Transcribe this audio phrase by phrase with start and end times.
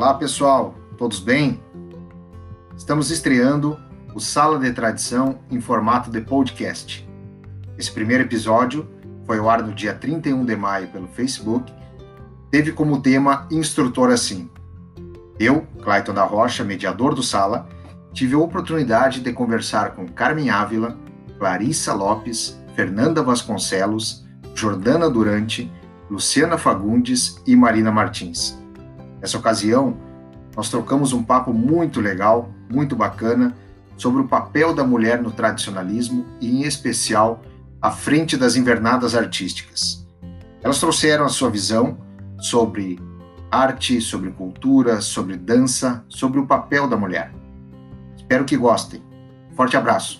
[0.00, 1.62] Olá, pessoal, todos bem?
[2.74, 3.78] Estamos estreando
[4.14, 7.06] o Sala de Tradição em formato de podcast.
[7.76, 8.88] Esse primeiro episódio
[9.26, 11.70] foi ao ar no dia 31 de maio pelo Facebook,
[12.50, 14.50] teve como tema Instrutor Assim.
[15.38, 17.68] Eu, Clayton da Rocha, mediador do Sala,
[18.10, 20.96] tive a oportunidade de conversar com Carmen Ávila,
[21.38, 25.70] Clarissa Lopes, Fernanda Vasconcelos, Jordana Durante,
[26.08, 28.59] Luciana Fagundes e Marina Martins.
[29.20, 29.96] Nessa ocasião,
[30.56, 33.54] nós trocamos um papo muito legal, muito bacana,
[33.96, 37.42] sobre o papel da mulher no tradicionalismo e, em especial,
[37.80, 40.06] à frente das invernadas artísticas.
[40.62, 41.98] Elas trouxeram a sua visão
[42.38, 42.98] sobre
[43.50, 47.32] arte, sobre cultura, sobre dança, sobre o papel da mulher.
[48.16, 49.02] Espero que gostem.
[49.54, 50.19] Forte abraço.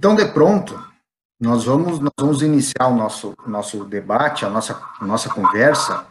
[0.00, 0.82] Então, de pronto,
[1.38, 6.06] nós vamos, nós vamos iniciar o nosso, nosso debate, a nossa, a nossa conversa.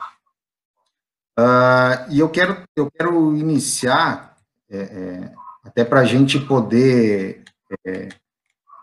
[1.36, 4.38] Uh, e eu quero, eu quero iniciar,
[4.70, 7.44] é, é, até para a gente poder,
[7.84, 8.10] é,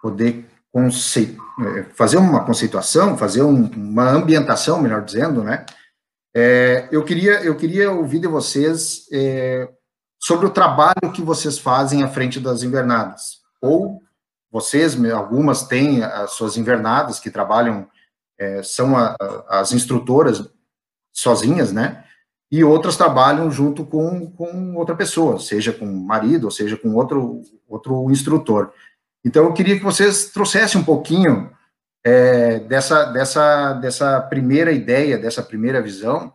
[0.03, 5.65] poder é, fazer uma conceituação, fazer um, uma ambientação, melhor dizendo, né?
[6.35, 9.69] É, eu, queria, eu queria ouvir de vocês é,
[10.21, 14.05] sobre o trabalho que vocês fazem à frente das invernadas, ou
[14.51, 17.89] vocês, algumas têm as suas invernadas que trabalham,
[18.39, 19.17] é, são a,
[19.49, 20.49] as instrutoras
[21.13, 22.05] sozinhas, né?
[22.51, 27.43] E outras trabalham junto com, com outra pessoa, seja com marido, ou seja com outro,
[27.69, 28.73] outro instrutor.
[29.25, 31.51] Então, eu queria que vocês trouxessem um pouquinho
[32.05, 36.33] é, dessa, dessa, dessa primeira ideia, dessa primeira visão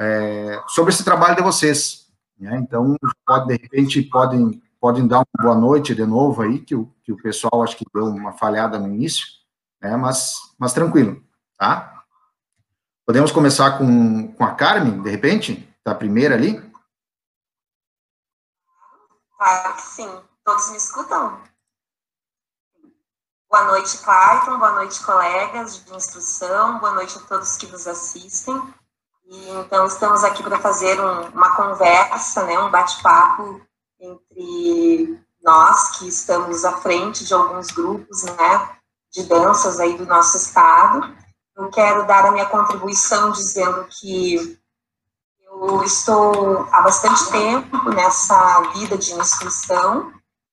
[0.00, 2.06] é, sobre esse trabalho de vocês.
[2.38, 2.56] Né?
[2.62, 6.91] Então, pode, de repente, podem podem dar uma boa noite de novo aí, que o,
[7.04, 9.26] que o pessoal acho que deu uma falhada no início,
[9.80, 9.96] né?
[9.96, 11.22] Mas, mas tranquilo,
[11.58, 12.04] tá?
[13.04, 15.68] Podemos começar com, com a Carmen, de repente?
[15.82, 16.60] Tá a primeira ali?
[19.36, 20.22] Claro que sim.
[20.44, 21.40] Todos me escutam?
[23.50, 24.58] Boa noite, Clayton.
[24.58, 26.78] Boa noite, colegas de instrução.
[26.78, 28.54] Boa noite a todos que nos assistem.
[29.24, 33.60] E, então, estamos aqui para fazer um, uma conversa, né, um bate-papo
[34.00, 38.76] entre nós que estamos à frente de alguns grupos, né,
[39.12, 41.14] de danças aí do nosso estado.
[41.56, 44.58] Eu quero dar a minha contribuição dizendo que
[45.40, 50.12] eu estou há bastante tempo nessa vida de instrução,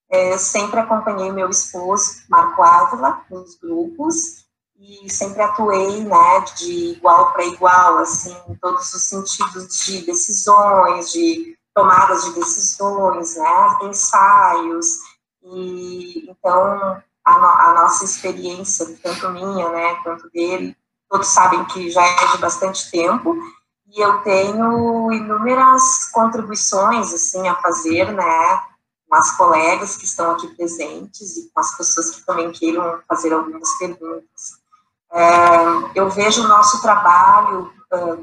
[0.09, 4.45] é, sempre acompanhei meu esposo, Marco Ávila, nos grupos,
[4.79, 11.11] e sempre atuei, né, de igual para igual, assim, em todos os sentidos de decisões,
[11.11, 14.87] de tomadas de decisões, né, ensaios,
[15.43, 20.75] e então a, no, a, nossa experiência, tanto minha, né, quanto dele,
[21.09, 23.35] todos sabem que já é de bastante tempo,
[23.87, 28.61] e eu tenho inúmeras contribuições, assim, a fazer, né,
[29.07, 33.33] com as colegas que estão aqui presentes e com as pessoas que também queiram fazer
[33.33, 34.59] algumas perguntas.
[35.11, 35.19] É,
[35.95, 37.73] eu vejo o nosso trabalho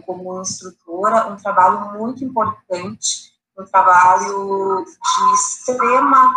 [0.06, 6.34] como instrutora um trabalho muito importante um trabalho de extrema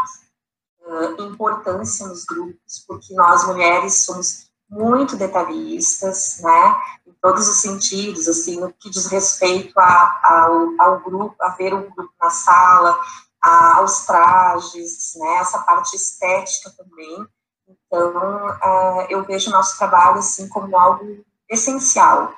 [0.81, 6.75] uh, importância nos grupos, porque nós mulheres somos muito detalhistas, né,
[7.07, 11.73] em todos os sentidos, assim, no que diz respeito a, ao, ao grupo, a ver
[11.73, 12.99] o grupo na sala,
[13.41, 17.25] a, aos trajes, né, essa parte estética também.
[17.67, 22.33] Então, uh, eu vejo o nosso trabalho, assim, como algo essencial?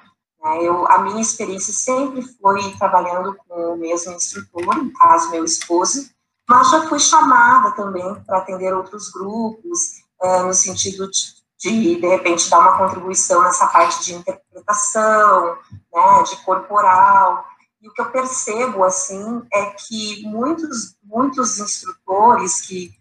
[0.60, 6.10] Eu, a minha experiência sempre foi trabalhando com o mesmo instrutor, no caso, meu esposo,
[6.50, 12.08] mas já fui chamada também para atender outros grupos, é, no sentido de, de, de
[12.08, 15.58] repente, dar uma contribuição nessa parte de interpretação,
[15.94, 17.46] né, de corporal.
[17.82, 22.92] E o que eu percebo, assim, é que muitos, muitos instrutores que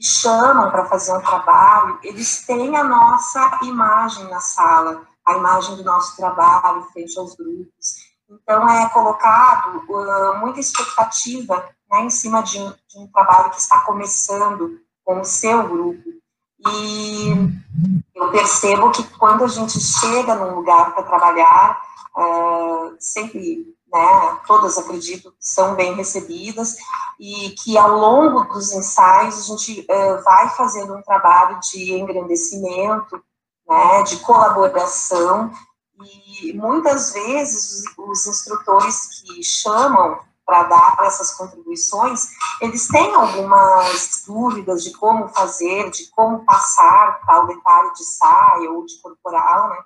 [0.00, 5.84] chamam para fazer um trabalho, eles têm a nossa imagem na sala, a imagem do
[5.84, 8.08] nosso trabalho frente aos grupos.
[8.30, 13.60] Então, é colocado uh, muita expectativa né, em cima de um, de um, trabalho que
[13.60, 16.02] está começando com o seu grupo.
[16.66, 17.28] E
[18.14, 21.82] eu percebo que quando a gente chega num lugar para trabalhar,
[22.16, 26.76] uh, sempre, né, todas acredito são bem recebidas,
[27.18, 33.22] e que ao longo dos ensaios a gente uh, vai fazendo um trabalho de engrandecimento,
[33.68, 35.52] né, de colaboração,
[36.42, 42.28] e muitas vezes os, instrutores que chamam para dar essas contribuições,
[42.62, 48.86] eles têm algumas dúvidas de como fazer, de como passar tal detalhe de saia ou
[48.86, 49.78] de corporal, né?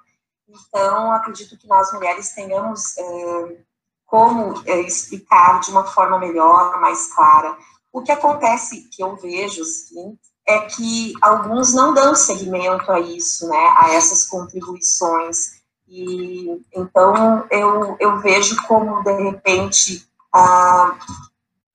[0.48, 3.64] Então, acredito que nós mulheres tenhamos é,
[4.06, 7.56] como é, explicar de uma forma melhor, mais clara.
[7.92, 13.48] O que acontece, que eu vejo, sim, é que alguns não dão seguimento a isso,
[13.48, 15.62] né, a essas contribuições.
[15.86, 20.96] E então eu, eu vejo como de repente a,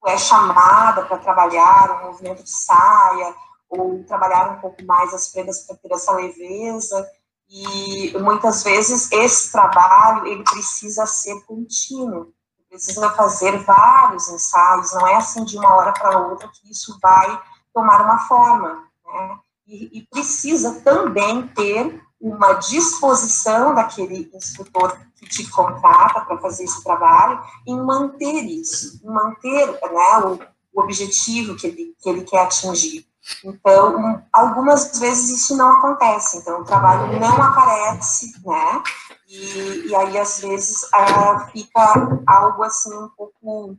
[0.06, 3.34] é chamada para trabalhar um movimento de saia
[3.68, 7.08] ou trabalhar um pouco mais as prendas para ter essa leveza
[7.48, 12.32] e muitas vezes esse trabalho ele precisa ser contínuo
[12.68, 17.40] precisa fazer vários ensaios não é assim de uma hora para outra que isso vai
[17.72, 19.38] tomar uma forma, né?
[19.66, 26.82] E, e precisa também ter uma disposição daquele instrutor que te contrata para fazer esse
[26.82, 30.38] trabalho em manter isso, em manter né, o,
[30.72, 33.06] o objetivo que ele, que ele quer atingir.
[33.44, 38.82] Então, algumas vezes isso não acontece, então o trabalho não aparece, né?
[39.28, 43.76] E, e aí, às vezes, uh, fica algo assim um pouco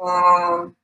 [0.00, 0.74] uh,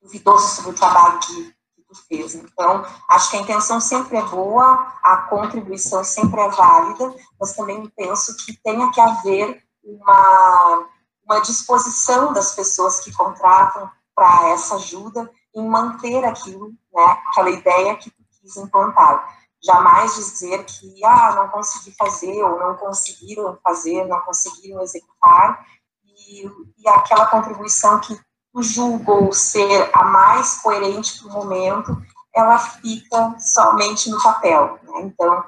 [0.00, 1.54] duvidoso sobre o trabalho que,
[1.94, 2.34] fez.
[2.34, 7.88] Então, acho que a intenção sempre é boa, a contribuição sempre é válida, mas também
[7.96, 10.88] penso que tenha que haver uma,
[11.24, 17.96] uma disposição das pessoas que contratam para essa ajuda em manter aquilo, né, aquela ideia
[17.96, 19.40] que tu quis implantar.
[19.64, 25.64] Jamais dizer que, ah, não consegui fazer, ou não conseguiram fazer, não conseguiram executar,
[26.04, 26.46] e,
[26.78, 28.18] e aquela contribuição que
[28.60, 31.96] julgou ser a mais coerente para o momento,
[32.34, 34.78] ela fica somente no papel.
[34.82, 35.02] Né?
[35.02, 35.44] Então,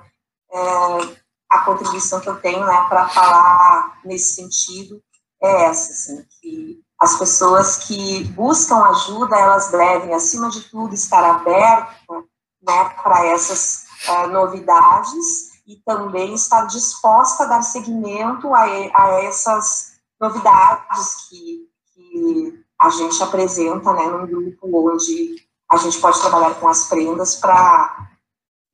[0.53, 1.17] é,
[1.51, 5.03] a contribuição que eu tenho né, para falar nesse sentido
[5.43, 11.23] é essa, assim, que as pessoas que buscam ajuda, elas devem, acima de tudo, estar
[11.25, 12.25] abertas
[12.63, 19.95] né, para essas uh, novidades e também estar disposta a dar seguimento a, a essas
[20.21, 25.37] novidades que, que a gente apresenta né, num grupo onde
[25.71, 28.09] a gente pode trabalhar com as prendas para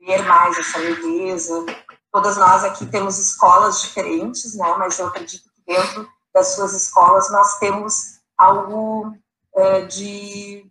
[0.00, 1.64] ver mais essa leveza.
[2.12, 7.30] Todas nós aqui temos escolas diferentes, né, mas eu acredito que dentro das suas escolas
[7.30, 9.14] nós temos algo
[9.54, 10.66] é, de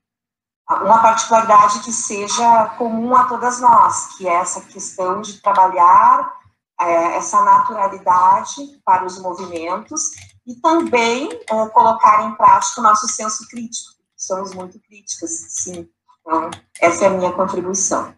[0.69, 6.39] uma particularidade que seja comum a todas nós, que é essa questão de trabalhar
[6.79, 10.01] é, essa naturalidade para os movimentos
[10.49, 13.93] e também é, colocar em prática o nosso senso crítico.
[14.17, 15.87] Somos muito críticas, sim.
[16.19, 16.49] Então,
[16.81, 18.15] essa é a minha contribuição.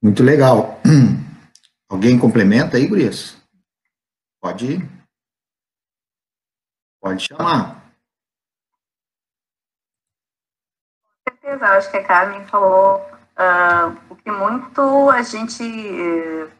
[0.00, 0.80] Muito legal.
[1.90, 3.36] Alguém complementa aí, Gurias?
[4.40, 4.90] Pode ir.
[7.00, 7.92] Pode chamar.
[11.24, 16.59] Com certeza, acho que a Carmen falou uh, o que muito a gente uh,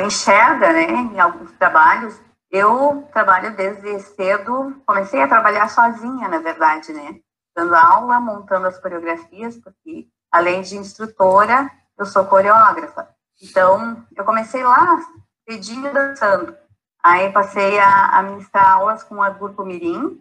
[0.00, 2.18] enxerga né, em alguns trabalhos.
[2.50, 7.20] Eu trabalho desde cedo, comecei a trabalhar sozinha, na verdade, né?
[7.56, 13.08] Dando aula, montando as coreografias, porque além de instrutora, eu sou coreógrafa.
[13.42, 14.98] Então, eu comecei lá,
[15.46, 16.56] pedindo dançando.
[17.02, 20.20] Aí passei a, a ministrar aulas com a Grupo Mirim,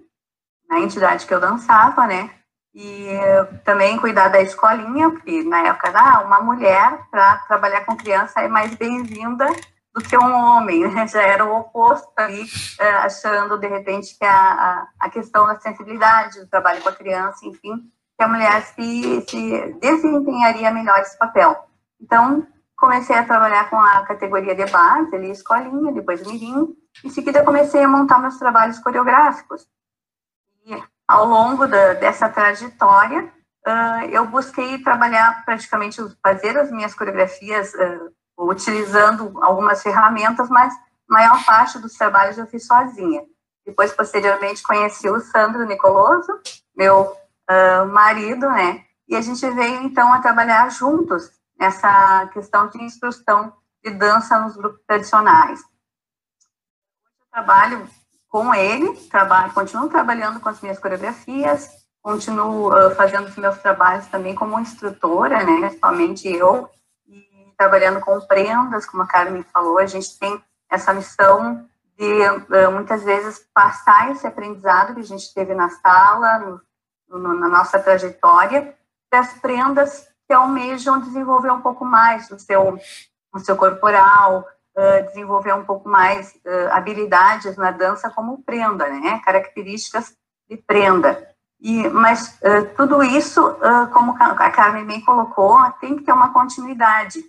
[0.69, 2.40] na entidade que eu dançava, né?
[2.73, 3.09] E
[3.65, 8.47] também cuidar da escolinha, porque na época, ah, uma mulher para trabalhar com criança é
[8.47, 9.45] mais bem-vinda
[9.93, 11.07] do que um homem, né?
[11.07, 12.45] já era o oposto ali,
[12.79, 17.45] é, achando de repente que a, a, questão da sensibilidade do trabalho com a criança,
[17.45, 21.67] enfim, que a mulher se, se desempenharia melhor esse papel.
[21.99, 22.47] Então,
[22.77, 27.83] comecei a trabalhar com a categoria de base, ali, escolinha, depois mirim, em seguida comecei
[27.83, 29.67] a montar meus trabalhos coreográficos.
[30.65, 33.29] E ao longo da, dessa trajetória,
[33.67, 38.13] uh, eu busquei trabalhar praticamente, fazer as minhas coreografias uh,
[38.49, 40.73] utilizando algumas ferramentas, mas
[41.09, 43.23] maior parte dos trabalhos eu fiz sozinha.
[43.65, 46.31] Depois, posteriormente, conheci o Sandro Nicoloso,
[46.75, 48.85] meu uh, marido, né?
[49.07, 53.53] E a gente veio, então, a trabalhar juntos essa questão de instrução
[53.83, 55.59] de dança nos grupos tradicionais.
[55.59, 57.87] Eu trabalho
[58.31, 61.69] com ele, trabalho, continuo trabalhando com as minhas coreografias,
[62.01, 66.69] continuo uh, fazendo os meus trabalhos também como instrutora, né, principalmente eu,
[67.05, 72.71] e trabalhando com prendas, como a Carmen falou, a gente tem essa missão de uh,
[72.71, 77.79] muitas vezes passar esse aprendizado que a gente teve na sala, no, no, na nossa
[77.79, 78.73] trajetória,
[79.11, 82.79] das prendas que almejam desenvolver um pouco mais o seu,
[83.33, 89.21] o seu corporal, uh, desenvolver um pouco mais uh, habilidades na dança como prenda, né?
[89.23, 90.15] Características
[90.49, 91.27] de prenda.
[91.59, 92.39] E, mas
[92.75, 93.39] tudo isso,
[93.93, 97.19] como a Carmen bem colocou, tem que ter uma continuidade.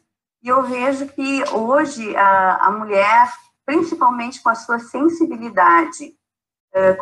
[0.43, 3.31] E eu vejo que hoje a, a mulher,
[3.67, 6.15] principalmente com a sua sensibilidade,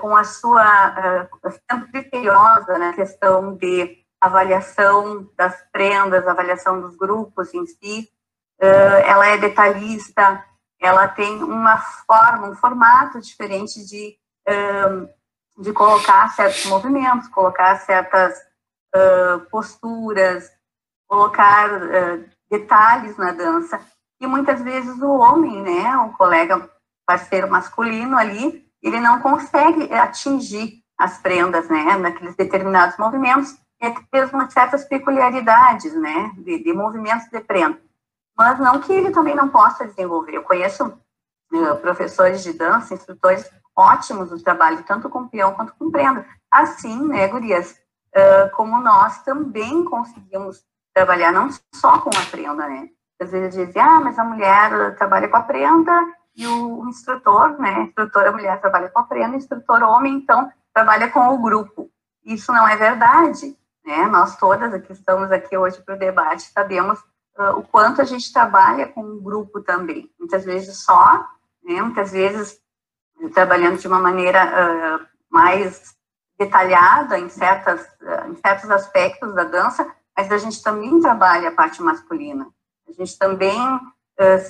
[0.00, 1.28] com a sua
[1.70, 8.11] sendo criteriosa na questão de avaliação das prendas, avaliação dos grupos em si,
[8.61, 10.45] ela é detalhista,
[10.81, 14.17] ela tem uma forma, um formato diferente de,
[15.59, 18.38] de colocar certos movimentos, colocar certas
[19.50, 20.50] posturas,
[21.09, 21.69] colocar
[22.50, 23.81] detalhes na dança.
[24.21, 26.71] E muitas vezes o homem, né, o colega
[27.07, 33.95] parceiro masculino ali, ele não consegue atingir as prendas, né, naqueles determinados movimentos, e é
[34.12, 37.81] mesmo certas peculiaridades, né, de, de movimentos de prenda
[38.37, 40.34] mas não que ele também não possa desenvolver.
[40.34, 45.90] Eu conheço uh, professores de dança, instrutores ótimos no trabalho, tanto com peão quanto com
[45.90, 46.26] prenda.
[46.50, 47.72] Assim, né, gurias,
[48.14, 52.88] uh, como nós também conseguimos trabalhar não só com a prenda, né?
[53.20, 55.92] Às vezes dizem, ah, mas a mulher trabalha com a prenda
[56.34, 61.20] e o instrutor, né, instrutora mulher trabalha com a prenda, instrutor homem, então, trabalha com
[61.28, 61.90] o grupo.
[62.25, 64.06] Isso não é verdade, né?
[64.06, 66.99] Nós todas que estamos aqui hoje para o debate sabemos
[67.38, 70.10] uh, o quanto a gente trabalha com um grupo também.
[70.18, 71.26] Muitas vezes só,
[71.62, 72.58] né, muitas vezes
[73.34, 75.94] trabalhando de uma maneira uh, mais
[76.38, 81.54] detalhada em, certas, uh, em certos aspectos da dança, mas a gente também trabalha a
[81.54, 82.49] parte masculina.
[82.88, 83.58] A gente também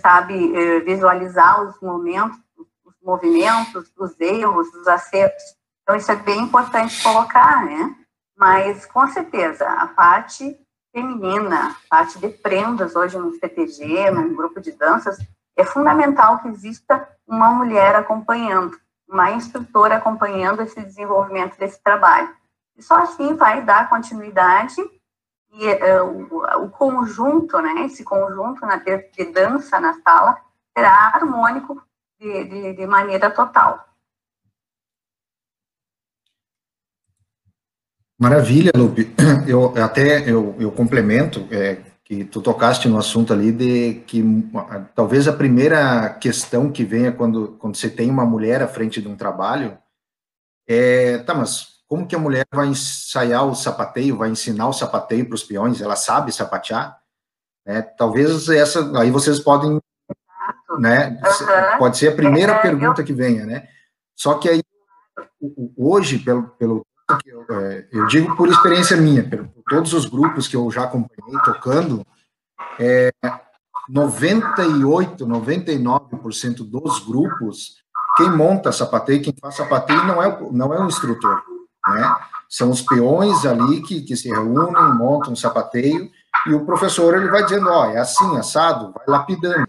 [0.02, 2.40] sabe visualizar os momentos,
[2.84, 5.44] os movimentos, os erros, os acertos.
[5.82, 7.94] Então, isso é bem importante colocar, né?
[8.37, 10.58] Mas, com certeza, a parte
[10.92, 15.18] feminina, parte de prendas hoje no CTG, num grupo de danças,
[15.56, 18.78] é fundamental que exista uma mulher acompanhando,
[19.09, 22.35] uma instrutora acompanhando esse desenvolvimento desse trabalho.
[22.76, 24.80] E só assim vai dar continuidade
[25.52, 30.40] e uh, o, conjunto, né, esse conjunto na, de dança na sala
[30.76, 31.82] será harmônico
[32.20, 33.89] de, de, de maneira total.
[38.20, 39.10] Maravilha, Lupe.
[39.48, 44.22] Eu até eu, eu complemento é, que tu tocaste no assunto ali de que
[44.94, 49.08] talvez a primeira questão que venha quando, quando você tem uma mulher à frente de
[49.08, 49.78] um trabalho
[50.68, 55.26] é, tá, mas como que a mulher vai ensaiar o sapateio, vai ensinar o sapateio
[55.26, 55.80] para os peões?
[55.80, 56.96] Ela sabe sapatear?
[57.66, 59.80] É, talvez essa, aí vocês podem,
[60.78, 61.18] né?
[61.24, 61.78] Uhum.
[61.78, 63.66] Pode ser a primeira é, pergunta que venha, né?
[64.14, 64.62] Só que aí
[65.76, 66.86] hoje, pelo, pelo
[67.26, 71.40] eu, é, eu digo por experiência minha, por todos os grupos que eu já acompanhei
[71.45, 72.07] tocando,
[72.79, 73.12] é,
[73.88, 77.76] 98, 99% dos grupos,
[78.17, 81.43] quem monta sapateio, quem faz sapateio não é, não é o instrutor,
[81.88, 82.17] né?
[82.49, 86.11] São os peões ali que, que se reúnem, montam um sapateio,
[86.47, 89.69] e o professor ele vai dizendo, ó, oh, é assim, assado, vai lapidando.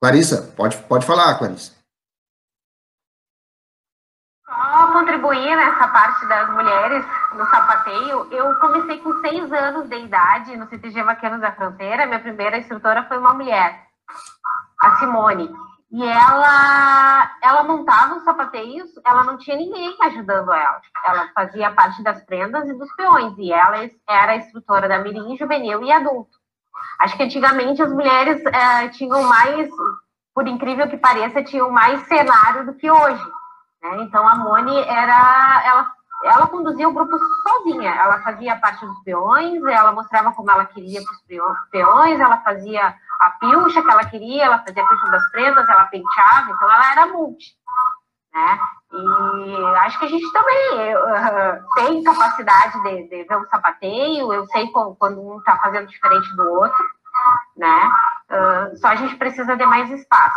[0.00, 1.77] Clarissa, pode, pode falar, Clarissa
[5.28, 7.04] contribuir nessa parte das mulheres
[7.34, 12.06] no sapateio, eu comecei com seis anos de idade no CTG Vaqueiros da Fronteira.
[12.06, 13.86] Minha primeira instrutora foi uma mulher,
[14.80, 15.50] a Simone.
[15.90, 20.80] E ela, ela montava os sapateios, ela não tinha ninguém ajudando ela.
[21.04, 25.82] Ela fazia parte das prendas e dos peões, e ela era instrutora da mirim, juvenil
[25.82, 26.36] e adulto.
[27.00, 29.68] Acho que antigamente as mulheres é, tinham mais,
[30.34, 33.37] por incrível que pareça, tinham mais cenário do que hoje
[33.82, 34.02] né?
[34.02, 35.92] Então a Moni era, ela,
[36.24, 37.94] ela conduzia o grupo sozinha.
[37.94, 42.94] Ela fazia parte dos peões, ela mostrava como ela queria para os peões, ela fazia
[43.20, 46.92] a pilcha que ela queria, ela fazia a pilcha das prendas, ela penteava, então ela
[46.92, 47.56] era multi.
[48.32, 48.58] Né?
[48.92, 54.46] E acho que a gente também uh, tem capacidade de, de, ver um sapateio, eu
[54.46, 56.84] sei quando um está fazendo diferente do outro,
[57.56, 57.90] né?
[58.30, 60.36] Uh, só a gente precisa de mais espaço.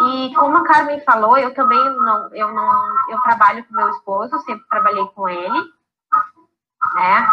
[0.00, 4.38] E como a Carmen falou, eu também não, eu não, eu trabalho com meu esposo,
[4.40, 5.72] sempre trabalhei com ele,
[6.94, 7.28] né?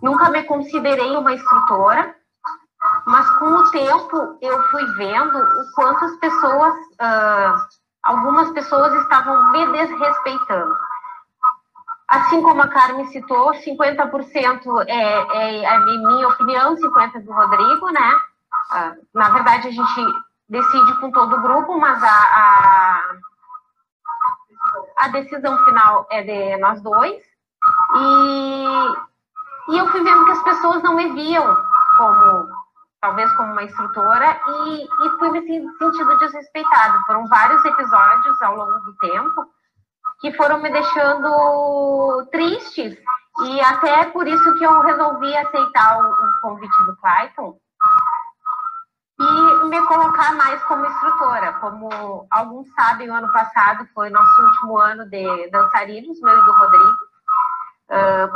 [0.00, 2.14] Nunca me considerei uma instrutora,
[3.06, 7.66] mas com o tempo eu fui vendo o quanto as pessoas, uh,
[8.02, 10.76] algumas pessoas estavam me desrespeitando.
[12.06, 18.12] Assim como a Carmen citou, 50% é, é, é minha opinião, 50% do Rodrigo, né?
[18.72, 20.14] Uh, na verdade, a gente
[20.48, 23.02] decide com todo o grupo, mas a, a,
[24.98, 27.22] a decisão final é de nós dois.
[27.96, 31.56] E, e eu fui vendo que as pessoas não me viam
[31.96, 32.64] como
[33.00, 35.42] talvez como uma instrutora, e, e fui me
[35.78, 36.98] sentindo desrespeitada.
[37.06, 39.46] Foram vários episódios ao longo do tempo
[40.20, 42.96] que foram me deixando tristes,
[43.44, 47.58] e até por isso que eu resolvi aceitar o, o convite do Clayton
[49.18, 51.52] e me colocar mais como instrutora.
[51.54, 56.52] Como alguns sabem, o ano passado foi nosso último ano de dançarinos, meu e do
[56.52, 56.98] Rodrigo,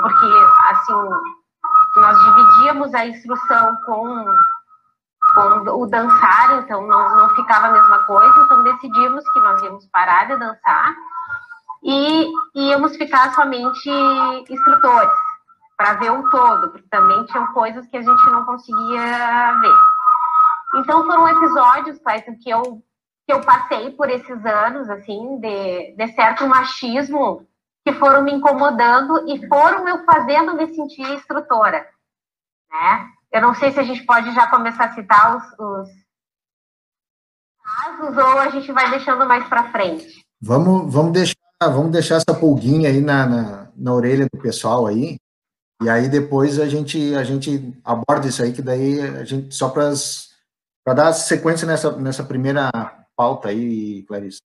[0.00, 0.26] porque
[0.70, 1.10] assim
[1.96, 4.24] nós dividíamos a instrução com,
[5.34, 9.86] com o dançar, então não, não ficava a mesma coisa, então decidimos que nós íamos
[9.86, 10.94] parar de dançar
[11.82, 13.90] e íamos ficar somente
[14.48, 15.18] instrutores,
[15.76, 19.97] para ver o todo, porque também tinham coisas que a gente não conseguia ver.
[20.76, 22.62] Então foram episódios, Clayton, que eu,
[23.26, 27.46] que eu passei por esses anos, assim, de, de certo machismo
[27.84, 31.86] que foram me incomodando e foram me fazendo me sentir instrutora,
[32.70, 33.08] né?
[33.32, 35.88] Eu não sei se a gente pode já começar a citar os, os
[37.62, 40.24] casos ou a gente vai deixando mais para frente.
[40.40, 45.18] Vamos, vamos deixar, vamos deixar essa pulguinha aí na, na, na orelha do pessoal aí,
[45.82, 49.68] e aí depois a gente a gente aborda isso aí que daí a gente só
[49.68, 49.92] para
[50.94, 52.70] dar sequência nessa nessa primeira
[53.16, 54.38] pauta aí, Clarice.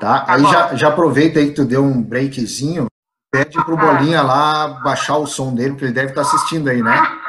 [0.00, 0.20] Tá?
[0.20, 2.86] tá aí já, já aproveita aí que tu deu um breakzinho,
[3.30, 6.82] pede pro Bolinha lá baixar o som dele, porque ele deve estar tá assistindo aí,
[6.82, 6.94] né?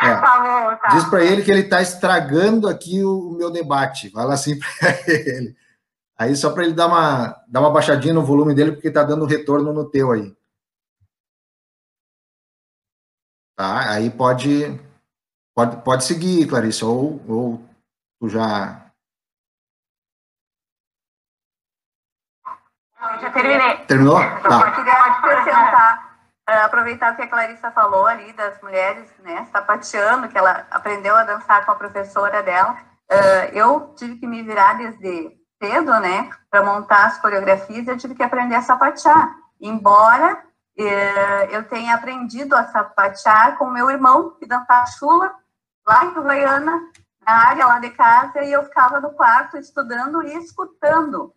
[0.00, 0.14] É.
[0.14, 0.88] Tá tá.
[0.94, 4.10] Diz para ele que ele está estragando aqui o, o, meu debate.
[4.10, 5.54] Fala assim para ele.
[6.16, 9.26] Aí só para ele dar uma, dar uma baixadinha no volume dele, porque está dando
[9.26, 10.34] retorno no teu aí.
[13.56, 13.90] Tá?
[13.90, 14.80] Aí pode,
[15.54, 17.67] pode, pode seguir, Clarice, ou, ou
[18.20, 18.88] tu já
[23.20, 23.76] já terminei.
[23.86, 24.16] Terminou?
[24.16, 24.60] Tá.
[24.66, 30.28] Eu queria acrescentar, uh, aproveitar o que a Clarissa falou ali das mulheres, né, sapateando,
[30.28, 32.76] que ela aprendeu a dançar com a professora dela.
[33.10, 38.14] Uh, eu tive que me virar desde cedo, né, para montar as coreografias, eu tive
[38.14, 39.34] que aprender a sapatear.
[39.60, 40.44] Embora
[41.50, 45.34] eu tenha aprendido a sapatear com meu irmão, que dançava chula,
[45.84, 46.80] lá em Uruguaiana,
[47.28, 51.34] na área lá de casa, e eu ficava no quarto estudando e escutando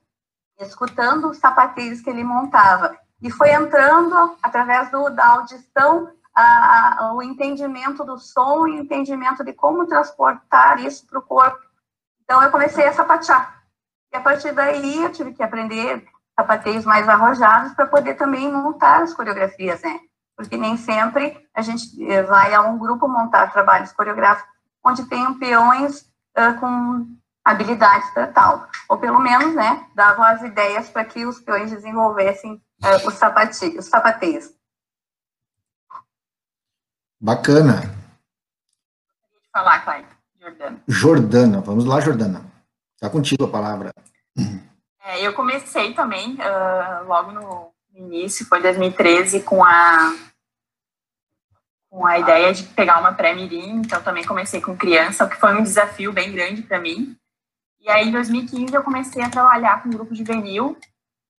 [0.58, 2.96] escutando os sapateiros que ele montava.
[3.22, 8.84] E foi entrando, através do, da audição, a, a, o entendimento do som e o
[8.84, 11.60] entendimento de como transportar isso para o corpo.
[12.24, 13.64] Então, eu comecei a sapatear.
[14.14, 16.06] E a partir daí, eu tive que aprender
[16.40, 20.00] sapateios mais arrojados para poder também montar as coreografias, né?
[20.36, 25.34] Porque nem sempre a gente eh, vai a um grupo montar trabalhos coreográficos onde tem
[25.40, 26.02] peões
[26.38, 27.08] uh, com
[27.44, 28.68] habilidades para tal.
[28.90, 33.78] Ou pelo menos, né, davam as ideias para que os peões desenvolvessem uh, os, sapati
[33.78, 34.52] os sapateios.
[37.20, 37.82] Bacana.
[39.54, 40.08] Falar, Cláudia.
[40.40, 40.84] Jordana.
[40.88, 42.52] Jordana, vamos lá, Jordana.
[42.96, 43.92] Está contigo a palavra.
[45.04, 50.16] É, eu comecei também, uh, logo no início, foi 2013, com a
[51.92, 55.54] com a ideia de pegar uma pré-mirim, então também comecei com criança, o que foi
[55.54, 57.16] um desafio bem grande para mim,
[57.84, 60.78] e aí, em 2015, eu comecei a trabalhar com um grupo juvenil.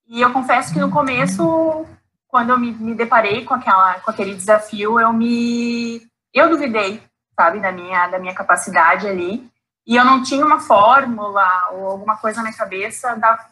[0.09, 1.87] E eu confesso que no começo,
[2.27, 6.03] quando eu me, me deparei com, aquela, com aquele desafio, eu me...
[6.35, 7.01] Eu duvidei,
[7.39, 9.49] sabe, da minha, da minha capacidade ali.
[9.87, 13.49] E eu não tinha uma fórmula ou alguma coisa na cabeça da,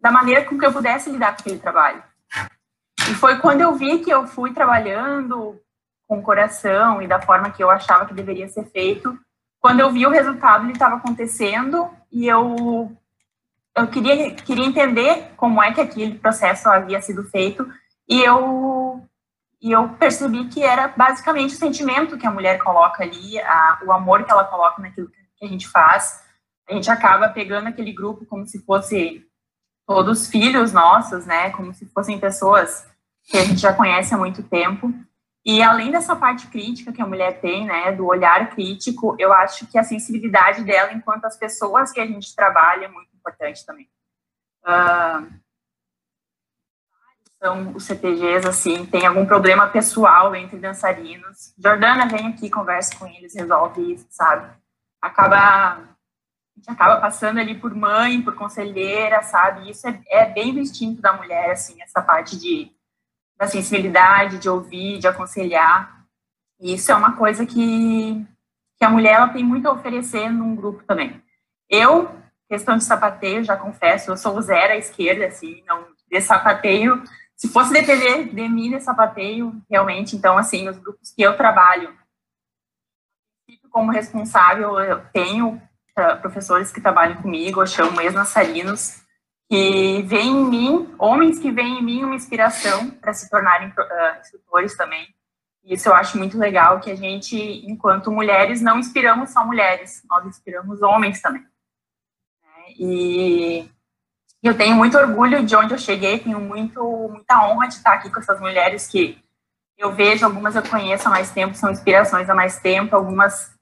[0.00, 2.02] da maneira com que eu pudesse lidar com aquele trabalho.
[3.10, 5.60] E foi quando eu vi que eu fui trabalhando
[6.10, 9.16] com o coração e da forma que eu achava que deveria ser feito,
[9.60, 12.90] quando eu vi o resultado, ele estava acontecendo e eu
[13.76, 17.64] eu queria queria entender como é que aquele processo havia sido feito
[18.08, 19.00] e eu
[19.62, 23.92] e eu percebi que era basicamente o sentimento que a mulher coloca ali, a, o
[23.92, 26.24] amor que ela coloca naquilo que a gente faz.
[26.68, 29.24] A gente acaba pegando aquele grupo como se fosse
[29.86, 31.50] todos filhos nossos, né?
[31.50, 32.84] Como se fossem pessoas
[33.22, 34.92] que a gente já conhece há muito tempo.
[35.44, 39.66] E além dessa parte crítica que a mulher tem, né, do olhar crítico, eu acho
[39.66, 43.88] que a sensibilidade dela enquanto as pessoas que a gente trabalha é muito importante também.
[44.62, 45.40] Uh,
[47.74, 51.54] os CTGs, assim, tem algum problema pessoal entre dançarinos.
[51.58, 54.54] Jordana vem aqui, conversa com eles, resolve isso, sabe?
[55.00, 55.78] Acaba, a
[56.54, 59.70] gente acaba passando ali por mãe, por conselheira, sabe?
[59.70, 62.70] Isso é, é bem do instinto da mulher, assim, essa parte de
[63.40, 66.04] da sensibilidade, de ouvir, de aconselhar.
[66.60, 68.22] E isso é uma coisa que,
[68.76, 71.22] que a mulher ela tem muito a oferecer num grupo também.
[71.66, 72.14] Eu,
[72.46, 77.02] questão de sapateio, já confesso, eu sou zero à esquerda, assim, não de sapateio.
[77.34, 81.96] Se fosse depender de mim de sapateio, realmente, então, assim, os grupos que eu trabalho,
[83.70, 85.54] como responsável, eu tenho
[85.98, 89.00] uh, professores que trabalham comigo, eu chamo ex-nassarinos,
[89.50, 94.20] que veem em mim, homens que veem em mim uma inspiração para se tornarem uh,
[94.20, 95.12] instrutores também.
[95.64, 97.36] Isso eu acho muito legal, que a gente,
[97.66, 101.44] enquanto mulheres, não inspiramos só mulheres, nós inspiramos homens também.
[102.78, 103.68] E
[104.40, 108.08] eu tenho muito orgulho de onde eu cheguei, tenho muito, muita honra de estar aqui
[108.08, 109.18] com essas mulheres que
[109.76, 113.52] eu vejo, algumas eu conheço há mais tempo, são inspirações há mais tempo, algumas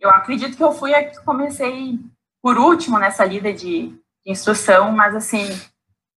[0.00, 1.98] eu acredito que eu fui a que comecei
[2.42, 5.46] por último nessa lida de, de instrução, mas assim,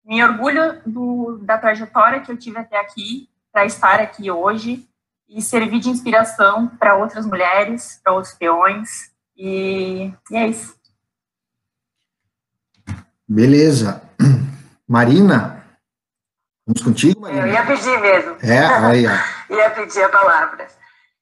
[0.03, 4.87] me orgulho do, da trajetória que eu tive até aqui, para estar aqui hoje
[5.27, 10.75] e servir de inspiração para outras mulheres, para outros peões, e, e é isso.
[13.27, 14.01] Beleza.
[14.87, 15.61] Marina,
[16.71, 17.41] Vamos contigo, Maria?
[17.41, 18.37] Eu ia pedir mesmo.
[18.41, 19.11] É, aí, ó.
[19.53, 20.67] ia pedir a palavra.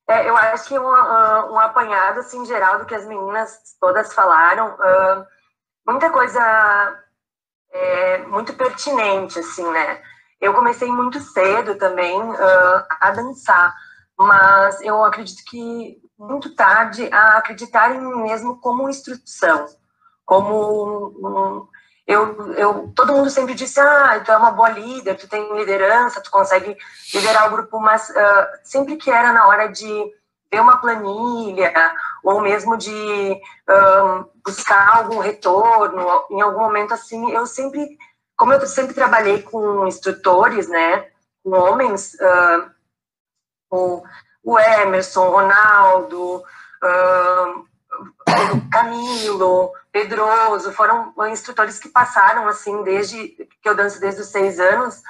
[0.08, 4.14] É, eu acho que um, uh, um, apanhado, assim, geral do que as meninas todas
[4.14, 5.26] falaram, uh,
[5.92, 7.04] muita coisa
[7.72, 10.02] é, muito pertinente, assim, né?
[10.40, 13.76] Eu comecei muito cedo também uh, a dançar,
[14.18, 19.66] mas eu acredito que muito tarde a acreditar em mim mesmo como instrução,
[20.26, 21.68] como um,
[22.08, 26.22] eu, eu, todo mundo sempre disse, ah, tu é uma boa líder, tu tem liderança,
[26.22, 26.76] tu consegue
[27.14, 29.88] liderar o grupo, mas uh, sempre que era na hora de
[30.52, 31.72] ver uma planilha,
[32.24, 32.92] ou mesmo de
[33.70, 37.98] um, buscar algum retorno, em algum momento assim, eu sempre,
[38.36, 41.08] como eu sempre trabalhei com instrutores, né,
[41.44, 42.72] com homens, uh,
[43.72, 44.04] o,
[44.44, 46.44] o Emerson, Ronaldo,
[46.84, 47.68] uh,
[48.72, 55.02] Camilo, Pedroso, foram instrutores que passaram, assim, desde que eu danço desde os seis anos,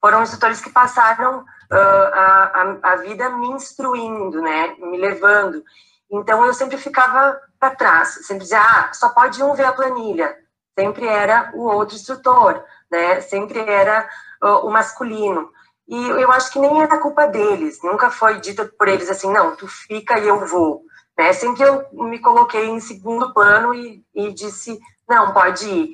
[0.00, 5.64] foram instrutores que passaram uh, a, a, a, vida me instruindo, né, me levando.
[6.10, 10.36] Então, eu sempre ficava para trás, sempre dizia, ah, só pode um ver a planilha.
[10.78, 14.08] Sempre era o outro instrutor, né, sempre era
[14.42, 15.50] uh, o masculino.
[15.86, 19.54] E eu acho que nem era culpa deles, nunca foi dito por eles assim, não,
[19.54, 20.82] tu fica e eu vou.
[21.16, 21.32] Né?
[21.32, 25.92] Sempre eu me coloquei em segundo plano e, e disse, não, pode ir.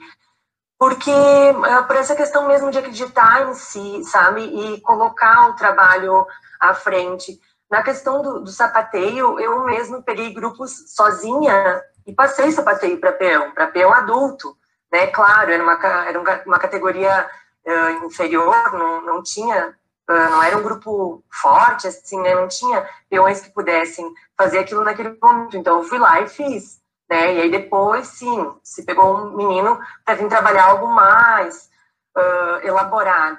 [0.79, 4.43] Porque, uh, por essa questão mesmo de acreditar em si, sabe?
[4.43, 6.27] E colocar o trabalho
[6.59, 7.39] à frente.
[7.71, 13.53] Na questão do, do sapateio, eu mesmo peguei grupos sozinha e passei sapateio para peão,
[13.53, 14.57] para peão adulto.
[14.91, 15.07] Né?
[15.07, 17.31] Claro, era uma, era uma categoria
[17.65, 19.75] uh, inferior, não, não tinha
[20.11, 22.35] não era um grupo forte, assim, né?
[22.35, 25.57] Não tinha peões que pudessem fazer aquilo naquele momento.
[25.57, 27.35] Então, eu fui lá e fiz, né?
[27.35, 31.71] E aí depois, sim, se pegou um menino para vir trabalhar algo mais
[32.17, 33.39] uh, elaborado.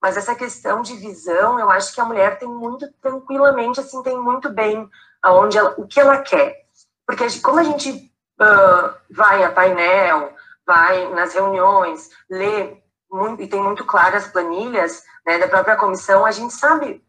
[0.00, 4.18] Mas essa questão de visão, eu acho que a mulher tem muito tranquilamente, assim, tem
[4.18, 4.88] muito bem
[5.22, 6.66] aonde ela, o que ela quer.
[7.06, 10.34] Porque como a gente uh, vai a painel,
[10.66, 16.30] vai nas reuniões, lê muito, e tem muito claras planilhas né, da própria comissão, a
[16.30, 17.02] gente sabe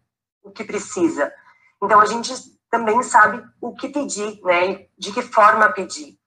[0.44, 1.34] o que precisa.
[1.82, 2.34] Então, a gente
[2.70, 6.18] também sabe o que pedir, né, e de que forma pedir.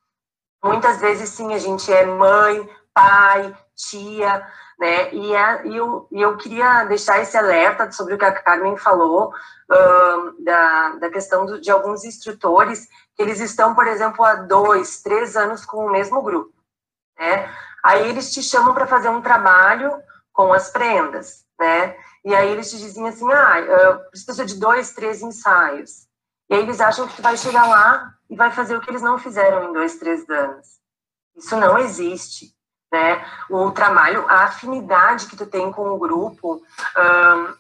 [0.63, 3.57] Muitas vezes, sim, a gente é mãe, pai,
[3.89, 4.47] tia,
[4.79, 8.77] né, e, é, e, eu, eu queria deixar esse alerta sobre o que a Carmen
[8.77, 9.33] falou,
[10.41, 15.37] da, da questão do, de alguns instrutores, que eles estão, por exemplo, há dois, três
[15.37, 16.53] anos com o mesmo grupo,
[17.17, 17.49] né,
[17.83, 21.97] Aí eles te chamam para fazer um trabalho com as prendas, né?
[22.25, 26.07] E aí eles te dizem assim, ah, precisa de dois, três ensaios.
[26.49, 29.03] E aí eles acham que tu vai chegar lá e vai fazer o que eles
[29.03, 30.79] não fizeram em dois, três anos.
[31.37, 32.55] Isso não existe,
[32.91, 33.25] né?
[33.49, 36.61] O trabalho, a afinidade que tu tem com o grupo,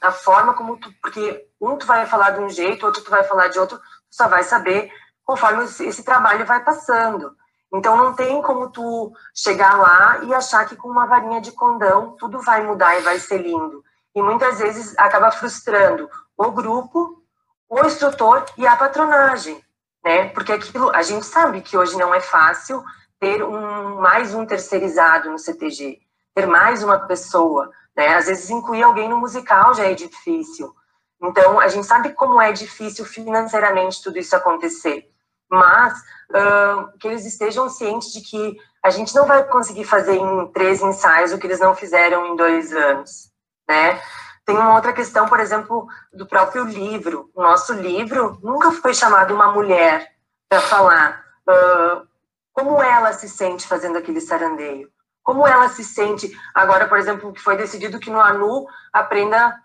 [0.00, 3.22] a forma como tu, porque um tu vai falar de um jeito, outro tu vai
[3.24, 4.90] falar de outro, tu só vai saber
[5.24, 7.32] conforme esse trabalho vai passando.
[7.72, 12.16] Então não tem como tu chegar lá e achar que com uma varinha de condão
[12.18, 13.84] tudo vai mudar e vai ser lindo.
[14.12, 17.22] E muitas vezes acaba frustrando o grupo,
[17.68, 19.64] o instrutor e a patronagem,
[20.04, 20.30] né?
[20.30, 22.82] Porque aquilo a gente sabe que hoje não é fácil
[23.20, 26.00] ter um mais um terceirizado no CTG,
[26.34, 28.14] ter mais uma pessoa, né?
[28.14, 30.74] Às vezes incluir alguém no musical já é difícil.
[31.22, 35.10] Então a gente sabe como é difícil financeiramente tudo isso acontecer
[35.50, 35.98] mas
[36.30, 40.80] uh, que eles estejam cientes de que a gente não vai conseguir fazer em três
[40.80, 43.30] ensaios o que eles não fizeram em dois anos,
[43.68, 44.00] né?
[44.44, 47.30] Tem uma outra questão, por exemplo, do próprio livro.
[47.34, 50.08] O nosso livro nunca foi chamado uma mulher
[50.48, 52.06] para falar uh,
[52.52, 54.90] como ela se sente fazendo aquele sarandeio.
[55.22, 59.60] Como ela se sente, agora, por exemplo, que foi decidido que no ANU aprenda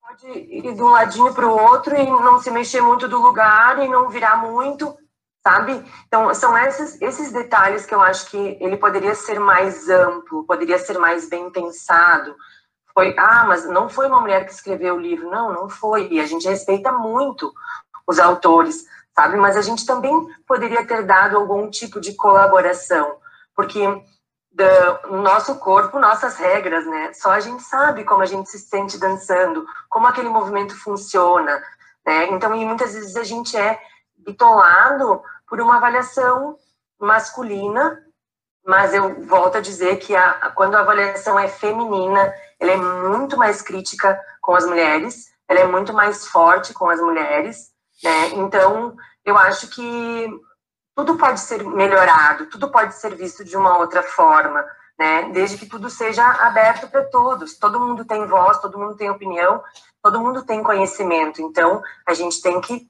[0.00, 3.82] pode ir de um ladinho para o outro e não se mexer muito do lugar
[3.82, 4.96] e não virar muito,
[5.42, 5.84] sabe?
[6.06, 10.78] Então, são esses, esses detalhes que eu acho que ele poderia ser mais amplo, poderia
[10.78, 12.36] ser mais bem pensado.
[12.94, 15.28] Foi, ah, mas não foi uma mulher que escreveu o livro.
[15.28, 16.08] Não, não foi.
[16.08, 17.52] E a gente respeita muito
[18.06, 18.86] os autores,
[19.18, 19.36] sabe?
[19.36, 20.12] Mas a gente também
[20.46, 23.16] poderia ter dado algum tipo de colaboração,
[23.54, 23.82] porque
[24.52, 27.12] do nosso corpo, nossas regras, né?
[27.12, 31.62] Só a gente sabe como a gente se sente dançando, como aquele movimento funciona,
[32.04, 32.28] né?
[32.30, 33.78] Então, e muitas vezes a gente é
[34.16, 36.56] bitolado por uma avaliação
[36.98, 38.02] masculina,
[38.64, 43.36] mas eu volto a dizer que a, quando a avaliação é feminina, ela é muito
[43.36, 47.70] mais crítica com as mulheres, ela é muito mais forte com as mulheres,
[48.02, 48.28] né?
[48.34, 50.28] Então, eu acho que
[50.94, 54.64] tudo pode ser melhorado, tudo pode ser visto de uma outra forma,
[54.98, 55.30] né?
[55.30, 57.58] Desde que tudo seja aberto para todos.
[57.58, 59.62] Todo mundo tem voz, todo mundo tem opinião,
[60.02, 61.42] todo mundo tem conhecimento.
[61.42, 62.88] Então, a gente tem que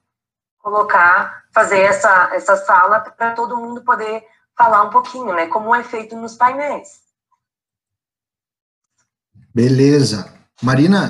[0.59, 4.23] colocar, fazer essa, essa sala para todo mundo poder
[4.57, 5.47] falar um pouquinho, né?
[5.47, 7.01] Como é feito nos painéis.
[9.53, 10.33] Beleza.
[10.61, 11.09] Marina,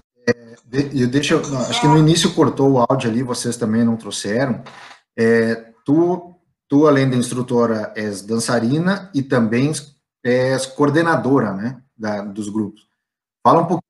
[0.71, 4.61] eu deixo, acho que no início cortou o áudio ali, vocês também não trouxeram.
[5.17, 6.37] É, tu
[6.69, 9.71] Tu, além da instrutora, és dançarina e também
[10.23, 12.81] és coordenadora, né, da, dos grupos.
[13.41, 13.87] Fala um pouquinho.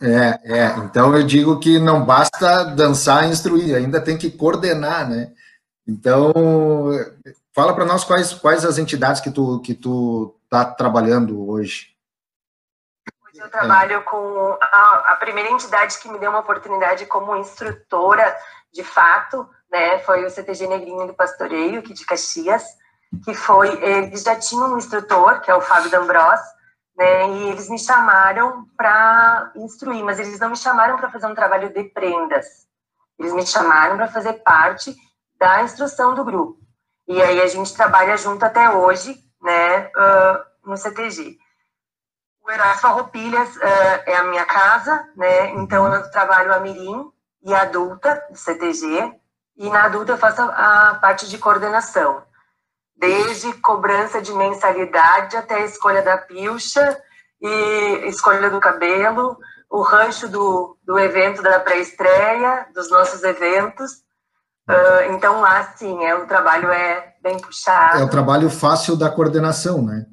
[0.00, 5.08] É, é, então eu digo que não basta dançar e instruir, ainda tem que coordenar,
[5.08, 5.32] né?
[5.86, 6.32] Então,
[7.54, 11.88] fala para nós quais, quais as entidades que tu que tu tá trabalhando hoje.
[13.46, 14.00] Eu trabalho é.
[14.00, 18.36] com a, a primeira entidade que me deu uma oportunidade como instrutora,
[18.72, 22.64] de fato, né, foi o CTG Negrinho do Pastoreio, aqui de Caxias,
[23.24, 26.40] que foi, eles já tinham um instrutor, que é o Fábio D'Ambros,
[26.96, 31.34] né, e eles me chamaram para instruir, mas eles não me chamaram para fazer um
[31.34, 32.46] trabalho de prendas,
[33.16, 34.92] eles me chamaram para fazer parte
[35.38, 36.58] da instrução do grupo.
[37.06, 41.38] E aí a gente trabalha junto até hoje, né, uh, no CTG.
[42.46, 43.60] O Herói Farroupilhas uh,
[44.06, 47.10] é a minha casa, né, então eu trabalho a Mirim
[47.42, 49.12] e a adulta do CTG,
[49.56, 52.22] e na adulta eu faço a parte de coordenação,
[52.96, 56.96] desde cobrança de mensalidade até a escolha da pilcha
[57.42, 59.36] e escolha do cabelo,
[59.68, 63.90] o rancho do, do evento da pré-estreia, dos nossos eventos.
[64.70, 67.98] Uh, então lá sim, é, o trabalho é bem puxado.
[67.98, 70.06] É o trabalho fácil da coordenação, né?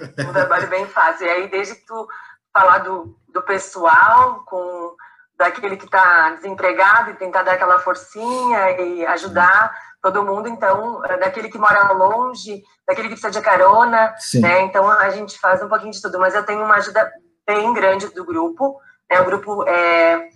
[0.00, 1.26] Um trabalho bem fácil.
[1.26, 2.06] E aí, desde que tu
[2.52, 4.94] falar do, do pessoal, com
[5.36, 9.70] daquele que está desempregado e tentar dar aquela forcinha e ajudar
[10.02, 14.40] todo mundo, então, é daquele que mora longe, daquele que precisa de carona, Sim.
[14.40, 14.62] né?
[14.62, 17.10] Então, a gente faz um pouquinho de tudo, mas eu tenho uma ajuda
[17.46, 18.80] bem grande do grupo,
[19.10, 19.20] né?
[19.20, 20.28] O grupo é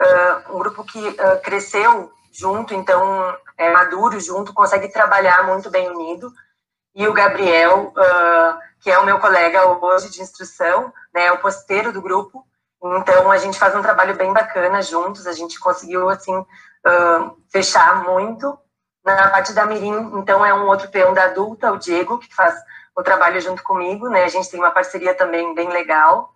[0.00, 5.88] uh, um grupo que uh, cresceu junto, então, é maduro junto, consegue trabalhar muito bem
[5.90, 6.30] unido,
[6.94, 11.32] e o Gabriel, uh, que é o meu colega hoje de instrução, né?
[11.32, 12.46] O posteiro do grupo,
[12.80, 18.04] então, a gente faz um trabalho bem bacana juntos, a gente conseguiu, assim, uh, fechar
[18.04, 18.56] muito.
[19.04, 22.54] Na parte da Mirim, então, é um outro peão da adulta, o Diego, que faz
[22.94, 24.22] o trabalho junto comigo, né?
[24.22, 26.32] A gente tem uma parceria também bem legal.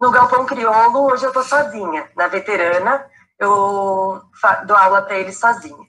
[0.00, 2.10] No Galpão Crioulo, hoje eu tô sozinha.
[2.16, 3.06] Na veterana,
[3.38, 4.22] eu
[4.64, 5.86] dou aula para eles sozinha.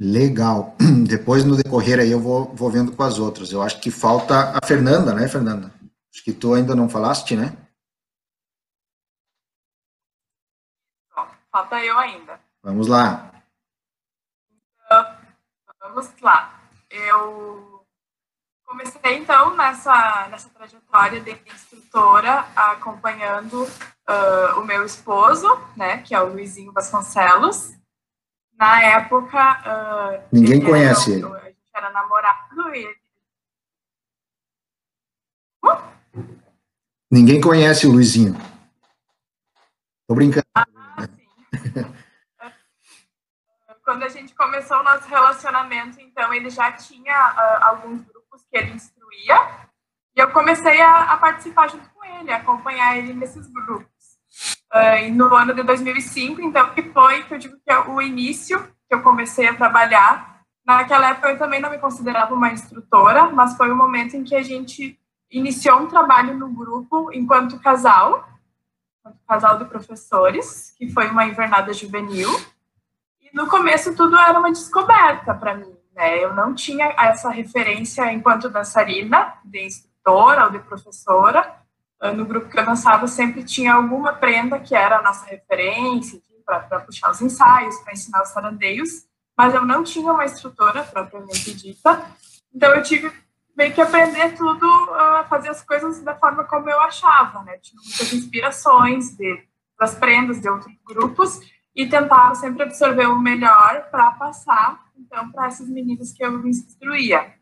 [0.00, 0.76] Legal.
[1.08, 3.50] Depois, no decorrer aí, eu vou, vou vendo com as outras.
[3.50, 5.72] Eu acho que falta a Fernanda, né, Fernanda?
[6.14, 7.56] Acho que tu ainda não falaste, né?
[11.50, 12.38] Falta eu ainda.
[12.62, 13.32] Vamos lá.
[14.84, 15.16] Então,
[15.80, 16.60] vamos lá.
[16.90, 17.84] Eu
[18.64, 26.20] comecei, então, nessa, nessa trajetória de instrutora, acompanhando uh, o meu esposo, né, que é
[26.20, 27.77] o Luizinho Vasconcelos.
[28.58, 30.20] Na época...
[30.20, 31.36] Uh, Ninguém conhece era, ele.
[31.36, 32.98] A gente era namorado e ele
[37.10, 38.36] Ninguém conhece o Luizinho.
[40.06, 40.44] Tô brincando.
[40.54, 40.66] Ah,
[43.82, 48.58] Quando a gente começou o nosso relacionamento, então, ele já tinha uh, alguns grupos que
[48.58, 49.68] ele instruía,
[50.14, 53.88] e eu comecei a, a, participar junto com ele, a acompanhar ele nesses grupos.
[54.74, 58.02] Uh, e no ano de 2005, então, que foi, que eu digo que é o
[58.02, 60.42] início que eu comecei a trabalhar.
[60.64, 64.34] Naquela época, eu também não me considerava uma instrutora, mas foi o momento em que
[64.34, 64.98] a gente
[65.30, 68.28] iniciou um trabalho no grupo enquanto casal,
[68.98, 72.30] enquanto casal de professores, que foi uma invernada juvenil.
[73.20, 76.22] E no começo tudo era uma descoberta para mim, né?
[76.22, 81.56] Eu não tinha essa referência enquanto dançarina, de instrutora ou de professora.
[82.14, 86.80] No grupo que eu dançava sempre tinha alguma prenda que era a nossa referência, para
[86.80, 89.06] puxar os ensaios, para ensinar os sarandeios,
[89.36, 92.02] mas eu não tinha uma instrutora propriamente dita,
[92.54, 93.12] então eu tive
[93.56, 97.58] meio que aprender tudo, a fazer as coisas da forma como eu achava, né?
[97.58, 99.44] Tinha muitas inspirações de,
[99.78, 101.40] das prendas de outros grupos
[101.74, 107.34] e tentava sempre absorver o melhor para passar, então, para essas meninas que eu instruía.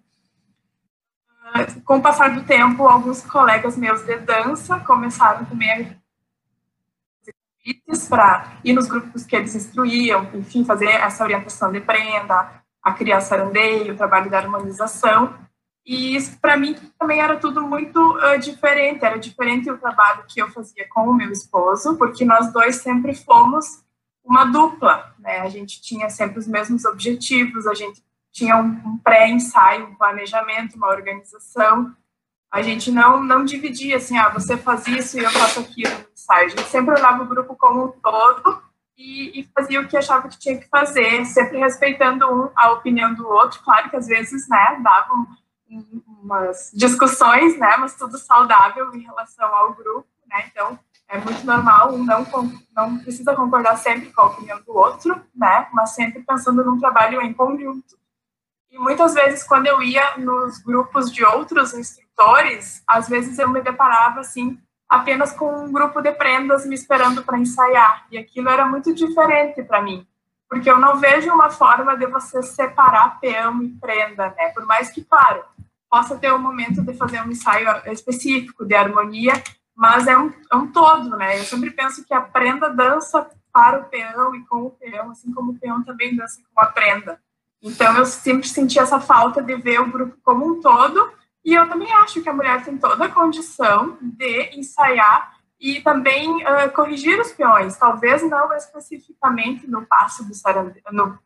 [1.48, 5.96] Ah, com o passar do tempo, alguns colegas meus de dança começaram também a
[7.64, 12.92] convites para ir nos grupos que eles instruíam, enfim, fazer essa orientação de prenda, a
[12.92, 15.35] criar sarandeio, o trabalho da harmonização.
[15.85, 19.04] E isso, para mim, também era tudo muito uh, diferente.
[19.04, 23.14] Era diferente o trabalho que eu fazia com o meu esposo, porque nós dois sempre
[23.14, 23.85] fomos
[24.24, 25.38] uma dupla, né?
[25.38, 28.02] A gente tinha sempre os mesmos objetivos, a gente
[28.37, 31.96] tinha um, pré-ensaio, um planejamento, uma organização.
[32.53, 36.07] A gente não não dividia assim, ah, você faz isso e eu faço aquilo no
[36.12, 36.44] ensaio.
[36.44, 38.62] A gente sempre olhava o grupo como um todo
[38.96, 43.14] e, e, fazia o que achava que tinha que fazer, sempre respeitando um a opinião
[43.14, 43.62] do outro.
[43.64, 45.27] Claro que às vezes, né, davam
[46.22, 50.44] umas discussões, né, mas tudo saudável em relação ao grupo, né?
[50.51, 52.27] Então, é muito normal, um não,
[52.75, 55.68] não precisa concordar sempre com a opinião do outro, né?
[55.72, 57.96] Mas sempre pensando num trabalho em conjunto.
[58.70, 63.61] E muitas vezes, quando eu ia nos grupos de outros instrutores, às vezes eu me
[63.61, 68.07] deparava, assim, apenas com um grupo de prendas me esperando para ensaiar.
[68.11, 70.07] E aquilo era muito diferente para mim,
[70.48, 74.48] porque eu não vejo uma forma de você separar peão e prenda, né?
[74.55, 75.44] Por mais que, claro,
[75.90, 79.42] possa ter um momento de fazer um ensaio específico de harmonia,
[79.74, 81.38] mas é um, é um todo, né?
[81.38, 85.33] Eu sempre penso que a prenda dança para o peão e com o peão, assim
[85.33, 87.20] como o peão também dança com a prenda.
[87.62, 91.10] Então, eu sempre senti essa falta de ver o grupo como um todo,
[91.44, 96.44] e eu também acho que a mulher tem toda a condição de ensaiar e também
[96.44, 100.82] uh, corrigir os peões, talvez não especificamente no passo do sarande...
[100.92, 101.18] no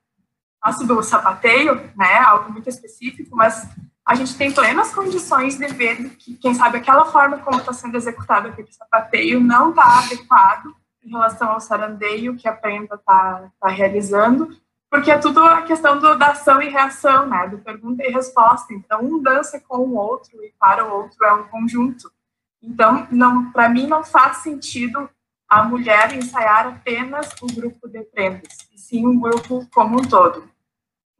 [0.60, 3.66] passo do sapateio, né, algo muito específico, mas
[4.06, 7.96] a gente tem plenas condições de ver que, quem sabe, aquela forma como está sendo
[7.96, 13.68] executado aquele sapateio não está adequado em relação ao sarandeio que a prenda está tá
[13.68, 14.54] realizando,
[14.90, 18.74] porque é tudo a questão do, da ação e reação, né, do pergunta e resposta.
[18.74, 22.10] Então, um dança com o outro e para o outro é um conjunto.
[22.60, 25.08] Então, não, para mim, não faz sentido
[25.48, 30.48] a mulher ensaiar apenas o grupo de prendas, e sim um grupo como um todo.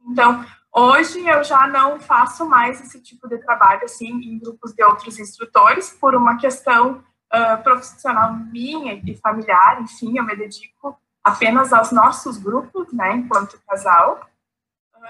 [0.05, 4.81] Então, Hoje eu já não faço mais esse tipo de trabalho assim em grupos de
[4.81, 7.03] outros instrutores por uma questão
[7.33, 13.61] uh, profissional minha e familiar, enfim, eu me dedico apenas aos nossos grupos, né, enquanto
[13.67, 14.27] casal.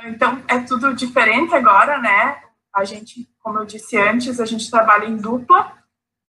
[0.06, 2.42] Então é tudo diferente agora, né?
[2.74, 5.74] A gente, como eu disse antes, a gente trabalha em dupla.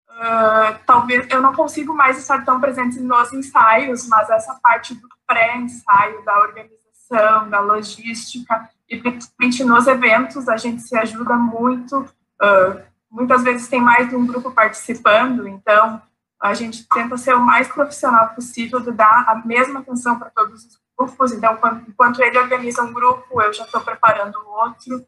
[0.10, 5.08] Uh, talvez eu não consigo mais estar tão presente nos ensaios, mas essa parte do
[5.28, 12.00] pré-ensaio, da organização, da logística, e principalmente nos eventos a gente se ajuda muito.
[12.42, 16.02] Uh, muitas vezes tem mais de um grupo participando, então
[16.42, 20.66] a gente tenta ser o mais profissional possível, de dar a mesma atenção para todos
[20.66, 21.32] os grupos.
[21.32, 25.06] Então, quando, enquanto ele organiza um grupo, eu já estou preparando o outro.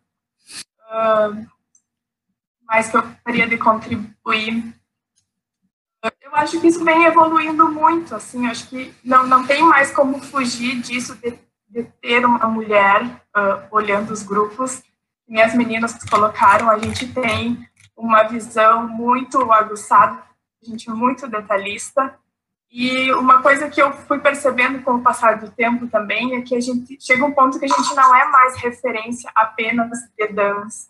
[0.92, 1.48] Uh,
[2.64, 4.76] mais que eu gostaria de contribuir.
[6.22, 10.22] Eu acho que isso vem evoluindo muito, assim, acho que não, não tem mais como
[10.22, 11.38] fugir disso, de
[11.70, 14.82] de ter uma mulher uh, olhando os grupos.
[15.28, 20.24] Minhas meninas colocaram, a gente tem uma visão muito aguçada,
[20.66, 22.18] gente é muito detalhista.
[22.72, 26.56] E uma coisa que eu fui percebendo com o passar do tempo também é que
[26.56, 30.90] a gente chega um ponto que a gente não é mais referência apenas de dança.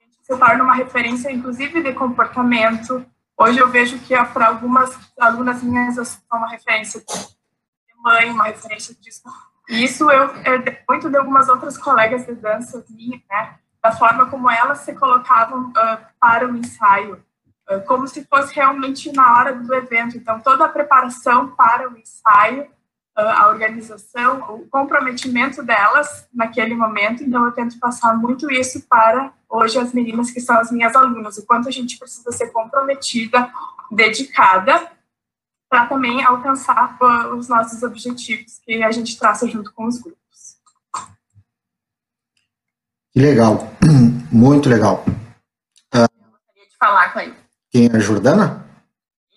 [0.00, 3.04] A gente se torna uma referência, inclusive, de comportamento.
[3.38, 8.44] Hoje eu vejo que para algumas alunas minhas eu sou uma referência de mãe, uma
[8.44, 9.10] referência de
[9.68, 13.58] isso eu herdei muito de algumas outras colegas de dança minhas, né?
[13.82, 17.24] Da forma como elas se colocavam uh, para o ensaio,
[17.86, 20.16] como se fosse realmente na hora do evento.
[20.16, 22.64] Então, toda a preparação para o ensaio,
[23.16, 27.22] uh, a organização, o comprometimento delas naquele momento.
[27.22, 31.36] Então, eu tento passar muito isso para hoje as meninas que são as minhas alunas,
[31.36, 33.50] o quanto a gente precisa ser comprometida,
[33.90, 34.90] dedicada
[35.68, 36.98] para também alcançar
[37.34, 40.20] os nossos objetivos que a gente traça junto com os grupos.
[43.12, 43.70] Que legal,
[44.32, 45.04] muito legal.
[45.94, 47.41] Eu gostaria de falar, Clay.
[47.72, 48.66] Quem é a Jordana?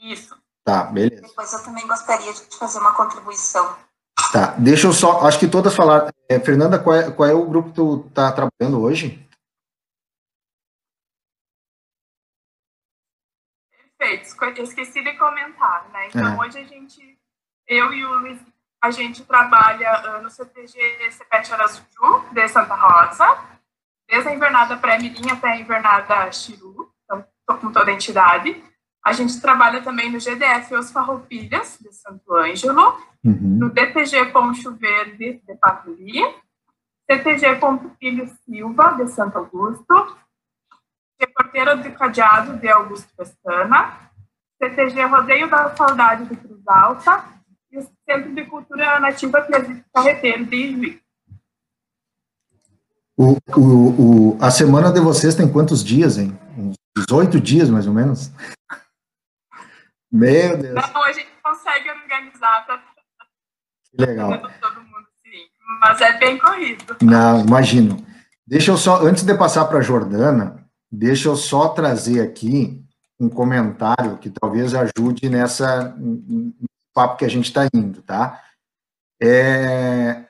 [0.02, 0.36] Isso.
[0.64, 1.22] Tá, beleza.
[1.22, 3.78] Depois eu também gostaria de fazer uma contribuição.
[4.34, 6.10] Tá, deixa eu só, acho que todas falaram.
[6.28, 9.26] É, Fernanda, qual é, qual é o grupo que tu está trabalhando hoje?
[14.58, 16.08] Eu esqueci de comentar, né?
[16.08, 16.46] Então, é.
[16.46, 17.18] hoje a gente,
[17.68, 18.40] eu e o Luiz,
[18.82, 23.26] a gente trabalha uh, no CTG CPET Araçuju, de Santa Rosa,
[24.08, 26.94] desde a invernada pré-mirim até a invernada Chiru,
[27.48, 28.62] estou com toda a entidade.
[29.06, 33.58] A gente trabalha também no GDF Os Farroupilhas, de Santo Ângelo, uhum.
[33.60, 36.22] no DTG Poncho Verde, de Paturi,
[37.10, 37.60] CTG
[38.00, 40.18] Filho Silva, de Santo Augusto,
[41.20, 44.12] de Cadeado, de Augusto Pestana,
[44.58, 47.26] CTG Rodeio da Saudade de Cruz Alta
[47.72, 49.46] e o Centro de Cultura Nativa
[49.94, 51.02] Carreteiro de Ijuí.
[53.18, 56.38] O, o, o, a semana de vocês tem quantos dias, hein?
[56.98, 58.32] Uns 18 dias, mais ou menos?
[60.12, 60.76] Meu Deus.
[60.76, 62.84] Não, a gente consegue organizar para
[63.98, 64.42] legal.
[64.62, 65.46] todo mundo, sim.
[65.82, 66.98] Mas é bem corrido.
[67.02, 68.06] Não, imagino.
[68.48, 72.82] Deixa eu só, antes de passar para a Jordana, deixa eu só trazer aqui
[73.20, 75.96] um comentário que talvez ajude nessa
[76.94, 78.42] papo que a gente está indo, tá?
[79.22, 80.26] É,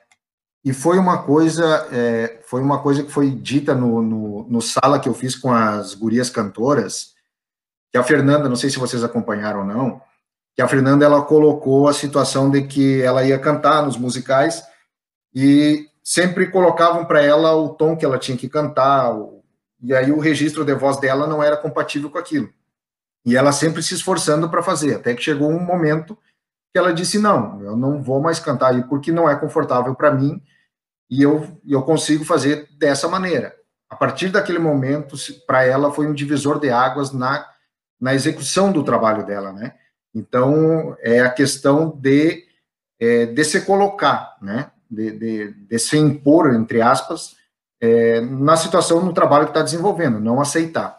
[0.66, 4.98] e foi uma coisa, é, foi uma coisa que foi dita no, no, no, sala
[4.98, 7.14] que eu fiz com as gurias cantoras,
[7.92, 10.02] que a Fernanda, não sei se vocês acompanharam ou não,
[10.56, 14.60] que a Fernanda ela colocou a situação de que ela ia cantar nos musicais
[15.32, 19.16] e sempre colocavam para ela o tom que ela tinha que cantar,
[19.80, 22.52] e aí o registro de voz dela não era compatível com aquilo.
[23.24, 26.18] E ela sempre se esforçando para fazer, até que chegou um momento
[26.72, 30.10] que ela disse: Não, eu não vou mais cantar aí porque não é confortável para
[30.10, 30.42] mim
[31.08, 33.54] e eu, eu consigo fazer dessa maneira.
[33.88, 37.46] A partir daquele momento, para ela foi um divisor de águas na,
[38.00, 39.74] na execução do trabalho dela, né?
[40.14, 42.44] Então, é a questão de,
[42.98, 44.70] é, de se colocar, né?
[44.90, 47.36] De, de, de se impor, entre aspas,
[47.80, 50.98] é, na situação, no trabalho que está desenvolvendo, não aceitar.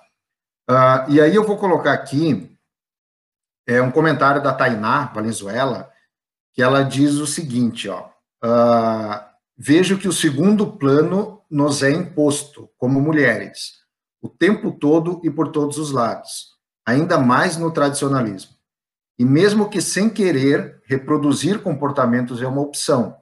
[0.70, 2.52] Uh, e aí eu vou colocar aqui
[3.66, 5.90] é, um comentário da Tainá Valenzuela,
[6.54, 8.10] que ela diz o seguinte, ó,
[8.44, 9.27] uh,
[9.58, 13.78] vejo que o segundo plano nos é imposto, como mulheres,
[14.22, 16.56] o tempo todo e por todos os lados,
[16.86, 18.52] ainda mais no tradicionalismo.
[19.18, 23.18] E mesmo que sem querer, reproduzir comportamentos é uma opção.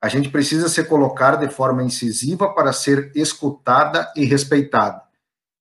[0.00, 5.02] A gente precisa se colocar de forma incisiva para ser escutada e respeitada.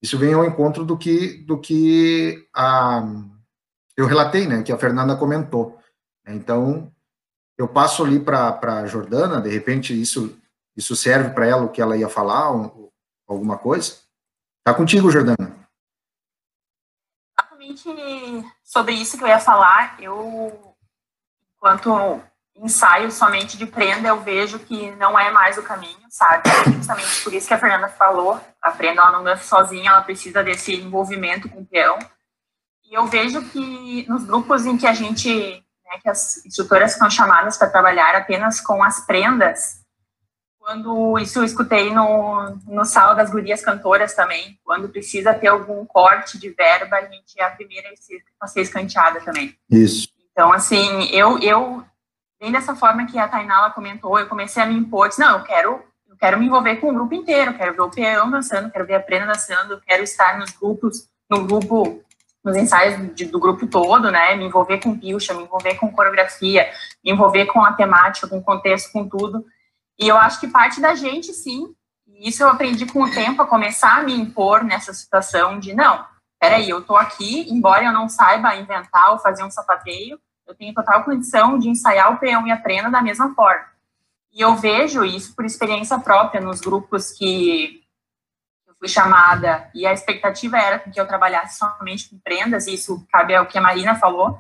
[0.02, 3.06] Isso vem ao encontro do que, do que a,
[3.98, 5.78] eu relatei, né, que a Fernanda comentou.
[6.28, 6.93] Então,
[7.58, 10.40] eu passo ali para a Jordana, de repente isso,
[10.76, 12.90] isso serve para ela o que ela ia falar, um,
[13.28, 13.98] alguma coisa?
[14.64, 15.68] Tá contigo, Jordana.
[17.38, 20.76] Exatamente sobre isso que eu ia falar, eu,
[21.56, 22.22] enquanto
[22.56, 26.50] ensaio somente de prenda, eu vejo que não é mais o caminho, sabe?
[26.76, 30.44] Justamente por isso que a Fernanda falou, a prenda ela não dança sozinha, ela precisa
[30.44, 31.98] desse envolvimento com o peão.
[32.86, 35.63] E eu vejo que nos grupos em que a gente
[35.94, 39.82] né, que as instrutoras são chamadas para trabalhar apenas com as prendas.
[40.58, 45.86] Quando isso eu escutei no, no sala das gurias cantoras também, quando precisa ter algum
[45.86, 47.90] corte de verba, a gente é a primeira
[48.40, 49.58] a ser escanteada também.
[49.70, 50.08] Isso.
[50.32, 51.84] Então, assim, eu, eu
[52.40, 55.44] bem dessa forma que a Tainala comentou, eu comecei a me impor, disse, não, eu
[55.44, 58.86] quero, eu quero me envolver com o grupo inteiro, quero ver o peão dançando, quero
[58.86, 62.02] ver a prenda dançando, quero estar nos grupos, no grupo
[62.44, 64.36] nos ensaios de, do grupo todo, né?
[64.36, 66.70] Me envolver com pilcha, me envolver com coreografia,
[67.04, 69.46] me envolver com a temática, com o contexto, com tudo.
[69.98, 71.74] E eu acho que parte da gente, sim.
[72.08, 75.74] E isso eu aprendi com o tempo a começar a me impor nessa situação de
[75.74, 76.06] não,
[76.40, 80.74] peraí, eu tô aqui, embora eu não saiba inventar ou fazer um sapateio, eu tenho
[80.74, 83.66] total condição de ensaiar o peão e a trena da mesma forma.
[84.34, 87.83] E eu vejo isso por experiência própria nos grupos que
[88.84, 93.34] fui chamada e a expectativa era que eu trabalhasse somente com prendas, e isso cabe
[93.34, 94.38] ao que a Marina falou,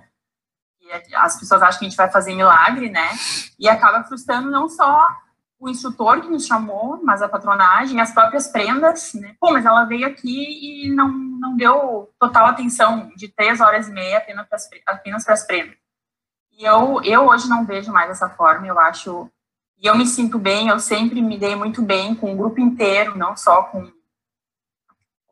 [1.15, 3.09] as pessoas acham que a gente vai fazer milagre, né?
[3.57, 5.07] E acaba frustrando não só
[5.57, 9.33] o instrutor que nos chamou, mas a patronagem, as próprias prendas, né?
[9.39, 13.91] Pô, mas ela veio aqui e não, não deu total atenção de três horas e
[13.91, 15.77] meia apenas para as, apenas para as prendas.
[16.51, 19.29] E eu, eu hoje não vejo mais dessa forma, eu acho...
[19.77, 23.17] E eu me sinto bem, eu sempre me dei muito bem com o grupo inteiro,
[23.17, 23.89] não só com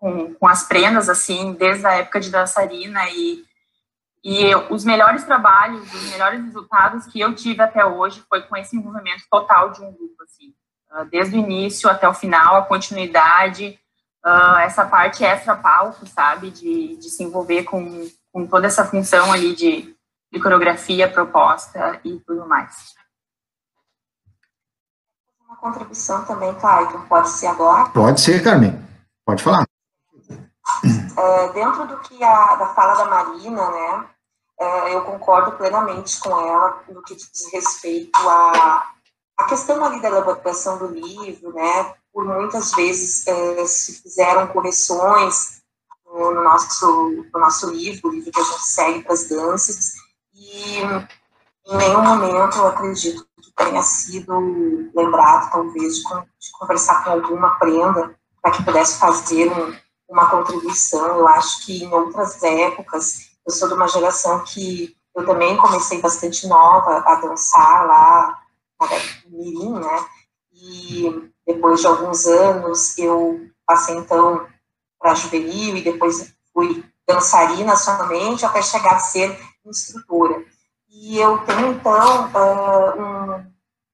[0.01, 3.45] com, com as prendas, assim, desde a época de dançarina e,
[4.23, 8.57] e eu, os melhores trabalhos, os melhores resultados que eu tive até hoje foi com
[8.57, 10.55] esse envolvimento total de um grupo, assim,
[10.91, 13.79] uh, desde o início até o final, a continuidade,
[14.25, 19.55] uh, essa parte extra-palco, sabe, de, de se envolver com, com toda essa função ali
[19.55, 19.95] de,
[20.33, 22.95] de coreografia, proposta e tudo mais.
[25.45, 27.87] Uma contribuição também, Caio, pode ser agora?
[27.89, 28.83] Pode ser, Carmen,
[29.23, 29.70] pode falar.
[31.17, 34.09] É, dentro do que a da fala da Marina, né,
[34.59, 38.91] é, eu concordo plenamente com ela no que diz respeito à,
[39.37, 45.61] à questão ali da elaboração do livro, né, por muitas vezes é, se fizeram correções
[46.05, 49.93] no nosso, no nosso livro, o livro que a gente segue para as danças,
[50.33, 50.81] e
[51.67, 57.51] em nenhum momento eu acredito que tenha sido lembrado, talvez, de, de conversar com alguma
[57.59, 59.75] prenda para que pudesse fazer um,
[60.11, 61.17] uma contribuição.
[61.17, 66.01] Eu acho que em outras épocas, eu sou de uma geração que eu também comecei
[66.01, 68.39] bastante nova a dançar lá,
[68.79, 68.87] na
[69.29, 70.05] Mirim, né?
[70.53, 74.45] E depois de alguns anos, eu passei então
[74.99, 80.43] para juvenil e depois fui dançarina somente até chegar a ser instrutora.
[80.89, 82.29] E eu tenho, então,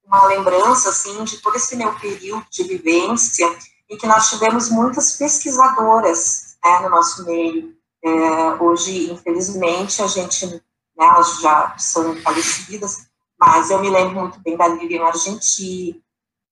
[0.03, 3.47] uma lembrança, assim, de todo esse meu período de vivência,
[3.89, 7.75] em que nós tivemos muitas pesquisadoras né, no nosso meio.
[8.03, 10.61] É, hoje, infelizmente, a gente, né,
[10.97, 13.07] elas já são falecidas,
[13.39, 16.01] mas eu me lembro muito bem da Lilian Argenti,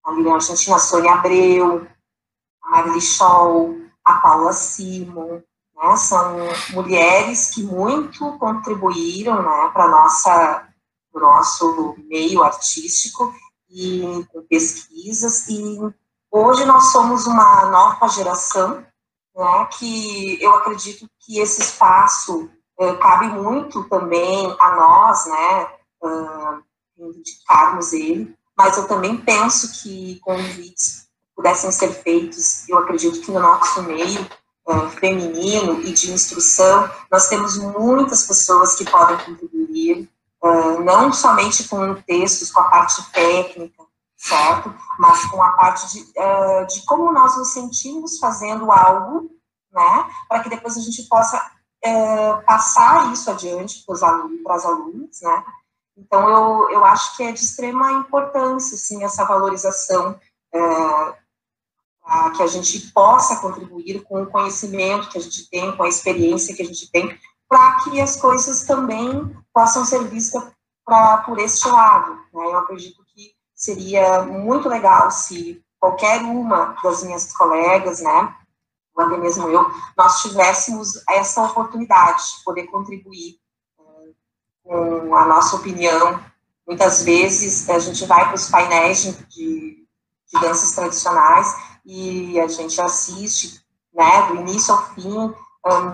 [0.04, 1.88] a Lilian Argentina, a Sônia Abreu,
[2.64, 5.42] a Marili Scholl, a Paula Simon,
[5.76, 5.98] né?
[5.98, 6.38] São
[6.72, 10.68] mulheres que muito contribuíram né, para
[11.14, 13.34] o nosso meio artístico
[13.70, 15.80] e com pesquisas e
[16.36, 18.86] hoje nós somos uma nova geração
[19.36, 25.68] né, que eu acredito que esse espaço eh, cabe muito também a nós né
[26.04, 26.64] uh,
[26.98, 28.36] indicarmos ele.
[28.58, 34.26] Mas eu também penso que convites pudessem ser feitos eu acredito que no nosso meio
[34.68, 40.10] uh, feminino e de instrução, nós temos muitas pessoas que podem contribuir,
[40.44, 43.85] uh, não somente com textos, com a parte técnica,
[44.18, 44.74] certo?
[45.00, 49.30] Mas com a parte de, uh, de como nós nos sentimos fazendo algo,
[49.72, 50.10] né?
[50.28, 51.52] Para que depois a gente possa
[52.48, 55.46] passar isso adiante para os alunos, para as alunas, né?
[55.96, 60.20] Então, eu, eu acho que é de extrema importância, sim, essa valorização
[62.36, 66.56] que a gente possa contribuir com o conhecimento que a gente tem, com a experiência
[66.56, 70.44] que a gente tem, para que as coisas também possam ser vistas
[70.84, 72.14] pra, por este lado.
[72.34, 72.46] Né?
[72.46, 73.05] Eu acredito
[73.66, 78.36] seria muito legal se qualquer uma das minhas colegas, né,
[78.96, 83.38] ou até mesmo eu, nós tivéssemos essa oportunidade de poder contribuir
[83.80, 84.12] eh,
[84.64, 86.24] com a nossa opinião.
[86.66, 91.54] Muitas vezes a gente vai para os painéis de, de, danças tradicionais
[91.86, 93.62] e a gente assiste,
[93.94, 95.34] né, do início ao fim,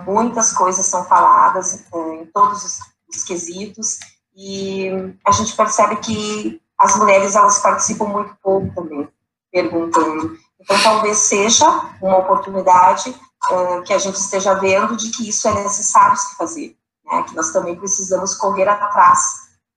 [0.06, 4.00] muitas coisas são faladas em todos os, os quesitos,
[4.36, 4.90] e
[5.26, 9.08] a gente percebe que as mulheres, elas participam muito pouco também,
[9.52, 10.36] perguntando.
[10.60, 11.68] Então, talvez seja
[12.02, 13.12] uma oportunidade
[13.52, 16.76] uh, que a gente esteja vendo de que isso é necessário se fazer,
[17.06, 17.24] né?
[17.24, 19.20] que nós também precisamos correr atrás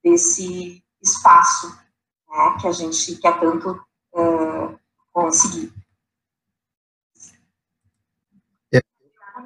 [0.02, 1.68] desse espaço
[2.30, 2.56] né?
[2.58, 3.78] que a gente quer tanto
[4.14, 4.78] uh,
[5.12, 5.72] conseguir.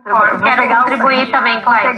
[0.09, 1.94] Eu quero contribuir também, Cléia.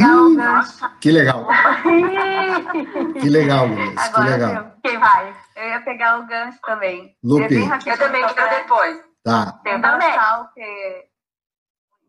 [1.00, 1.46] Que legal.
[3.20, 4.08] que legal, Luiz.
[4.08, 4.72] Que legal.
[4.82, 5.34] Quem vai?
[5.56, 7.16] Eu ia pegar o gancho também.
[7.22, 7.56] Lupe.
[7.86, 9.00] Eu também quero depois.
[9.22, 9.60] Tá.
[9.62, 11.10] Tem o que,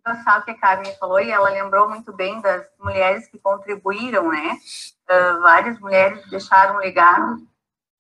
[0.05, 4.57] endossar que a Carmen falou, e ela lembrou muito bem das mulheres que contribuíram, né?
[5.09, 7.37] Uh, várias mulheres deixaram um legado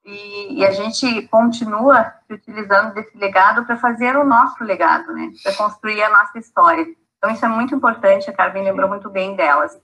[0.03, 5.31] e, e, a gente continua utilizando desse legado para fazer o nosso legado, né?
[5.43, 6.85] Para construir a nossa história.
[7.21, 9.79] Então, isso é muito importante, a Carmen lembrou muito bem delas.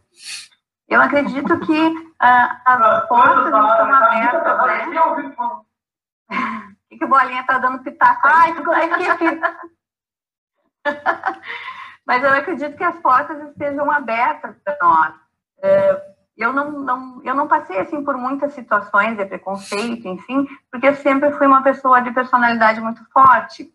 [0.90, 5.00] Eu acredito que uh, as portas estão abertas, né?
[5.38, 5.66] O
[6.90, 8.22] que, que o Bolinha está dando pitaco?
[8.24, 8.56] Ai,
[9.12, 9.40] aqui,
[12.08, 15.14] Mas eu acredito que as portas estejam abertas para nós.
[15.60, 20.88] Uh, eu não, não, eu não passei assim por muitas situações de preconceito, enfim, porque
[20.88, 23.72] eu sempre fui uma pessoa de personalidade muito forte.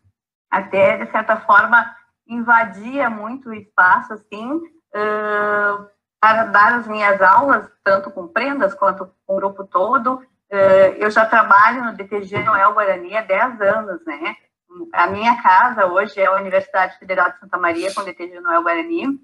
[0.50, 1.94] Até, de certa forma,
[2.32, 5.86] invadia muito o espaço, assim, uh,
[6.20, 10.14] para dar as minhas aulas, tanto com prendas quanto com o grupo todo.
[10.50, 14.36] Uh, eu já trabalho no DTG Noel Guarani há 10 anos, né?
[14.92, 18.62] A minha casa hoje é a Universidade Federal de Santa Maria, com o DTG Noel
[18.62, 19.20] Guarani.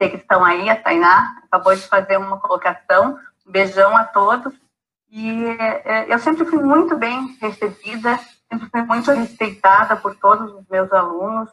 [0.00, 3.18] Sei que estão aí, a Tainá acabou de fazer uma colocação.
[3.46, 4.54] Um beijão a todos.
[5.10, 8.18] E uh, eu sempre fui muito bem recebida,
[8.50, 11.50] sempre fui muito respeitada por todos os meus alunos.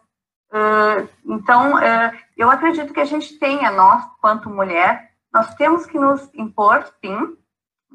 [1.25, 6.29] Então, uh, eu acredito que a gente tenha, nós, quanto mulher, nós temos que nos
[6.33, 7.37] impor, sim,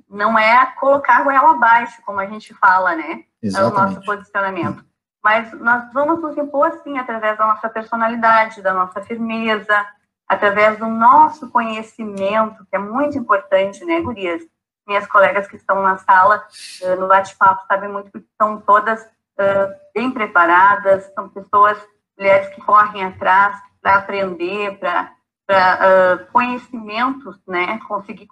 [0.08, 3.24] não é colocar goela abaixo, como a gente fala, né?
[3.42, 3.76] Exatamente.
[3.76, 4.84] É o nosso posicionamento.
[5.22, 9.86] mas nós vamos nos impor, sim, através da nossa personalidade, da nossa firmeza,
[10.28, 14.42] através do nosso conhecimento, que é muito importante, né, gurias?
[14.86, 16.46] Minhas colegas que estão na sala,
[16.82, 21.78] uh, no bate-papo, sabem muito que estão todas uh, bem preparadas, são pessoas,
[22.18, 25.12] mulheres que correm atrás para aprender, para
[25.48, 28.28] uh, conhecimentos, né, conseguir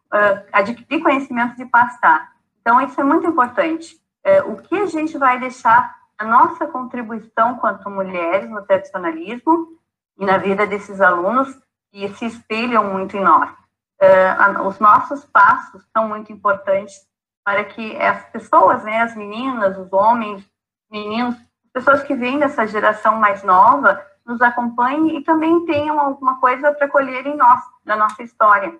[0.53, 2.33] adquirir conhecimentos e passar.
[2.61, 4.01] Então, isso é muito importante.
[4.47, 9.77] o que a gente vai deixar a nossa contribuição quanto mulheres no tradicionalismo
[10.19, 11.49] e na vida desses alunos
[11.91, 13.51] que se espelham muito em nós.
[14.01, 16.95] Uh, os nossos passos são muito importantes
[17.45, 20.45] para que as pessoas, né, as meninas, os homens,
[20.91, 21.37] meninos,
[21.73, 26.89] pessoas que vêm dessa geração mais nova, nos acompanhem e também tenham alguma coisa para
[26.89, 28.73] colher em nós, na nossa história.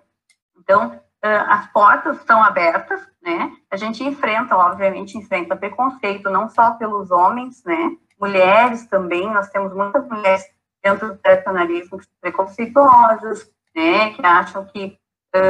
[0.57, 3.51] Então, as portas estão abertas, né?
[3.71, 7.91] A gente enfrenta, obviamente, enfrenta preconceito, não só pelos homens, né?
[8.19, 10.45] Mulheres também, nós temos muitas mulheres
[10.81, 14.97] dentro do personalismo preconceituosas, né, que acham que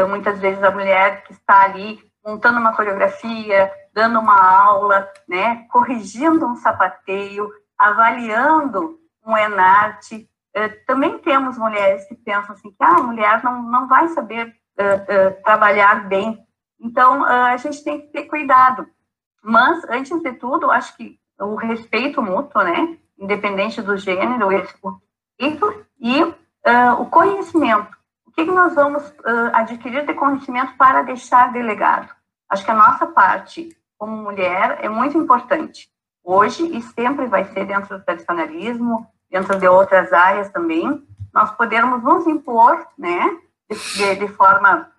[0.08, 6.46] muitas vezes a mulher que está ali montando uma coreografia, dando uma aula, né, corrigindo
[6.46, 10.30] um sapateio, avaliando um enarte.
[10.56, 14.48] Uh, também temos mulheres que pensam assim que ah, a mulher não, não vai saber
[14.48, 16.40] uh, trabalhar bem.
[16.80, 18.86] Então, a gente tem que ter cuidado.
[19.42, 25.00] Mas, antes de tudo, acho que o respeito mútuo, né, independente do gênero, o
[26.00, 26.34] e uh,
[27.00, 27.98] o conhecimento.
[28.28, 29.04] O que, que nós vamos
[29.54, 32.10] adquirir de conhecimento para deixar delegado?
[32.50, 33.70] Acho que a nossa parte,
[34.04, 35.90] como mulher, é muito importante.
[36.22, 42.04] Hoje, e sempre vai ser dentro do tradicionalismo, dentro de outras áreas também, nós podermos
[42.04, 43.22] nos impor, né,
[43.70, 44.92] de, de forma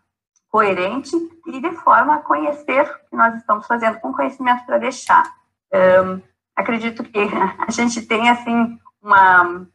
[0.49, 1.15] coerente
[1.49, 5.23] e de forma a conhecer o que nós estamos fazendo, com conhecimento para deixar.
[5.71, 6.23] Um,
[6.57, 7.19] acredito que
[7.69, 9.67] a gente tem, assim, uma,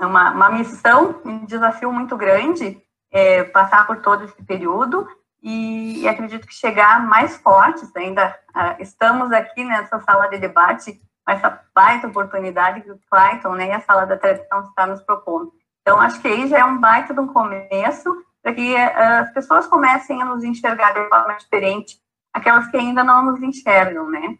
[0.00, 5.06] uma, uma missão, um desafio muito grande é, passar por todo esse período
[5.42, 8.36] e, e, acredito que chegar mais fortes ainda.
[8.50, 13.72] Uh, estamos aqui nessa sala de debate essa baita oportunidade que o Clayton né, e
[13.72, 15.52] a sala da tradição está nos propondo.
[15.82, 19.32] Então, acho que aí já é um baita de um começo para que uh, as
[19.32, 21.98] pessoas comecem a nos enxergar de forma diferente,
[22.32, 24.38] aquelas que ainda não nos enxergam, né?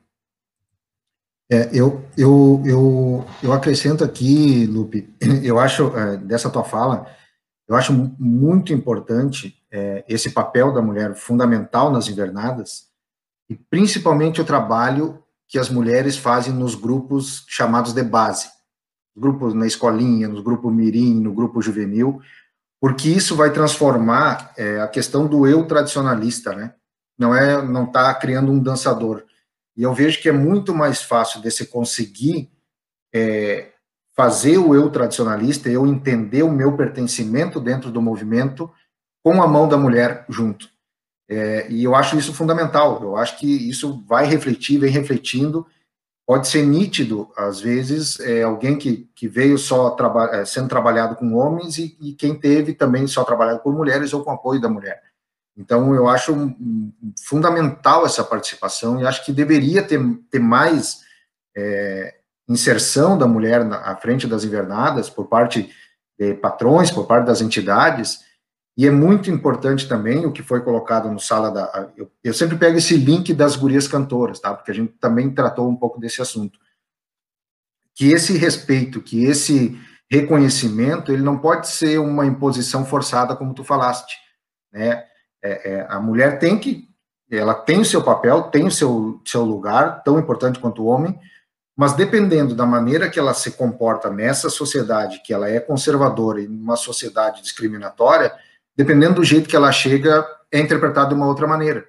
[1.51, 7.07] É, eu, eu, eu, eu acrescento aqui, Lupe, eu acho, é, dessa tua fala,
[7.67, 12.89] eu acho muito importante é, esse papel da mulher fundamental nas invernadas,
[13.49, 18.49] e principalmente o trabalho que as mulheres fazem nos grupos chamados de base,
[19.16, 22.21] grupos na escolinha, no grupo mirim, no grupo juvenil,
[22.81, 26.75] porque isso vai transformar é, a questão do eu tradicionalista, né?
[27.19, 29.25] Não é, não está criando um dançador,
[29.77, 32.51] e eu vejo que é muito mais fácil de se conseguir
[33.14, 33.71] é,
[34.16, 38.69] fazer o eu tradicionalista, eu entender o meu pertencimento dentro do movimento
[39.29, 40.70] com a mão da mulher junto.
[41.29, 43.03] É, e eu acho isso fundamental.
[43.03, 45.66] Eu acho que isso vai refletir, vem refletindo.
[46.26, 51.14] Pode ser nítido, às vezes, é, alguém que, que veio só traba é, sendo trabalhado
[51.14, 54.68] com homens e, e quem teve também só trabalhado por mulheres ou com apoio da
[54.68, 55.03] mulher.
[55.55, 56.35] Então, eu acho
[57.22, 60.01] fundamental essa participação e acho que deveria ter,
[60.31, 61.01] ter mais
[61.55, 62.14] é,
[62.49, 65.70] inserção da mulher na, à frente das invernadas por parte
[66.18, 68.26] de patrões, por parte das entidades,
[68.79, 71.91] e é muito importante também o que foi colocado no sala da.
[71.97, 74.55] Eu, eu, sempre pego esse link das gurias cantoras, tá?
[74.55, 76.61] Porque a gente também tratou um pouco desse assunto.
[77.93, 79.76] Que esse respeito, que esse
[80.09, 84.16] reconhecimento, ele não pode ser uma imposição forçada, como tu falaste,
[84.72, 85.05] né?
[85.43, 86.89] É, é, a mulher tem que,
[87.29, 91.18] ela tem o seu papel, tem o seu, seu lugar, tão importante quanto o homem,
[91.76, 96.47] mas dependendo da maneira que ela se comporta nessa sociedade, que ela é conservadora e
[96.47, 98.33] numa sociedade discriminatória,
[98.79, 101.85] dependendo do jeito que ela chega, é interpretado de uma outra maneira.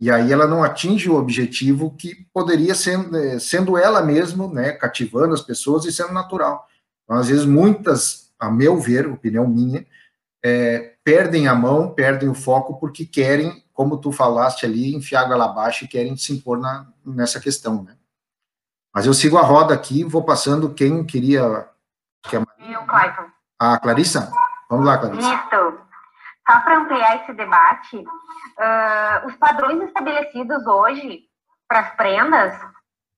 [0.00, 4.72] E aí ela não atinge o objetivo que poderia ser, é, sendo ela mesma, né,
[4.72, 6.66] cativando as pessoas e sendo natural.
[7.04, 9.86] Então, às vezes, muitas, a meu ver, opinião minha,
[10.44, 15.44] é, perdem a mão, perdem o foco, porque querem, como tu falaste ali, enfiar ela
[15.44, 17.94] abaixo e querem se impor na, nessa questão, né?
[18.92, 21.68] Mas eu sigo a roda aqui, vou passando quem queria...
[22.24, 22.40] Que é...
[22.40, 23.26] E o Clayton.
[23.60, 24.32] Ah, Clarissa?
[24.68, 25.32] Vamos lá, Clarissa.
[25.32, 25.91] Isso.
[26.50, 31.20] Só para ampliar esse debate, uh, os padrões estabelecidos hoje
[31.68, 32.58] para as prendas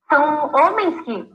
[0.09, 1.29] são homens que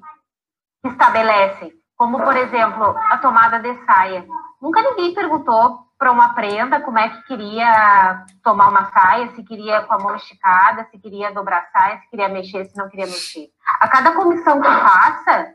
[0.84, 4.24] estabelecem, como, por exemplo, a tomada de saia.
[4.60, 9.82] Nunca ninguém perguntou para uma prenda como é que queria tomar uma saia, se queria
[9.82, 13.06] com a mão esticada, se queria dobrar a saia, se queria mexer, se não queria
[13.06, 13.48] mexer.
[13.80, 15.54] A cada comissão que passa,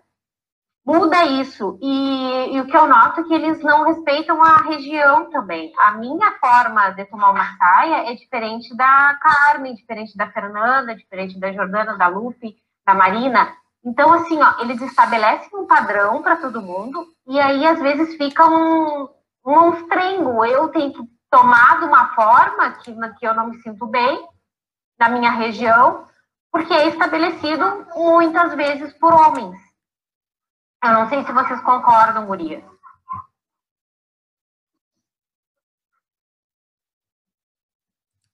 [0.85, 1.79] muda isso.
[1.81, 5.73] E, e, o que eu noto é que eles não respeitam a região também.
[5.79, 11.39] A minha forma de tomar uma saia é diferente da Carmen, diferente da Fernanda, diferente
[11.39, 12.55] da Jordana, da Lupe,
[12.85, 13.51] da Marina.
[13.83, 18.47] Então, assim, ó, eles estabelecem um padrão para todo mundo e aí, às vezes, fica
[18.47, 19.09] um,
[19.45, 20.45] um monstrengo.
[20.45, 24.27] Eu tenho que tomar de uma forma que, que eu não me sinto bem
[24.99, 26.05] na minha região,
[26.51, 29.64] porque é estabelecido muitas vezes por homens.
[30.85, 32.63] Eu não sei se vocês concordam, Guria.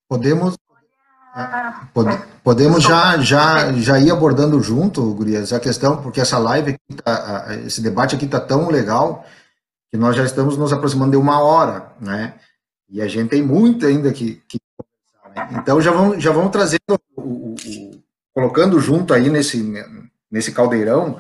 [0.10, 0.58] Podemos
[1.34, 6.72] é, pode, podemos já, já, já ir abordando junto, Gurias, a questão, porque essa live,
[6.72, 9.26] aqui tá, esse debate aqui está tão legal
[9.90, 12.34] que nós já estamos nos aproximando de uma hora, né?
[12.90, 14.60] E a gente tem muito ainda que, que
[15.34, 15.48] né?
[15.54, 19.64] Então já vamos, já vamos trazendo, o, o, o, colocando junto aí nesse,
[20.30, 21.18] nesse caldeirão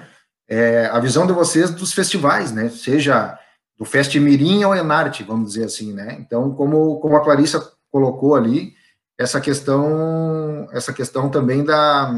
[0.52, 2.68] é, a visão de vocês dos festivais, né?
[2.68, 3.39] Seja
[3.78, 6.18] do Festimirim ao Enarte, vamos dizer assim, né?
[6.20, 8.76] Então, como, como a Clarissa colocou ali,
[9.18, 12.12] essa questão, essa questão também da,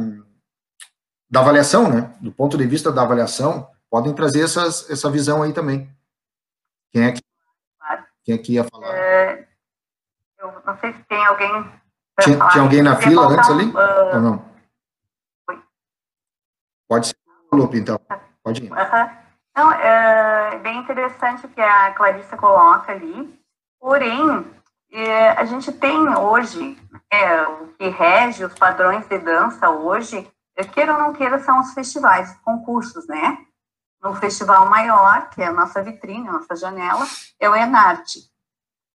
[1.30, 2.12] da avaliação, né?
[2.20, 5.88] Do ponto de vista da avaliação, podem trazer essas, essa visão aí também.
[6.92, 7.22] Quem é que,
[8.24, 8.96] quem é que ia falar?
[8.96, 9.48] É,
[10.40, 11.72] eu não sei se tem alguém.
[12.20, 13.66] Tinha, tinha, alguém na fila antes ali?
[13.66, 14.54] Uh, ou não?
[16.88, 17.23] Pode ser
[17.54, 18.00] Lupe, então.
[18.44, 18.72] Pode ir.
[18.72, 19.10] Uhum.
[19.56, 23.40] Não, é bem interessante o que a Clarissa coloca ali.
[23.80, 24.46] Porém,
[24.92, 26.78] é, a gente tem hoje,
[27.12, 30.28] é, o que rege os padrões de dança hoje,
[30.74, 33.40] queira ou não queira, são os festivais, concursos, né?
[34.02, 37.06] No festival maior, que é a nossa vitrine, a nossa janela,
[37.40, 38.20] é o Enarte.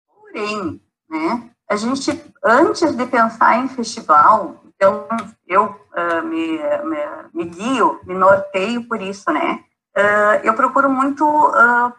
[0.09, 2.11] Porém, né, a gente,
[2.43, 5.07] antes de pensar em festival, então,
[5.47, 6.99] eu uh, me, me,
[7.33, 9.65] me, guio, me norteio por isso, né?
[9.97, 11.93] Uh, eu procuro muito uh,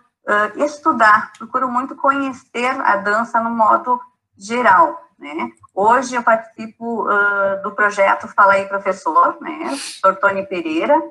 [0.57, 3.99] estudar, procuro muito conhecer a dança no modo
[4.37, 5.51] geral, né?
[5.73, 7.07] Hoje eu participo
[7.63, 9.71] do projeto Fala aí Professor, né?
[10.03, 10.15] Dr.
[10.15, 11.01] Tony Pereira,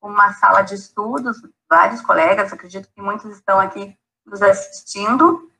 [0.00, 1.36] uma sala de estudos,
[1.68, 5.50] vários colegas, acredito que muitos estão aqui nos assistindo,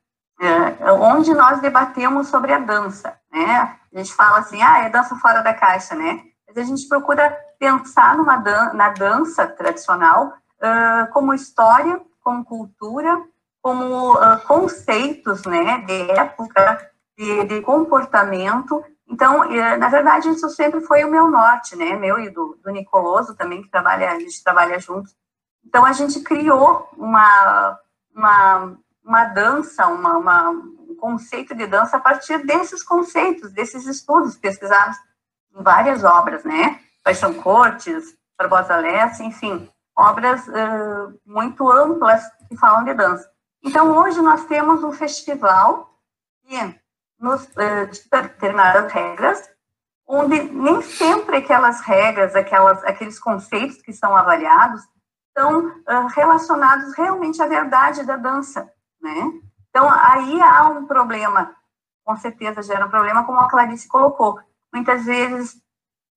[0.99, 3.77] onde nós debatemos sobre a dança, né?
[3.93, 6.23] A gente fala assim, ah, é dança fora da caixa, né?
[6.49, 13.23] Mas a gente procura pensar numa dan na dança tradicional uh, como história, como cultura,
[13.61, 18.85] como uh, conceitos, né, de época, de, de comportamento.
[19.09, 22.71] Então, uh, na verdade, isso sempre foi o meu norte, né, meu e do, do
[22.71, 25.15] Nicoloso também, que trabalha, a gente trabalha juntos.
[25.65, 27.79] Então, a gente criou uma,
[28.15, 30.55] uma, uma dança, uma, uma
[31.03, 34.97] conceito de dança a partir desses conceitos, desses estudos pesquisados
[35.53, 36.81] em várias obras, né?
[37.03, 43.29] Paixão Cortes, Barbosa Lessa, enfim, obras uh, muito amplas que falam de dança.
[43.65, 45.93] Então, hoje nós temos um festival
[46.47, 46.81] que
[47.19, 49.51] nos uh, determinadas regras,
[50.07, 54.83] onde nem sempre aquelas regras, aquelas, aqueles conceitos que são avaliados,
[55.29, 58.72] estão uh, relacionados realmente à verdade da dança,
[59.03, 59.33] né?
[59.71, 61.55] Então, aí há um problema,
[62.05, 64.39] com certeza gera um problema, como a Clarice colocou.
[64.73, 65.55] Muitas vezes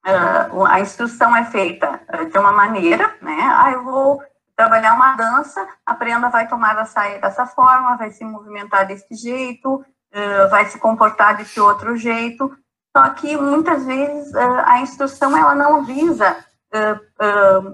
[0.05, 3.37] uh, a instrução é feita uh, de uma maneira, né?
[3.41, 4.21] Ah, eu vou
[4.55, 9.13] trabalhar uma dança, a prenda vai tomar a saia dessa forma, vai se movimentar desse
[9.15, 12.55] jeito, uh, vai se comportar desse outro jeito.
[12.95, 16.37] Só que muitas vezes a instrução ela não visa,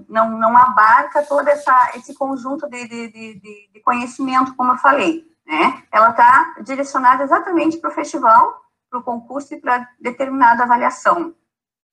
[0.10, 5.32] não, não abarca todo essa, esse conjunto de, de, de, de conhecimento, como eu falei
[5.52, 5.84] né?
[5.92, 11.36] Ela está direcionada exatamente para o festival, para o concurso e para determinada avaliação.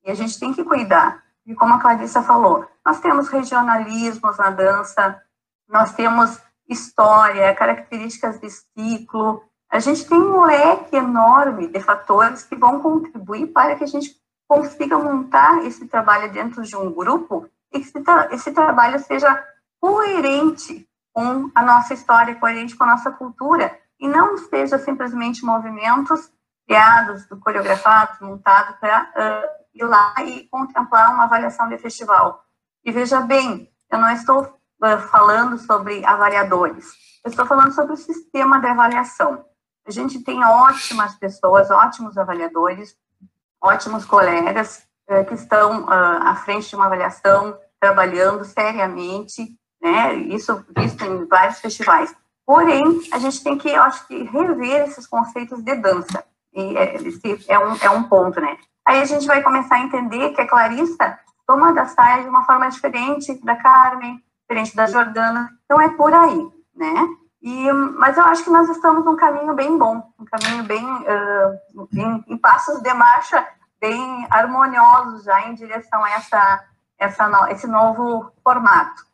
[0.04, 1.24] E a gente tem que cuidar.
[1.44, 5.20] E como a Clarissa falou, nós temos regionalismos na dança,
[5.68, 9.42] nós temos história, características de ciclo.
[9.70, 14.14] A gente tem um leque enorme de fatores que vão contribuir para que a gente
[14.49, 19.46] consiga montar esse trabalho dentro de um grupo e que esse, tra esse trabalho seja
[19.78, 26.32] coerente com a nossa história, coerente com a nossa cultura, e não seja simplesmente movimentos
[26.66, 32.44] criados, coreografados, montados para uh, ir lá e contemplar uma avaliação de festival.
[32.84, 36.86] E veja bem, eu não estou uh, falando sobre avaliadores,
[37.24, 39.44] eu estou falando sobre o sistema de avaliação.
[39.86, 42.94] A gente tem ótimas pessoas, ótimos avaliadores,
[43.62, 50.14] ótimos colegas uh, que estão à frente de uma avaliação, trabalhando seriamente né?
[50.14, 52.14] Isso visto em vários festivais.
[52.44, 56.24] Porém, a gente tem que, eu acho que, rever esses conceitos de dança.
[56.54, 58.56] E é, esse é um, é um ponto, né?
[58.86, 62.44] Aí a gente vai começar a entender que a Clarissa toma da saia de uma
[62.44, 65.50] forma diferente da Carmen, diferente da Jordana.
[65.64, 67.06] Então é por aí, né?
[67.41, 71.89] E, mas eu acho que nós estamos num caminho bem bom, um caminho bem uh,
[71.93, 73.47] em, em, passos de marcha
[73.80, 76.64] bem harmoniosos já em direção a essa,
[76.99, 79.07] essa no, esse novo formato.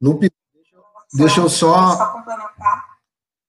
[0.00, 0.30] Lupe,
[1.12, 1.96] deixa eu só...
[1.96, 2.86] só complementar.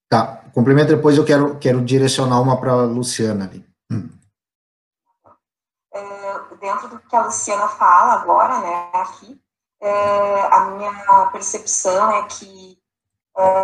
[0.08, 3.64] Tá, complementa depois eu quero, quero direcionar uma para a Luciana ali.
[3.92, 4.08] Hum.
[5.94, 9.40] É, dentro do que a Luciana fala agora, né, aqui,
[9.80, 12.79] é, a minha percepção é que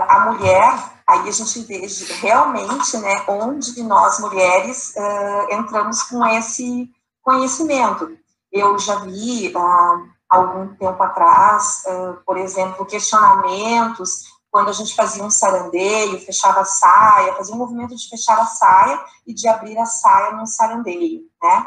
[0.09, 1.87] a mulher, aí a gente vê
[2.21, 6.91] realmente, né, onde nós mulheres é, entramos com esse
[7.23, 8.17] conhecimento.
[8.53, 15.23] Eu já vi há algum tempo atrás, é, por exemplo, questionamentos quando a gente fazia
[15.23, 19.77] um sarandeio, fechava a saia, fazia um movimento de fechar a saia e de abrir
[19.77, 21.67] a saia num sarandeio, né?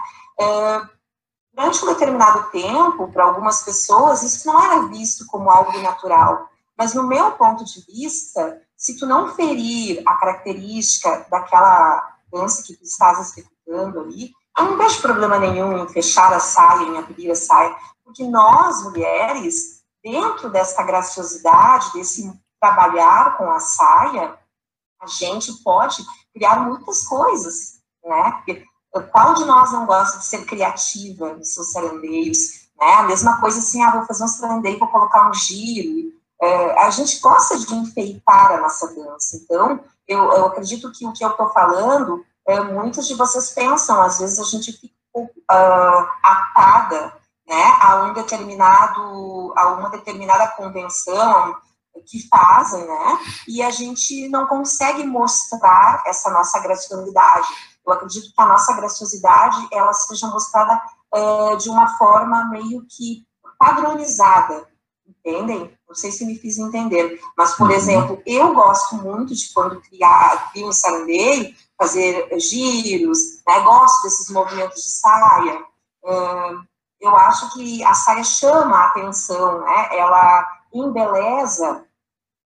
[1.53, 6.49] durante um determinado tempo, para algumas pessoas, isso não era visto como algo natural.
[6.79, 12.73] Mas no meu ponto de vista, se tu não ferir a característica daquela dança que
[12.73, 17.31] tu estás executando ali, eu não vejo problema nenhum em fechar a saia, em abrir
[17.31, 24.39] a saia, porque nós, mulheres, dentro dessa graciosidade, desse trabalhar com a saia,
[25.01, 26.01] a gente pode
[26.33, 28.31] criar muitas coisas, né?
[28.31, 28.63] Porque
[29.11, 32.93] qual de nós não gosta de ser criativa nos seus sarandeios, né?
[32.93, 36.17] A mesma coisa assim, ah, vou fazer um sarandeio, vou colocar um giro.
[36.41, 39.37] É, a gente gosta de enfeitar a nossa dança.
[39.37, 44.01] Então, eu, eu acredito que o que eu estou falando, é, muitos de vocês pensam,
[44.01, 47.13] às vezes a gente fica uh, atada,
[47.47, 51.55] né, a um determinado, a uma determinada convenção
[52.05, 57.47] que fazem, né, e a gente não consegue mostrar essa nossa graciosidade.
[57.85, 60.79] Eu acredito que a nossa graciosidade ela seja mostrada
[61.13, 63.27] é, de uma forma meio que
[63.57, 64.67] padronizada,
[65.29, 65.71] entendem?
[65.87, 67.75] Não sei se me fiz entender, mas, por uhum.
[67.75, 73.59] exemplo, eu gosto muito de quando criar, criar um sarandeio, fazer giros, né?
[73.61, 75.63] gosto desses movimentos de saia.
[76.99, 79.97] eu acho que a saia chama a atenção, né?
[79.97, 81.85] ela embeleza,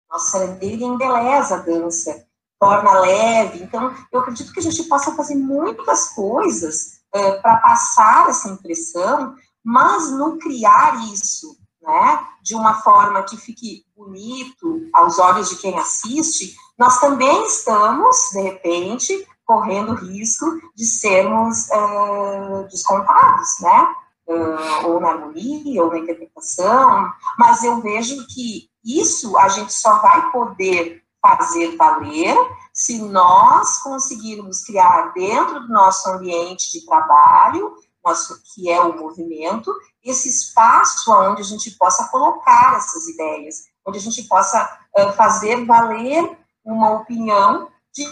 [0.10, 2.28] nosso sarandeio embeleza a dança
[2.60, 3.64] torna leve.
[3.64, 9.36] Então, eu acredito que a gente possa fazer muitas coisas é, para passar essa impressão,
[9.64, 15.78] mas não criar isso, né, de uma forma que fique bonito aos olhos de quem
[15.78, 23.96] assiste, nós também estamos, de repente, correndo risco de sermos é, descontados, né,
[24.28, 30.00] é, ou na harmonia, ou na interpretação, mas eu vejo que isso a gente só
[30.00, 32.36] vai poder fazer valer
[32.74, 39.74] se nós conseguirmos criar dentro do nosso ambiente de trabalho, nosso, que é o movimento,
[40.04, 45.66] esse espaço onde a gente possa colocar essas ideias, onde a gente possa uh, fazer
[45.66, 48.06] valer uma opinião de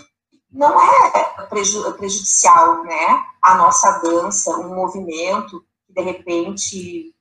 [0.52, 7.16] não é prejudicial, né, a nossa dança, um movimento que de repente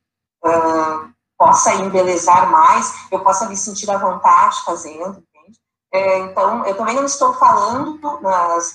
[0.45, 5.23] uh, possa embelezar mais, eu possa me sentir à vontade fazendo,
[5.93, 7.99] é, então, eu também não estou falando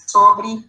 [0.08, 0.68] sobre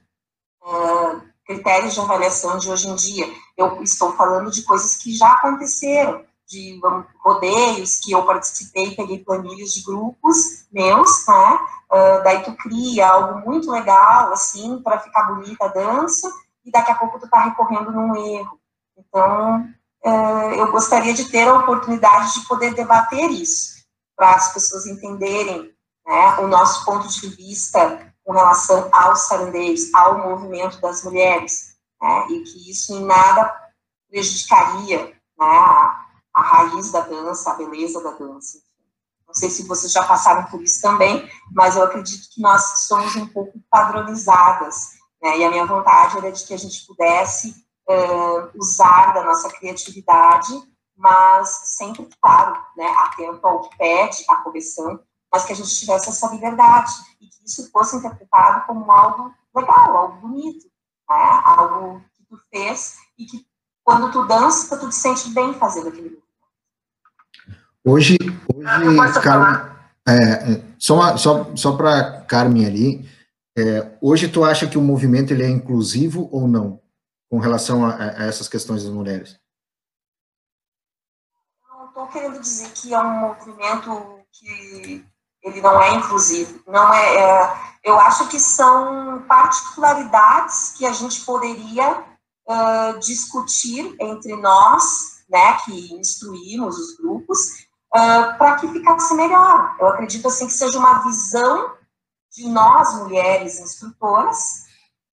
[1.46, 3.26] critérios de avaliação de hoje em dia.
[3.56, 6.80] Eu estou falando de coisas que já aconteceram, de
[7.22, 11.58] rodeios que eu participei, peguei planilhas de grupos meus, né?
[11.90, 16.30] Uh, daí tu cria algo muito legal, assim, para ficar bonita a dança,
[16.64, 18.58] e daqui a pouco tu tá recorrendo num erro.
[18.96, 19.68] Então,
[20.56, 23.84] eu gostaria de ter a oportunidade de poder debater isso,
[24.16, 25.72] para as pessoas entenderem
[26.06, 32.26] né, o nosso ponto de vista com relação aos sarandeios, ao movimento das mulheres, né,
[32.30, 33.54] e que isso em nada
[34.10, 38.58] prejudicaria né, a, a, raiz da dança, a beleza da dança.
[39.26, 43.14] Não sei se vocês já passaram por isso também, mas eu acredito que nós somos
[43.16, 47.50] um pouco padronizadas, né, e a minha vontade era de que a gente pudesse
[47.88, 50.52] uh, usar da nossa criatividade,
[50.96, 55.00] mas sempre, claro, né, atento ao que pede a correção,
[55.34, 59.96] mas que a gente tivesse essa liberdade e que isso fosse interpretado como algo legal,
[59.96, 60.64] algo bonito,
[61.10, 61.42] né?
[61.44, 63.44] algo que tu fez e que
[63.82, 66.22] quando tu dança, tu te sente bem fazendo aquilo.
[67.84, 68.16] Hoje,
[68.54, 69.72] hoje Carmen,
[70.06, 73.10] é, é, só, só, só para Carmen ali,
[73.58, 76.80] é, hoje tu acha que o movimento ele é inclusivo ou não,
[77.28, 79.36] com relação a, a essas questões das mulheres?
[81.68, 85.04] Eu não estou querendo dizer que é um movimento que
[85.44, 86.60] ele não é inclusivo.
[86.66, 92.02] Não é, é, eu acho que são particularidades que a gente poderia
[92.48, 97.38] uh, discutir entre nós, né, que instruímos os grupos,
[97.94, 99.76] uh, para que ficasse melhor.
[99.78, 101.74] Eu acredito assim que seja uma visão
[102.32, 104.64] de nós mulheres instrutoras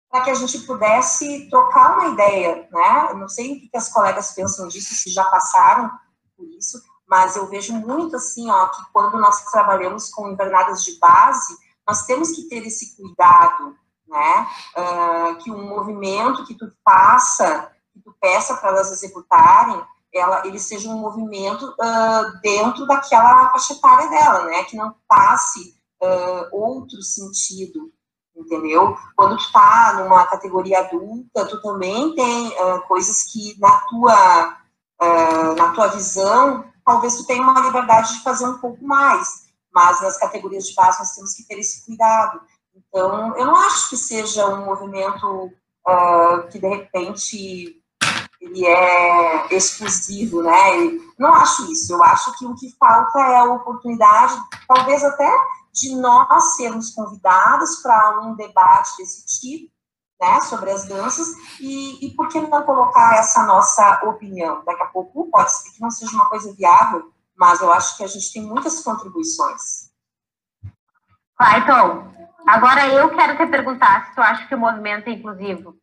[0.10, 3.08] para que a gente pudesse trocar uma ideia, né?
[3.12, 5.90] Eu não sei o que as colegas pensam disso, se já passaram
[6.36, 6.82] por isso,
[7.12, 12.06] mas eu vejo muito assim, ó, que quando nós trabalhamos com invernadas de base, nós
[12.06, 13.76] temos que ter esse cuidado,
[14.08, 14.48] né?
[14.78, 19.84] Uh, que um movimento que tu faça, que tu peça para elas executarem,
[20.14, 24.64] ela, ele seja um movimento uh, dentro daquela faixa etária dela, né?
[24.64, 27.92] Que não passe uh, outro sentido,
[28.34, 28.98] entendeu?
[29.18, 32.54] Quando tu tá numa categoria adulta, tu também tem
[32.88, 34.58] coisas que na tua,
[35.58, 40.18] na tua visão, talvez tu tenha uma liberdade de fazer um pouco mais, mas nas
[40.18, 42.42] categorias de base nós temos que ter esse cuidado.
[42.76, 45.46] Então, eu não acho que seja um movimento
[45.88, 47.82] uh, que, de repente,
[48.42, 50.52] ele é exclusivo, né?
[51.18, 51.94] não acho isso.
[51.94, 54.36] Eu acho que o que falta é a oportunidade,
[54.68, 55.32] talvez até
[55.72, 59.72] de nós sermos convidados para um debate desse tipo,
[60.22, 61.28] né, sobre as danças,
[61.60, 64.64] e, e por que não colocar essa nossa opinião?
[64.64, 68.04] Daqui a pouco pode ser que não seja uma coisa viável, mas eu acho que
[68.04, 69.90] a gente tem muitas contribuições.
[71.36, 72.14] Clayton,
[72.46, 75.76] agora eu quero te perguntar se tu acha que o movimento é inclusivo.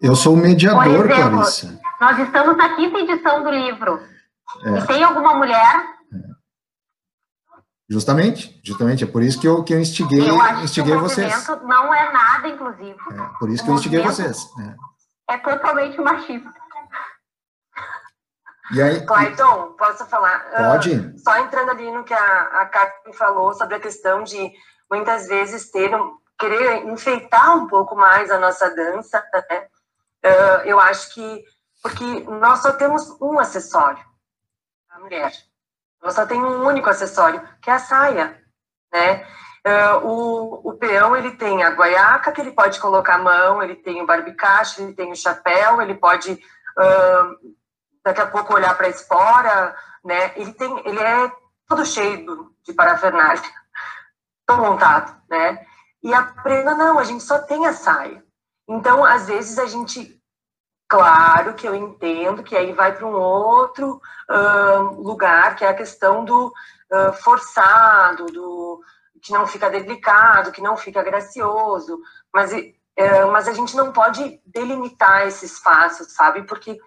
[0.00, 1.80] Eu sou o mediador, exemplo, Clarissa.
[2.00, 4.00] Nós estamos na quinta edição do livro.
[4.64, 4.78] É.
[4.78, 5.94] E tem alguma mulher
[7.88, 11.02] Justamente, justamente, é por isso que eu, que eu instiguei, eu acho instiguei que o
[11.02, 11.46] vocês.
[11.64, 12.98] não é nada inclusivo.
[13.12, 14.48] É, por isso que eu instiguei vocês.
[15.28, 15.34] É.
[15.34, 16.50] é totalmente machista.
[18.72, 20.40] E aí, Clayton, posso falar?
[20.56, 20.96] Pode.
[20.96, 24.50] Uh, só entrando ali no que a, a Karen falou sobre a questão de
[24.90, 29.66] muitas vezes ter um, querer enfeitar um pouco mais a nossa dança, né?
[30.24, 31.44] Uh, eu acho que
[31.82, 34.02] porque nós só temos um acessório,
[34.88, 35.30] a mulher.
[36.04, 38.38] Ela só tem um único acessório, que é a saia,
[38.92, 39.26] né?
[39.66, 43.74] Uh, o, o peão, ele tem a guaiaca, que ele pode colocar a mão, ele
[43.74, 47.54] tem o barbicacho, ele tem o chapéu, ele pode, uh,
[48.04, 49.74] daqui a pouco, olhar para a espora,
[50.04, 50.32] né?
[50.36, 51.32] Ele, tem, ele é
[51.66, 53.40] todo cheio de parafernália,
[54.46, 55.64] todo montado, né?
[56.02, 58.22] E a prenda, não, a gente só tem a saia.
[58.68, 60.22] Então, às vezes, a gente
[60.94, 65.74] Claro que eu entendo que aí vai para um outro uh, lugar, que é a
[65.74, 68.80] questão do uh, forçado, do
[69.20, 71.98] que não fica delicado, que não fica gracioso,
[72.32, 76.44] mas, uh, mas a gente não pode delimitar esse espaço, sabe?
[76.44, 76.78] Porque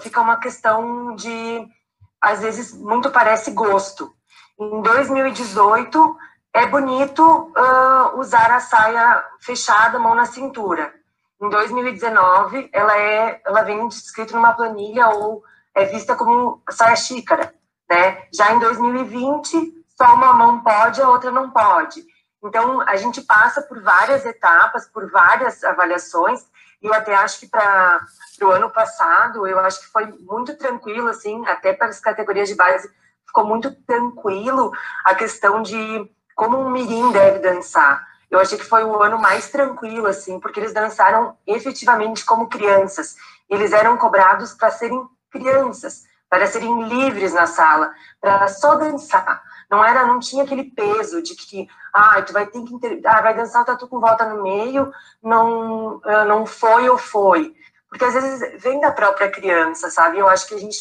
[0.00, 1.68] fica uma questão de,
[2.20, 4.12] às vezes, muito parece gosto.
[4.58, 6.16] Em 2018,
[6.54, 7.52] é bonito
[8.16, 10.99] usar a saia fechada, mão na cintura
[11.40, 15.42] em 2019, ela, é, ela vem descrita numa planilha ou
[15.74, 17.54] é vista como saia xícara,
[17.88, 18.26] né?
[18.32, 22.04] Já em 2020, só uma mão pode, a outra não pode.
[22.42, 26.46] Então, a gente passa por várias etapas, por várias avaliações,
[26.82, 28.00] e eu até acho que para
[28.42, 32.54] o ano passado, eu acho que foi muito tranquilo, assim, até para as categorias de
[32.54, 32.90] base,
[33.26, 34.72] ficou muito tranquilo
[35.04, 38.09] a questão de como um mirim deve dançar.
[38.30, 43.16] Eu achei que foi o ano mais tranquilo, assim, porque eles dançaram efetivamente como crianças.
[43.48, 49.42] Eles eram cobrados para serem crianças, para serem livres na sala, para só dançar.
[49.68, 53.00] Não era, não tinha aquele peso de que, ah, tu vai ter que inter...
[53.04, 57.54] ah, vai dançar o tatu com volta no meio, não, ah, não foi ou foi.
[57.88, 60.18] Porque às vezes vem da própria criança, sabe?
[60.18, 60.78] Eu acho que a gente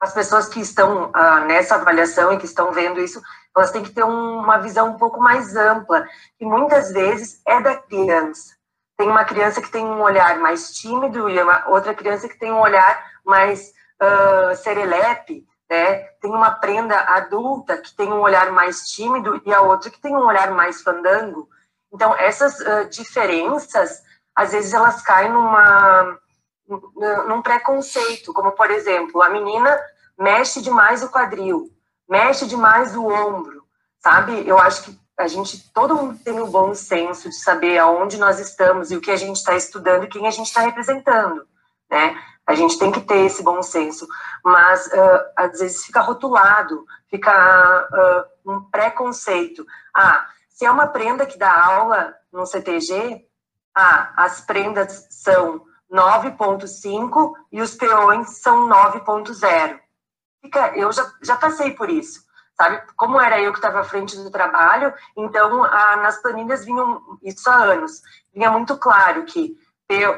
[0.00, 3.20] as pessoas que estão ah, nessa avaliação e que estão vendo isso,
[3.56, 6.06] elas têm que ter um, uma visão um pouco mais ampla,
[6.38, 8.56] que muitas vezes é da criança.
[8.96, 12.52] Tem uma criança que tem um olhar mais tímido e uma outra criança que tem
[12.52, 13.72] um olhar mais
[14.02, 15.98] uh, serelepe, né?
[16.20, 20.14] Tem uma prenda adulta que tem um olhar mais tímido e a outra que tem
[20.14, 21.48] um olhar mais fandango.
[21.92, 24.02] Então, essas uh, diferenças,
[24.34, 26.18] às vezes elas caem numa
[27.26, 29.78] num preconceito, como por exemplo, a menina
[30.18, 31.70] mexe demais o quadril,
[32.08, 33.64] mexe demais o ombro,
[33.98, 34.46] sabe?
[34.46, 38.18] Eu acho que a gente, todo mundo tem o um bom senso de saber aonde
[38.18, 41.46] nós estamos e o que a gente está estudando e quem a gente está representando,
[41.90, 42.16] né?
[42.46, 44.06] A gente tem que ter esse bom senso,
[44.42, 49.66] mas uh, às vezes fica rotulado, fica uh, um preconceito.
[49.94, 53.26] Ah, se é uma prenda que dá aula no CTG,
[53.74, 55.62] ah, as prendas são
[55.92, 59.80] 9.5 e os peões são 9.0.
[60.76, 62.24] Eu já, já passei por isso,
[62.56, 62.80] sabe?
[62.96, 67.48] Como era eu que estava à frente do trabalho, então a, nas planilhas vinham, isso
[67.50, 69.56] há anos, vinha muito claro que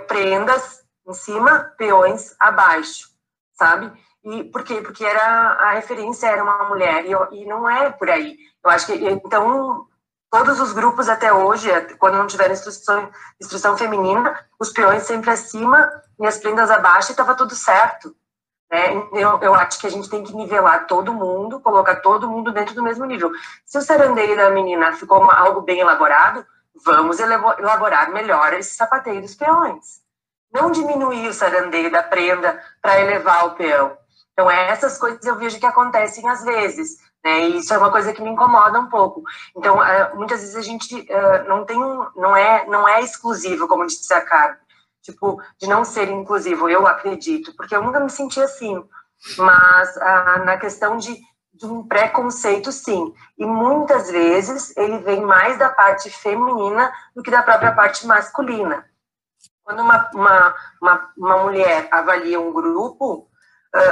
[0.06, 3.08] prendas em cima, peões abaixo,
[3.52, 3.90] sabe?
[4.22, 4.82] E por quê?
[4.82, 8.36] Porque era, a referência era uma mulher, e, e não é por aí.
[8.62, 9.86] Eu acho que, então,
[10.30, 11.68] todos os grupos até hoje,
[11.98, 13.10] quando não tiver instrução,
[13.40, 18.14] instrução feminina, os peões sempre acima e as prendas abaixo e estava tudo certo.
[18.70, 18.92] Né?
[19.12, 22.74] Eu, eu acho que a gente tem que nivelar todo mundo, colocar todo mundo dentro
[22.74, 23.32] do mesmo nível.
[23.66, 26.46] Se o sarandeio da menina ficou uma, algo bem elaborado,
[26.84, 30.00] vamos elaborar melhor esse sapateio dos peões.
[30.52, 33.96] Não diminuir o sarandeio da prenda para elevar o peão.
[34.32, 36.96] Então, essas coisas eu vejo que acontecem às vezes.
[37.24, 37.48] Né?
[37.48, 39.22] E isso é uma coisa que me incomoda um pouco.
[39.56, 43.86] Então, uh, muitas vezes a gente uh, não tem não é, não é exclusivo, como
[43.86, 44.58] disse a Carmen,
[45.02, 48.82] tipo, de não ser inclusivo, eu acredito, porque eu nunca me senti assim.
[49.36, 51.14] Mas uh, na questão de,
[51.52, 53.14] de um preconceito, sim.
[53.38, 58.86] E muitas vezes ele vem mais da parte feminina do que da própria parte masculina.
[59.62, 63.28] Quando uma, uma, uma, uma mulher avalia um grupo,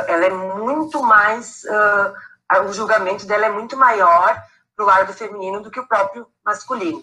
[0.09, 1.62] ela é muito mais
[2.57, 4.43] o julgamento dela é muito maior
[4.75, 7.03] para o lado feminino do que o próprio masculino.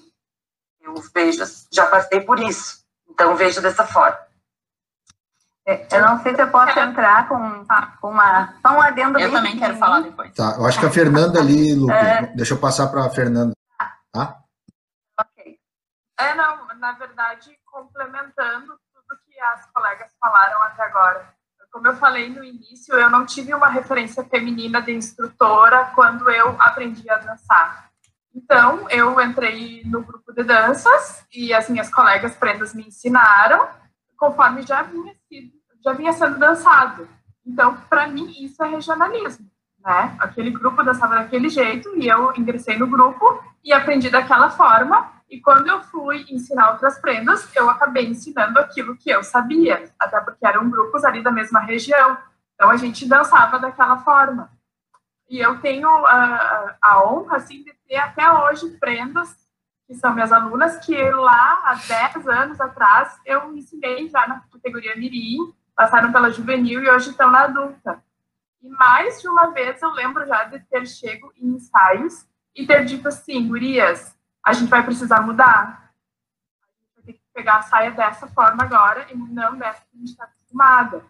[0.82, 4.18] Eu vejo, já passei por isso, então vejo dessa forma.
[5.68, 7.66] É, eu não sei se eu posso entrar com,
[8.00, 8.54] com uma.
[8.62, 10.32] Só um adendo Eu também quero falar depois.
[10.34, 12.28] Tá, eu acho que a Fernanda ali, Lu, é...
[12.36, 13.54] deixa eu passar para a Fernanda.
[14.12, 14.43] Tá?
[15.20, 15.60] Ok.
[16.20, 21.36] É, não, na verdade, complementando tudo que as colegas falaram até agora
[21.76, 26.55] como eu falei no início, eu não tive uma referência feminina de instrutora quando eu
[26.57, 27.89] aprendi a dançar.
[28.34, 33.67] Então, eu entrei no grupo de danças e as minhas colegas prendas me ensinaram
[34.15, 35.51] conforme já vinha, sido,
[35.84, 37.09] já vinha sendo dançado.
[37.45, 39.45] Então, para mim, isso é regionalismo.
[39.86, 40.15] Né?
[40.19, 45.39] Aquele grupo dançava daquele jeito e eu ingressei no grupo e aprendi daquela forma e
[45.39, 50.45] quando eu fui ensinar outras prendas, eu acabei ensinando aquilo que eu sabia, até porque
[50.45, 52.17] eram grupos ali da mesma região.
[52.53, 54.49] Então a gente dançava daquela forma.
[55.29, 59.36] E eu tenho a, a honra assim, de ter até hoje prendas
[59.88, 61.75] que são minhas alunas, que lá há
[62.13, 67.29] 10 anos atrás eu ensinei já na categoria Mirim, passaram pela juvenil e hoje estão
[67.29, 68.03] na adulta.
[68.66, 72.84] E mais de uma vez eu lembro já de ter chego em ensaios e ter
[72.84, 75.93] dito assim, gurias, a gente vai precisar mudar.
[76.63, 79.95] A gente vai ter que pegar a saia dessa forma agora e não dessa que
[79.95, 81.05] a gente está acostumada.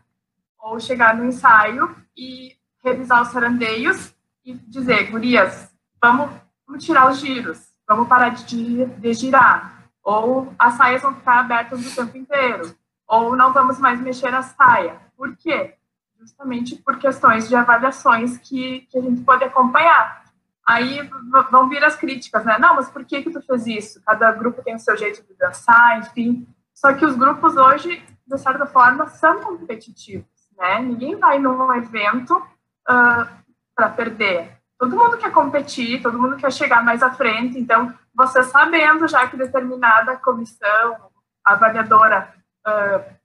[0.60, 6.30] Ou chegar no ensaio e revisar os sarandeios e dizer, gurias, vamos,
[6.68, 9.90] vamos tirar os giros, vamos parar de, de girar.
[10.04, 12.76] Ou as saias vão ficar abertas o tempo inteiro.
[13.08, 15.00] Ou não vamos mais mexer a saia.
[15.16, 15.78] Por quê?
[16.26, 20.26] Justamente por questões de avaliações que, que a gente pode acompanhar.
[20.68, 21.08] Aí
[21.52, 22.58] vão vir as críticas, né?
[22.58, 24.02] Não, mas por que que tu fez isso?
[24.04, 26.48] Cada grupo tem o seu jeito de dançar, enfim.
[26.74, 30.26] Só que os grupos hoje, de certa forma, são competitivos,
[30.58, 30.80] né?
[30.80, 33.28] Ninguém vai num evento uh,
[33.76, 34.58] para perder.
[34.80, 37.60] Todo mundo quer competir, todo mundo quer chegar mais à frente.
[37.60, 40.98] Então, você sabendo já que determinada comissão
[41.46, 42.34] avaliadora
[42.68, 43.16] uh,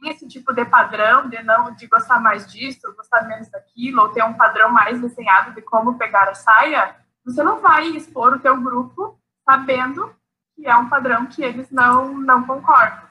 [0.00, 4.08] tem esse tipo de padrão de não de gostar mais disso, gostar menos daquilo, ou
[4.08, 8.38] ter um padrão mais desenhado de como pegar a saia, você não vai expor o
[8.38, 10.14] teu grupo sabendo
[10.54, 13.08] que é um padrão que eles não não concordam.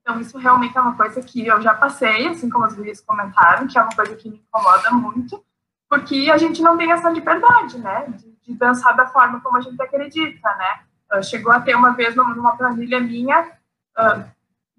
[0.00, 3.66] Então isso realmente é uma coisa que eu já passei, assim como os vídeos comentaram,
[3.66, 5.44] que é uma coisa que me incomoda muito,
[5.88, 9.60] porque a gente não tem essa liberdade, né, de, de dançar da forma como a
[9.60, 10.80] gente acredita, né.
[11.22, 13.52] Chegou a ter uma vez numa planilha minha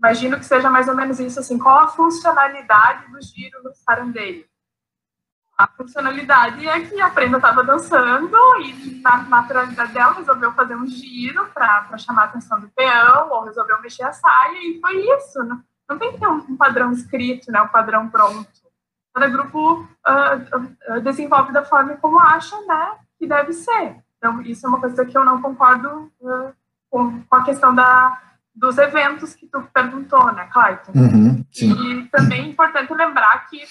[0.03, 4.45] imagino que seja mais ou menos isso, assim, qual a funcionalidade do giro no sarandeio?
[5.57, 10.85] A funcionalidade é que a prenda estava dançando e, na naturalidade dela, resolveu fazer um
[10.85, 15.41] giro para chamar a atenção do peão, ou resolveu mexer a saia, e foi isso.
[15.43, 18.49] Não, não tem que ter um, um padrão escrito, né, um padrão pronto.
[19.13, 24.03] Cada grupo uh, uh, desenvolve da forma como acha né, que deve ser.
[24.17, 26.53] Então, isso é uma coisa que eu não concordo uh,
[26.89, 30.91] com, com a questão da, dos eventos que tu perguntou, né, Clayton?
[30.95, 33.63] Uhum, e também é importante lembrar que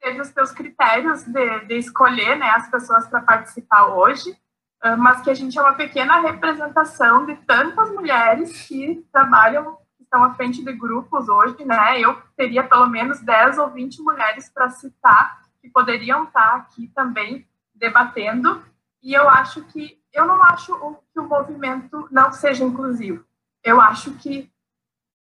[0.00, 4.36] teve os teus critérios de, de escolher né, as pessoas para participar hoje,
[4.82, 10.04] ah, mas que a gente é uma pequena representação de tantas mulheres que trabalham, que
[10.04, 11.98] estão à frente de grupos hoje, né?
[11.98, 17.48] Eu teria pelo menos 10 ou 20 mulheres para citar que poderiam estar aqui também
[17.74, 18.62] debatendo,
[19.02, 20.72] e eu acho que eu não acho
[21.12, 23.24] que o movimento não seja inclusivo
[23.66, 24.50] eu acho que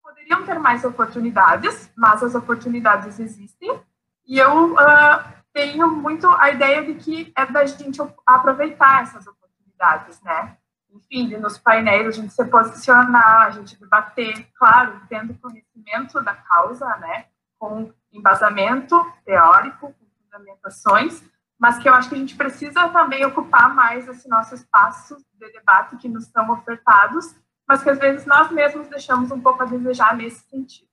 [0.03, 3.81] poderiam ter mais oportunidades, mas as oportunidades existem.
[4.27, 10.21] E eu uh, tenho muito a ideia de que é da gente aproveitar essas oportunidades,
[10.23, 10.57] né?
[10.91, 16.87] Enfim, nos painéis a gente se posicionar, a gente debater, claro, tendo conhecimento da causa,
[16.99, 17.27] né?
[17.65, 18.95] com embasamento
[19.25, 21.25] teórico, com fundamentações,
[21.59, 25.51] mas que eu acho que a gente precisa também ocupar mais esse nosso espaço de
[25.51, 27.35] debate que nos são ofertados,
[27.69, 30.89] mas que às vezes nós mesmos deixamos um pouco a desejar nesse sentido.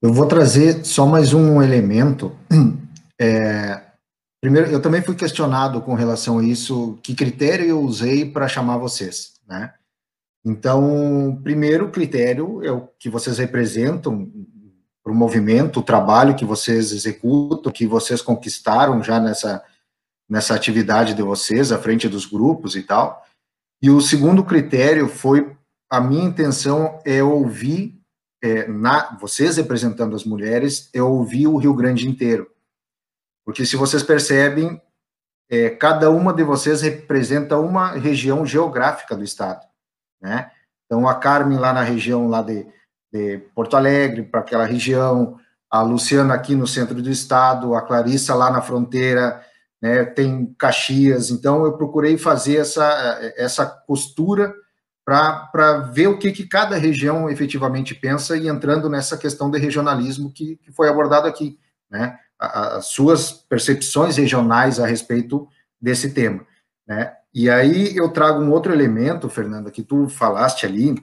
[0.00, 2.36] Eu vou trazer só mais um elemento.
[3.18, 3.82] É,
[4.42, 8.76] primeiro, eu também fui questionado com relação a isso, que critério eu usei para chamar
[8.76, 9.72] vocês, né?
[10.44, 14.30] Então, primeiro critério é o que vocês representam
[15.02, 19.64] para o movimento, o trabalho que vocês executam, que vocês conquistaram já nessa,
[20.28, 23.25] nessa atividade de vocês, à frente dos grupos e tal.
[23.82, 25.56] E o segundo critério foi
[25.90, 28.00] a minha intenção é ouvir
[28.42, 32.50] é, na, vocês representando as mulheres, é ouvir o Rio Grande inteiro.
[33.44, 34.80] Porque se vocês percebem,
[35.48, 39.66] é, cada uma de vocês representa uma região geográfica do estado
[40.20, 40.50] né?
[40.84, 42.66] Então, a Carmen lá na região lá de,
[43.12, 45.38] de Porto Alegre, para aquela região,
[45.70, 49.44] a Luciana aqui no centro do estado, a Clarissa lá na fronteira,
[49.86, 54.52] né, tem Caxias, então eu procurei fazer essa, essa costura
[55.04, 60.32] para ver o que, que cada região efetivamente pensa e entrando nessa questão de regionalismo
[60.32, 61.56] que, que foi abordado aqui,
[61.88, 65.46] né, as suas percepções regionais a respeito
[65.80, 66.44] desse tema,
[66.86, 70.96] né, e aí eu trago um outro elemento, Fernanda, que tu falaste ali,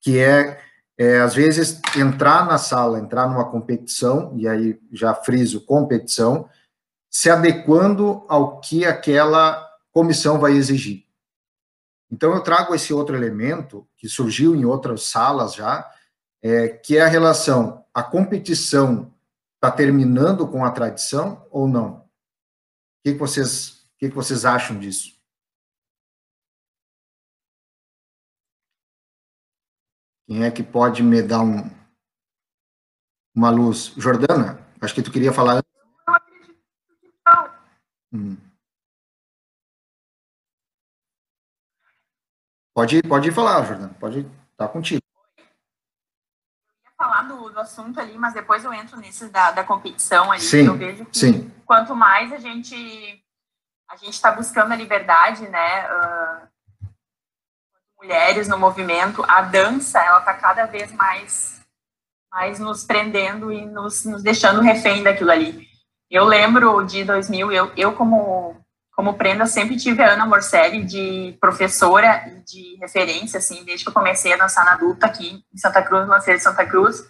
[0.00, 0.58] que é,
[0.98, 6.48] é, às vezes, entrar na sala, entrar numa competição, e aí já friso competição,
[7.16, 11.06] se adequando ao que aquela comissão vai exigir.
[12.12, 15.90] Então, eu trago esse outro elemento, que surgiu em outras salas já,
[16.42, 19.14] é, que é a relação, a competição
[19.54, 22.00] está terminando com a tradição ou não?
[22.00, 22.04] O
[23.02, 25.18] que, que vocês, o que, que vocês acham disso?
[30.26, 31.70] Quem é que pode me dar um,
[33.34, 33.94] uma luz?
[33.96, 35.65] Jordana, acho que tu queria falar.
[38.12, 38.36] Hum.
[42.74, 45.00] Pode, pode falar, Jordana, pode estar tá contigo.
[45.38, 45.44] Eu
[46.84, 50.42] ia falar do, do assunto ali, mas depois eu entro nesse da, da competição ali.
[50.42, 51.50] Sim, eu vejo que sim.
[51.64, 53.24] quanto mais a gente
[53.88, 55.88] a gente está buscando a liberdade, né?
[55.90, 56.48] Uh,
[57.98, 61.60] mulheres no movimento, a dança, ela está cada vez mais,
[62.30, 65.65] mais nos prendendo e nos, nos deixando refém daquilo ali.
[66.10, 68.56] Eu lembro de 2000, eu, eu como,
[68.92, 73.90] como prenda sempre tive a Ana Morcelli de professora e de referência, assim, desde que
[73.90, 77.04] eu comecei a dançar na adulta aqui em Santa Cruz, no Lanceiro de Santa Cruz.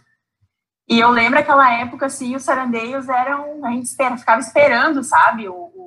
[0.89, 5.49] E eu lembro aquela época, assim, os sarandeios eram, a gente espera, ficava esperando, sabe,
[5.49, 5.87] o, o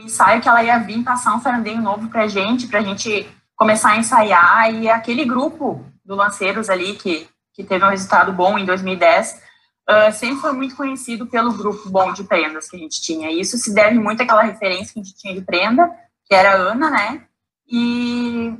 [0.00, 3.98] ensaio que ela ia vir passar um sarandeio novo pra gente, pra gente começar a
[3.98, 9.42] ensaiar, e aquele grupo do Lanceiros ali, que, que teve um resultado bom em 2010,
[9.90, 13.58] uh, sempre foi muito conhecido pelo grupo bom de prendas que a gente tinha, isso
[13.58, 15.90] se deve muito àquela referência que a gente tinha de prenda,
[16.24, 17.26] que era a Ana, né,
[17.66, 18.54] e,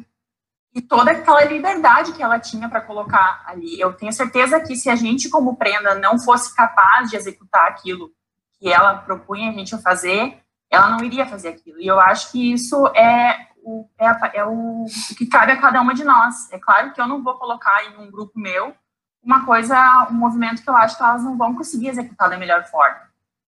[0.75, 3.81] e toda aquela liberdade que ela tinha para colocar ali.
[3.81, 8.11] Eu tenho certeza que se a gente, como prenda, não fosse capaz de executar aquilo
[8.59, 10.39] que ela propunha a gente fazer,
[10.71, 11.81] ela não iria fazer aquilo.
[11.81, 15.61] E eu acho que isso é o, é, a, é o, o, que cabe a
[15.61, 16.51] cada uma de nós.
[16.53, 18.75] É claro que eu não vou colocar em um grupo meu
[19.23, 22.65] uma coisa, um movimento que eu acho que elas não vão conseguir executar da melhor
[22.65, 23.01] forma.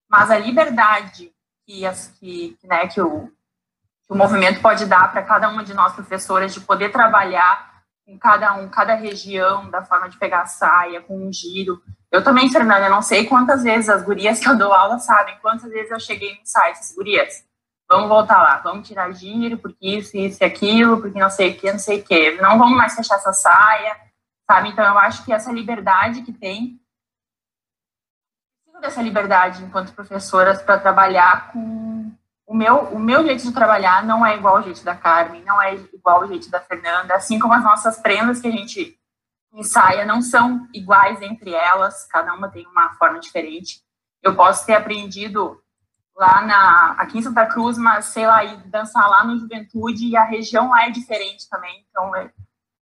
[0.08, 1.32] Mas a liberdade
[1.64, 3.28] que, as, que, né, que, o,
[4.06, 7.70] que o movimento pode dar para cada uma de nós professoras de poder trabalhar
[8.06, 11.80] em cada um, cada região, da forma de pegar a saia, com um giro,
[12.10, 15.70] eu também, Fernanda, não sei quantas vezes as gurias que eu dou aula sabem, quantas
[15.70, 17.44] vezes eu cheguei no site, gurias,
[17.88, 21.56] vamos voltar lá, vamos tirar giro, porque isso, isso e aquilo, porque não sei o
[21.56, 23.96] que, não sei o que, não vamos mais fechar essa saia,
[24.50, 24.70] sabe?
[24.70, 26.80] Então, eu acho que essa liberdade que tem,
[28.80, 32.10] dessa liberdade enquanto professoras para trabalhar com
[32.46, 35.62] o meu, o meu jeito de trabalhar não é igual ao jeito da Carmen, não
[35.62, 38.98] é igual ao jeito da Fernanda, assim como as nossas prendas que a gente
[39.52, 43.80] ensaia não são iguais entre elas, cada uma tem uma forma diferente.
[44.20, 45.62] Eu posso ter aprendido
[46.16, 50.16] lá na aqui em Santa Cruz, mas sei lá, ir dançar lá no Juventude e
[50.16, 51.86] a região lá é diferente também.
[51.88, 52.32] Então é,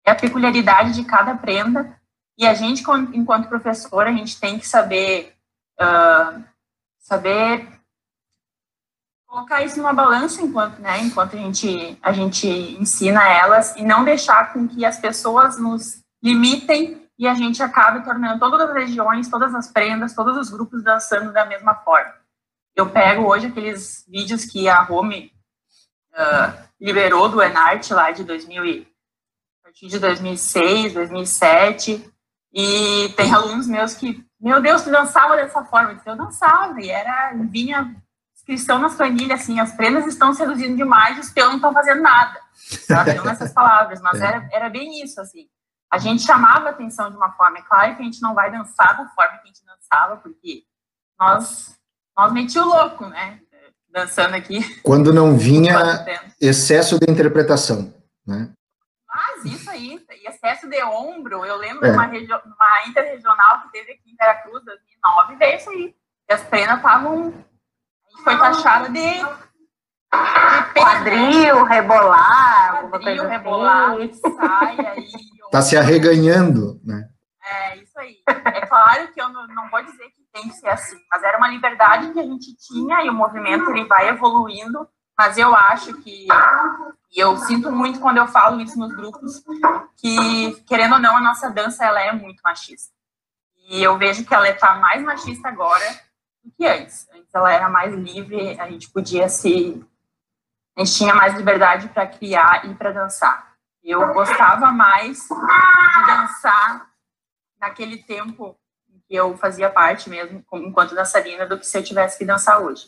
[0.05, 1.99] é a peculiaridade de cada prenda
[2.37, 5.35] e a gente, enquanto professora, a gente tem que saber
[5.79, 6.43] uh,
[6.99, 7.67] saber
[9.27, 14.03] colocar isso numa balança enquanto, né, enquanto a gente a gente ensina elas e não
[14.03, 19.29] deixar com que as pessoas nos limitem e a gente acabe tornando todas as regiões,
[19.29, 22.13] todas as prendas, todos os grupos dançando da mesma forma.
[22.75, 25.31] Eu pego hoje aqueles vídeos que a Home
[26.13, 28.92] uh, liberou do Enart lá de 2000 e, a
[29.73, 32.13] partir de 2006, 2007,
[32.55, 35.99] E tem alunos meus que, meu Deus, tu dançava dessa forma.
[36.05, 37.95] Eu dançava, e era, vinha
[38.35, 42.39] inscrição nas planilhas, assim, as prendas estão seduzindo demais, os peões não estão fazendo nada.
[42.53, 43.15] Sabe?
[43.17, 44.25] Não essas palavras, mas é.
[44.25, 45.47] era, era bem isso, assim.
[45.91, 47.57] A gente chamava atenção de uma forma.
[47.57, 50.63] É claro que a gente não vai dançar da forma que a gente dançava, porque
[51.19, 51.75] nós,
[52.15, 53.39] nós meti o louco, né?
[53.89, 54.81] Dançando aqui.
[54.81, 56.05] Quando não vinha
[56.39, 57.93] excesso de interpretação,
[58.25, 58.51] né?
[59.45, 61.91] Isso aí, excesso de ombro, eu lembro é.
[61.91, 65.95] de uma, uma interregional que teve aqui em Veracruz, 2009, veio isso aí.
[66.29, 67.33] E as penas estavam
[68.23, 69.25] foi taxada de, de
[70.73, 74.35] quadril, rebolar, quadril, rebolar, assim.
[74.35, 77.09] saia e Tá se arreganhando, né?
[77.45, 78.17] É, isso aí.
[78.27, 81.37] É claro que eu não, não vou dizer que tem que ser assim, mas era
[81.37, 84.87] uma liberdade que a gente tinha e o movimento ele vai evoluindo,
[85.17, 86.27] mas eu acho que
[87.15, 89.43] e eu sinto muito quando eu falo isso nos grupos
[89.97, 92.91] que querendo ou não a nossa dança ela é muito machista.
[93.69, 95.85] E eu vejo que ela está mais machista agora
[96.43, 97.07] do que antes.
[97.13, 99.85] Antes ela era mais livre, a gente podia se.
[100.75, 103.53] A gente tinha mais liberdade para criar e para dançar.
[103.83, 106.89] Eu gostava mais de dançar
[107.59, 108.57] naquele tempo
[108.89, 112.59] em que eu fazia parte mesmo, enquanto dançarina, do que se eu tivesse que dançar
[112.59, 112.87] hoje.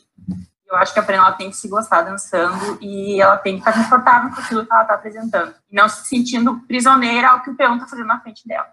[0.68, 3.74] Eu acho que a Prena tem que se gostar dançando e ela tem que estar
[3.74, 5.54] confortável com aquilo que ela está apresentando.
[5.70, 8.68] E não se sentindo prisioneira ao que o peão está fazendo na frente dela.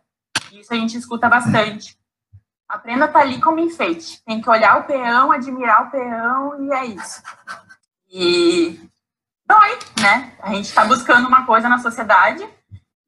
[0.51, 1.98] Isso a gente escuta bastante.
[2.69, 4.23] A prenda tá ali como enfeite.
[4.24, 7.23] Tem que olhar o peão, admirar o peão e é isso.
[8.10, 8.81] E
[9.44, 10.35] dói, né?
[10.40, 12.48] A gente está buscando uma coisa na sociedade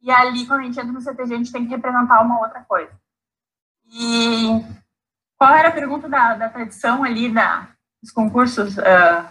[0.04, 2.60] e ali, quando a gente entra no CTG, a gente tem que representar uma outra
[2.60, 2.92] coisa.
[3.86, 4.62] E
[5.38, 7.68] qual era a pergunta da, da tradição ali da,
[8.04, 8.76] dos concursos?
[8.76, 9.24] Uh,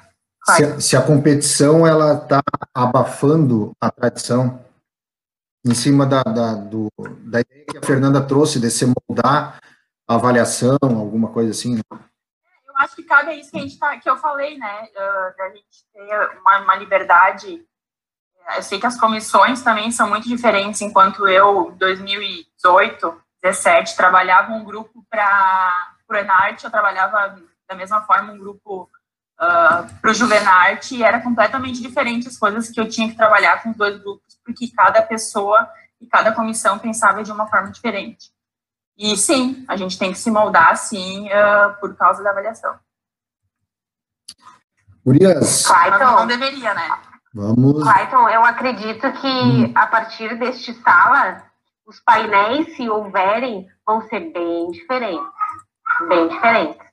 [0.45, 2.41] se, a, se, a, competição ela está
[2.73, 4.59] abafando a tradição
[5.65, 6.89] em cima da, da, do,
[7.19, 9.59] da ideia que a Fernanda trouxe de se moldar
[10.07, 11.75] avaliação, alguma coisa assim?
[11.75, 11.81] Né?
[11.91, 15.37] Eu acho que cabe a isso que a gente tá, que eu falei, né, uh,
[15.37, 17.63] da gente ter uma, uma, liberdade.
[18.57, 24.51] Eu sei que as comissões também são muito diferentes, enquanto eu, em 2018, 17, trabalhava
[24.51, 28.89] um grupo para o Enarte, eu trabalhava da mesma forma um grupo
[29.39, 33.61] uh, para o Juvenarte, e era completamente diferente as coisas que eu tinha que trabalhar
[33.61, 35.69] com os dois grupos, porque cada pessoa
[35.99, 38.31] e cada comissão pensava de uma forma diferente.
[38.97, 42.77] E sim, a gente tem que se moldar, sim, uh, por causa da avaliação.
[45.05, 45.65] Urias.
[45.65, 46.99] Clayton, não deveria, né?
[47.33, 47.83] Vamos.
[47.83, 49.71] Clayton, eu acredito que hum.
[49.75, 51.43] a partir deste sala,
[51.85, 55.33] os painéis, se houverem, vão ser bem diferentes.
[56.07, 56.92] Bem diferentes.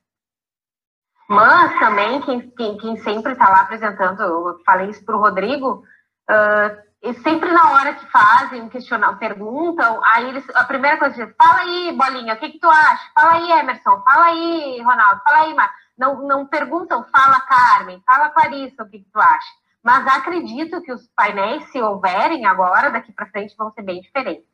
[1.31, 5.81] Mas também, quem, quem, quem sempre está lá apresentando, eu falei isso para o Rodrigo,
[6.29, 11.33] uh, e sempre na hora que fazem, questionam, perguntam, aí eles, a primeira coisa que
[11.41, 13.11] fala aí, Bolinha, o que, que tu acha?
[13.15, 15.73] Fala aí, Emerson, fala aí, Ronaldo, fala aí, Mar.
[15.97, 19.53] Não, não perguntam, fala, Carmen, fala, Clarissa, o que, que tu acha?
[19.81, 24.51] Mas acredito que os painéis, se houverem agora, daqui para frente, vão ser bem diferentes.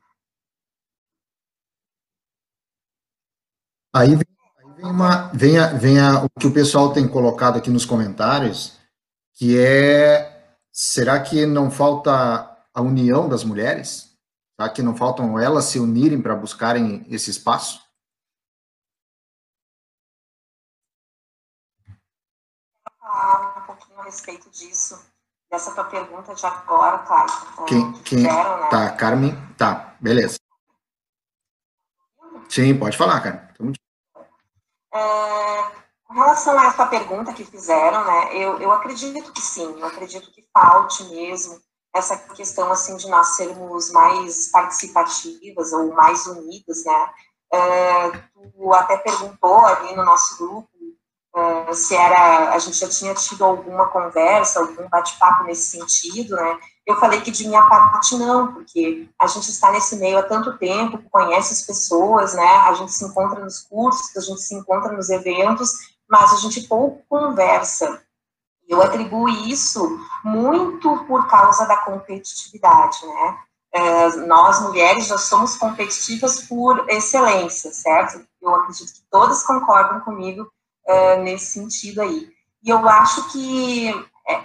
[3.92, 4.37] Aí vem,
[4.78, 8.78] vem, uma, vem, a, vem a, o que o pessoal tem colocado aqui nos comentários,
[9.34, 12.12] que é será que não falta
[12.72, 14.16] a união das mulheres?
[14.56, 17.86] Será que não faltam elas se unirem para buscarem esse espaço?
[23.00, 25.02] falar um pouquinho a respeito disso,
[25.50, 27.64] dessa tua pergunta de agora, Cláudio.
[27.66, 28.68] Quem, quem, fizeram, né?
[28.68, 30.36] Tá, Carmen, tá, beleza.
[32.50, 33.47] Sim, pode falar, Carmen.
[34.98, 35.70] É,
[36.04, 40.32] com relação a essa pergunta que fizeram, né, eu, eu acredito que sim, eu acredito
[40.32, 41.60] que falte mesmo
[41.94, 47.10] essa questão, assim, de nós sermos mais participativas ou mais unidas, né,
[47.52, 50.68] é, tu até perguntou ali no nosso grupo
[51.36, 56.58] é, se era, a gente já tinha tido alguma conversa, algum bate-papo nesse sentido, né,
[56.88, 60.56] eu falei que de minha parte não, porque a gente está nesse meio há tanto
[60.56, 64.90] tempo, conhece as pessoas, né, a gente se encontra nos cursos, a gente se encontra
[64.90, 65.70] nos eventos,
[66.08, 68.02] mas a gente pouco conversa.
[68.66, 73.38] Eu atribuo isso muito por causa da competitividade, né?
[73.70, 78.26] É, nós, mulheres, já somos competitivas por excelência, certo?
[78.40, 80.50] Eu acredito que todas concordam comigo
[80.86, 82.30] é, nesse sentido aí.
[82.62, 83.92] E eu acho que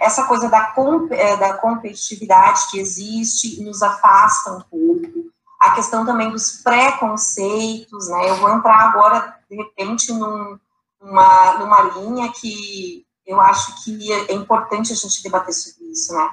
[0.00, 5.30] essa coisa da, comp é, da competitividade que existe nos afasta um pouco.
[5.60, 8.30] A questão também dos preconceitos, né?
[8.30, 10.58] Eu vou entrar agora, de repente, num,
[11.00, 16.30] uma, numa linha que eu acho que é importante a gente debater sobre isso, né?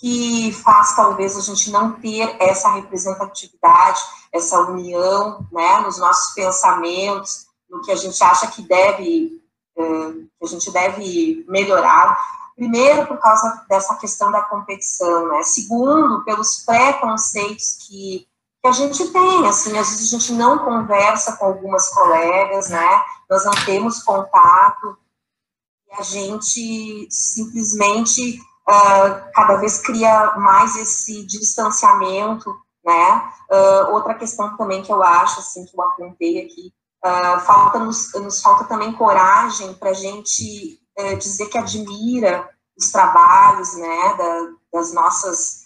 [0.00, 4.00] Que, faz talvez a gente não ter essa representatividade,
[4.32, 9.40] essa união, né, nos nossos pensamentos, no que a gente acha que deve,
[9.76, 12.18] eh, que a gente deve melhorar.
[12.56, 15.42] Primeiro, por causa dessa questão da competição, né?
[15.42, 18.26] Segundo, pelos preconceitos que,
[18.60, 23.02] que a gente tem, assim, às vezes a gente não conversa com algumas colegas, né?
[23.28, 24.98] Nós não temos contato,
[25.88, 28.38] e a gente simplesmente
[28.68, 32.54] uh, cada vez cria mais esse distanciamento,
[32.84, 33.32] né?
[33.50, 36.72] Uh, outra questão também que eu acho, assim, que eu apontei aqui,
[37.04, 42.90] uh, falta nos, nos falta também coragem para a gente uh, dizer que admira os
[42.90, 45.62] trabalhos, né, da, das nossas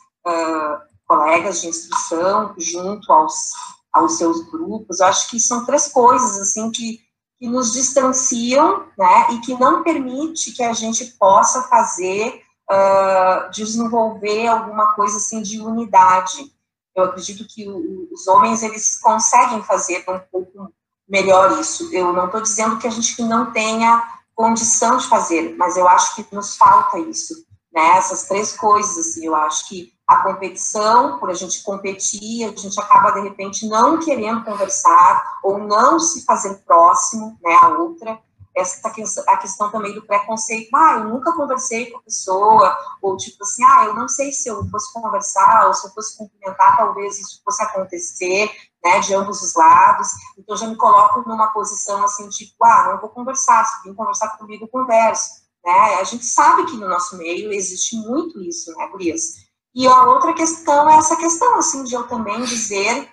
[1.06, 3.52] colegas de instrução junto aos,
[3.92, 5.00] aos seus grupos.
[5.00, 7.00] Eu acho que são três coisas, assim, que,
[7.38, 14.46] que nos distanciam, né, e que não permite que a gente possa fazer uh, desenvolver
[14.48, 16.52] alguma coisa assim de unidade.
[16.94, 20.72] Eu acredito que os homens eles conseguem fazer um pouco
[21.08, 21.92] melhor isso.
[21.94, 26.14] Eu não estou dizendo que a gente não tenha condição de fazer, mas eu acho
[26.14, 27.34] que nos falta isso,
[27.72, 27.96] né?
[27.96, 32.78] Essas três coisas, assim, eu acho que a competição, por a gente competir, a gente
[32.78, 38.20] acaba de repente não querendo conversar ou não se fazer próximo, né, a outra
[38.56, 38.88] essa
[39.26, 43.62] a questão também do preconceito, ah, eu nunca conversei com a pessoa, ou tipo assim,
[43.64, 47.42] ah, eu não sei se eu fosse conversar, ou se eu fosse cumprimentar, talvez isso
[47.44, 48.50] fosse acontecer,
[48.82, 50.08] né, de ambos os lados,
[50.38, 54.38] então já me coloco numa posição assim, tipo, ah, não vou conversar, se vir conversar
[54.38, 59.46] comigo, converso, né, a gente sabe que no nosso meio existe muito isso, né, Gurias?
[59.74, 63.10] E a outra questão é essa questão, assim, de eu também dizer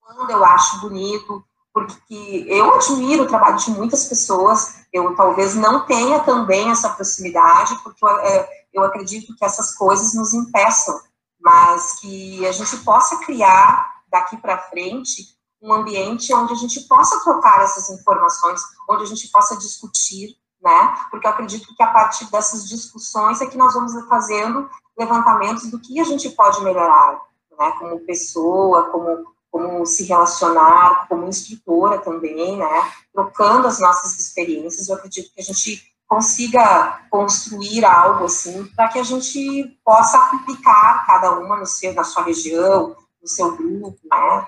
[0.00, 1.44] quando eu acho bonito,
[1.76, 7.78] porque eu admiro o trabalho de muitas pessoas, eu talvez não tenha também essa proximidade,
[7.84, 10.98] porque eu, é, eu acredito que essas coisas nos impeçam,
[11.38, 17.22] mas que a gente possa criar daqui para frente um ambiente onde a gente possa
[17.22, 20.94] trocar essas informações, onde a gente possa discutir, né?
[21.10, 24.66] Porque eu acredito que a partir dessas discussões é que nós vamos fazendo
[24.98, 27.20] levantamentos do que a gente pode melhorar,
[27.58, 27.72] né?
[27.78, 34.96] Como pessoa, como como se relacionar, como instrutora também, né, trocando as nossas experiências, eu
[34.96, 41.38] acredito que a gente consiga construir algo assim, para que a gente possa aplicar cada
[41.38, 44.46] uma no seu, na sua região, no seu grupo, né,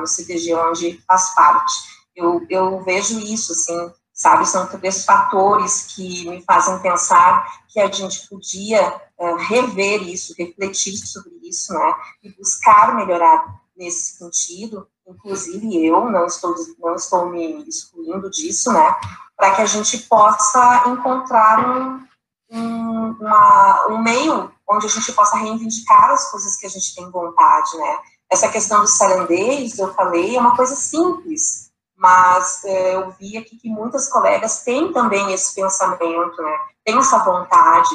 [0.00, 1.72] no CDG onde faz parte.
[2.16, 7.88] Eu, eu vejo isso, assim, sabe, são três fatores que me fazem pensar que a
[7.88, 11.94] gente podia uh, rever isso, refletir sobre isso, né,
[12.24, 18.94] e buscar melhorar nesse sentido, inclusive eu não estou, não estou me excluindo disso, né,
[19.36, 22.04] para que a gente possa encontrar um,
[22.50, 27.08] um, uma, um meio onde a gente possa reivindicar as coisas que a gente tem
[27.10, 27.98] vontade, né.
[28.30, 33.56] Essa questão dos sarandeios, eu falei, é uma coisa simples, mas é, eu vi aqui
[33.56, 37.88] que muitas colegas têm também esse pensamento, né, têm essa vontade,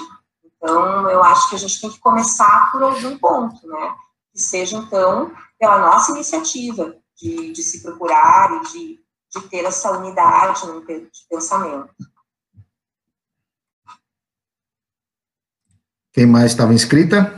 [0.46, 3.96] então eu acho que a gente tem que começar por algum ponto, né,
[4.34, 5.32] que seja, então,
[5.64, 8.99] pela nossa iniciativa de, de se procurar e de,
[9.31, 11.90] de ter essa unidade no, de pensamento.
[16.11, 17.34] Quem mais estava inscrita?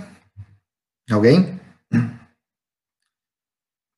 [1.11, 1.61] Alguém?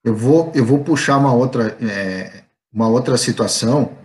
[0.04, 3.98] Eu vou, eu vou puxar uma outra, é, uma outra situação,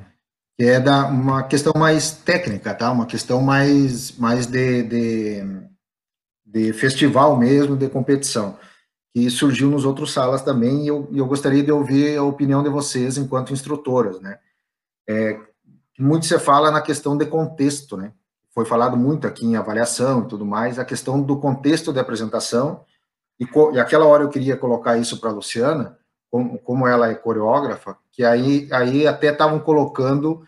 [0.56, 2.92] que é da, uma questão mais técnica, tá?
[2.92, 5.42] Uma questão mais, mais de, de,
[6.46, 8.56] de festival mesmo, de competição
[9.12, 12.70] que surgiu nos outros salas também, e eu, eu gostaria de ouvir a opinião de
[12.70, 14.39] vocês enquanto instrutoras, né?
[15.09, 15.39] É,
[15.98, 18.12] muito se fala na questão de contexto, né?
[18.55, 22.84] Foi falado muito aqui em avaliação e tudo mais, a questão do contexto de apresentação,
[23.39, 25.98] e, e aquela hora eu queria colocar isso para a Luciana,
[26.30, 30.43] como, como, ela é coreógrafa, que aí, aí até estavam colocando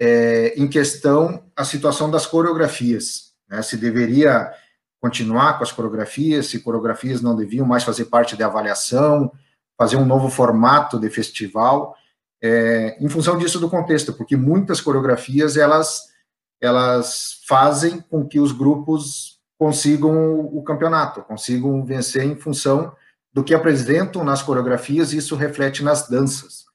[0.00, 3.62] é, em questão a situação das coreografias, né?
[3.62, 4.52] Se deveria
[5.00, 9.32] continuar com as coreografias, se coreografias não deviam mais fazer parte da avaliação,
[9.78, 11.96] fazer um novo formato de festival,
[12.42, 16.10] é, em função disso do contexto, porque muitas coreografias elas
[16.60, 22.94] elas fazem com que os grupos consigam o campeonato, consigam vencer em função
[23.32, 26.66] do que apresentam nas coreografias, e isso reflete nas danças.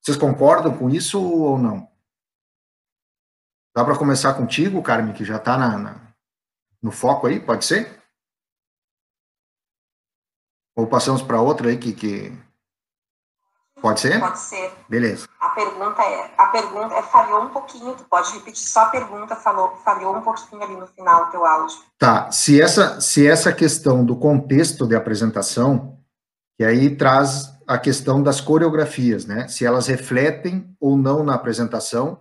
[0.00, 1.88] Vocês concordam com isso ou não?
[3.74, 6.11] Dá para começar contigo, Carmen, que já está na, na
[6.82, 8.02] no foco aí, pode ser?
[10.74, 12.32] Ou passamos para outra aí que, que...
[13.80, 14.20] Pode ser?
[14.20, 14.72] Pode ser.
[14.88, 15.26] Beleza.
[15.40, 19.34] A pergunta é, a pergunta é, falhou um pouquinho, tu pode repetir só a pergunta,
[19.34, 21.76] falou, falhou um pouquinho ali no final do teu áudio.
[21.98, 25.98] Tá, se essa, se essa questão do contexto de apresentação,
[26.56, 29.48] que aí traz a questão das coreografias, né?
[29.48, 32.20] Se elas refletem ou não na apresentação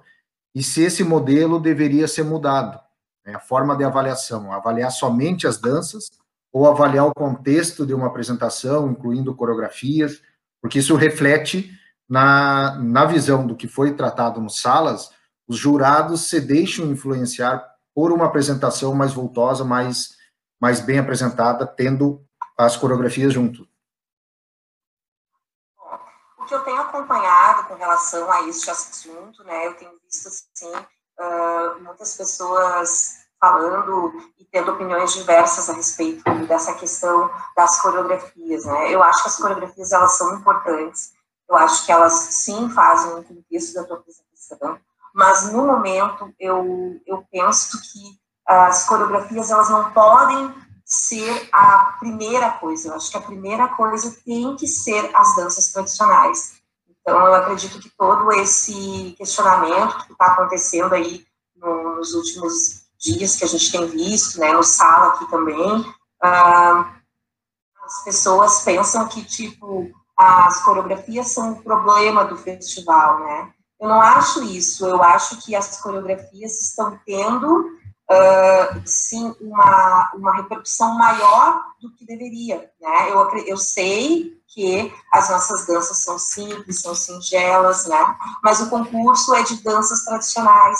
[0.55, 2.79] e se esse modelo deveria ser mudado,
[3.25, 3.35] né?
[3.35, 6.11] a forma de avaliação, avaliar somente as danças
[6.51, 10.21] ou avaliar o contexto de uma apresentação, incluindo coreografias,
[10.61, 11.71] porque isso reflete
[12.09, 15.11] na, na visão do que foi tratado nos salas,
[15.47, 17.65] os jurados se deixam influenciar
[17.95, 20.17] por uma apresentação mais voltosa, mais,
[20.59, 22.25] mais bem apresentada, tendo
[22.57, 23.67] as coreografias junto.
[26.37, 30.71] O que eu tenho acompanhado com relação a este assunto, né, eu tenho visto, assim,
[31.81, 38.93] muitas pessoas falando e tendo opiniões diversas a respeito dessa questão das coreografias, né?
[38.93, 41.13] Eu acho que as coreografias elas são importantes.
[41.49, 44.79] Eu acho que elas sim fazem um contexto da tua apresentação,
[45.13, 50.53] mas no momento eu eu penso que as coreografias elas não podem
[50.85, 52.89] ser a primeira coisa.
[52.89, 56.60] Eu acho que a primeira coisa tem que ser as danças tradicionais.
[57.01, 61.25] Então eu acredito que todo esse questionamento que está acontecendo aí
[61.55, 66.95] nos últimos dias que a gente tem visto, né, no sala aqui também, ah,
[67.83, 73.51] as pessoas pensam que, tipo, as coreografias são o problema do festival, né?
[73.79, 77.71] Eu não acho isso, eu acho que as coreografias estão tendo,
[78.85, 83.11] sim, uma, uma repercussão maior do que deveria, né?
[83.11, 88.17] Eu, eu sei que as nossas danças são simples, são singelas, né?
[88.43, 90.79] Mas o concurso é de danças tradicionais,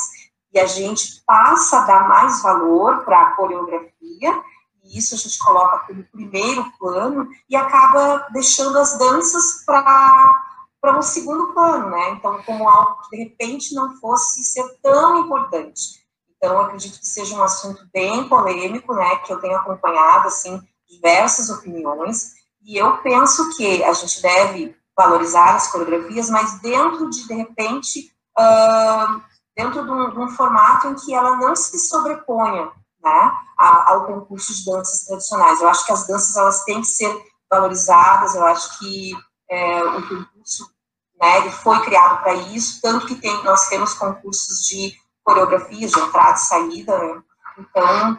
[0.54, 4.44] e a gente passa a dar mais valor para a coreografia,
[4.84, 11.02] e isso a gente coloca como primeiro plano, e acaba deixando as danças para um
[11.02, 12.12] segundo plano, né?
[12.12, 16.01] Então, como algo que de repente não fosse ser tão importante.
[16.44, 19.18] Então, acredito que seja um assunto bem polêmico, né?
[19.18, 20.60] Que eu tenho acompanhado, assim,
[20.90, 22.32] diversas opiniões,
[22.64, 28.12] e eu penso que a gente deve valorizar as coreografias, mas dentro de, de repente,
[28.40, 29.22] uh,
[29.56, 32.72] dentro de um, de um, formato em que ela não se sobreponha
[33.04, 35.62] né, ao concurso de danças tradicionais.
[35.62, 37.16] Eu acho que as danças elas têm que ser
[37.50, 39.12] valorizadas, eu acho que
[39.50, 40.72] é, o concurso
[41.20, 46.00] né, ele foi criado para isso, tanto que tem, nós temos concursos de coreografias, de
[46.00, 47.24] entrada e saída,
[47.58, 48.18] então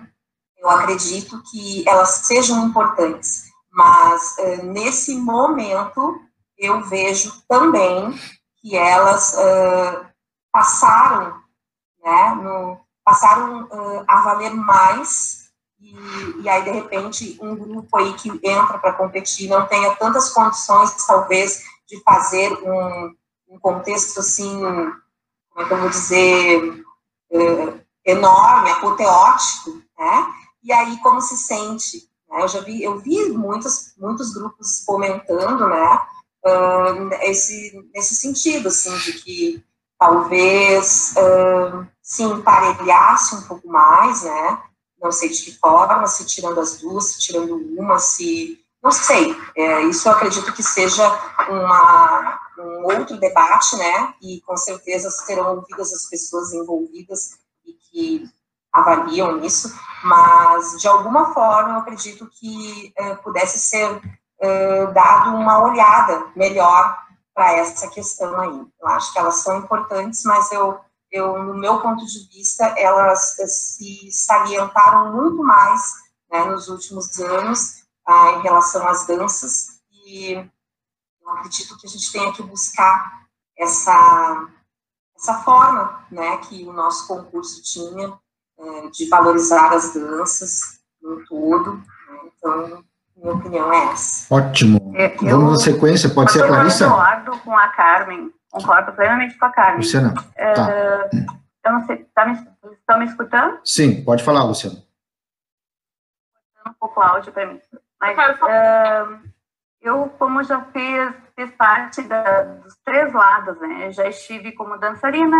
[0.58, 6.20] eu acredito que elas sejam importantes, mas é, nesse momento
[6.56, 8.16] eu vejo também
[8.58, 10.06] que elas uh,
[10.52, 11.40] passaram,
[12.00, 15.50] né, no, passaram uh, a valer mais
[15.80, 15.96] e,
[16.42, 20.94] e, aí de repente um grupo aí que entra para competir não tenha tantas condições
[21.04, 23.16] talvez de fazer um,
[23.48, 24.60] um contexto assim,
[25.50, 26.81] como é que eu vou dizer,
[28.04, 30.26] enorme, apoteótico, né?
[30.62, 32.08] E aí como se sente?
[32.28, 32.42] Né?
[32.42, 36.00] Eu já vi, eu vi muitos muitos grupos comentando, né?
[36.44, 39.64] Uh, esse nesse sentido assim de que
[39.98, 44.62] talvez uh, se emparelhasse um pouco mais, né?
[45.00, 48.60] Não sei de que forma, se tirando as duas, se tirando uma, se.
[48.82, 49.36] Não sei.
[49.56, 51.04] É, isso eu acredito que seja
[51.48, 54.14] uma, um outro debate, né?
[54.22, 58.24] E com certeza serão ouvidas as pessoas envolvidas e que
[58.72, 59.72] avaliam isso,
[60.02, 66.98] mas de alguma forma eu acredito que uh, pudesse ser uh, dado uma olhada melhor
[67.34, 68.66] para essa questão aí.
[68.80, 70.78] Eu acho que elas são importantes, mas eu,
[71.10, 75.82] eu no meu ponto de vista, elas se salientaram muito mais
[76.30, 80.44] né, nos últimos anos ah, em relação às danças e
[81.22, 83.22] eu acredito que a gente tenha que buscar
[83.58, 84.48] essa
[85.16, 88.12] essa forma, né, que o nosso concurso tinha
[88.58, 91.74] é, de valorizar as danças no todo.
[91.74, 91.84] Né,
[92.36, 92.84] então
[93.16, 94.34] minha opinião é essa.
[94.34, 94.92] Ótimo.
[94.96, 96.84] É, eu, Vamos na sequência, pode ser a Clarissa?
[96.84, 99.76] Eu concordo com a Carmen, concordo plenamente com a Carmen.
[99.76, 101.08] Luciana, é, tá.
[101.64, 102.32] Eu não sei, tá me,
[102.72, 103.60] estão me escutando?
[103.64, 104.82] Sim, pode falar, Luciana.
[106.66, 107.60] Um pouco áudio para mim.
[108.00, 109.31] Mas uh,
[109.82, 113.90] eu, como já fiz, fiz parte da, dos três lados, né?
[113.90, 115.36] Já estive como dançarina,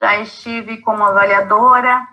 [0.00, 2.06] já estive como avaliadora,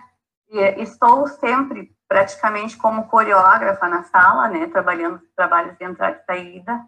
[0.50, 6.86] e estou sempre praticamente como coreógrafa na sala, né, trabalhando trabalhos de entrada e saída.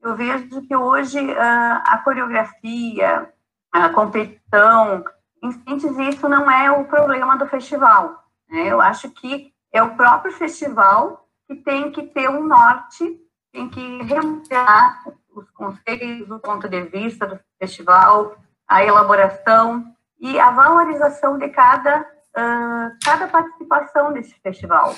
[0.00, 3.32] Eu vejo que hoje uh, a coreografia,
[3.72, 5.04] a competição,
[5.42, 8.24] em síntese, isso não é o problema do festival.
[8.48, 8.68] Né?
[8.68, 13.20] Eu acho que é o próprio festival que tem que ter um norte,
[13.52, 15.04] tem que remunerar
[15.34, 22.00] os conceitos, o ponto de vista do festival, a elaboração e a valorização de cada,
[22.00, 24.94] uh, cada participação desse festival.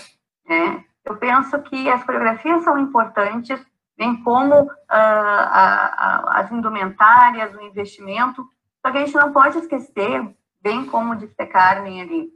[0.47, 0.85] Né?
[1.05, 3.61] Eu penso que as coreografias são importantes,
[3.97, 8.49] bem como uh, a, a, as indumentárias, o investimento,
[8.81, 12.31] só que a gente não pode esquecer, bem como disse Carmen ali,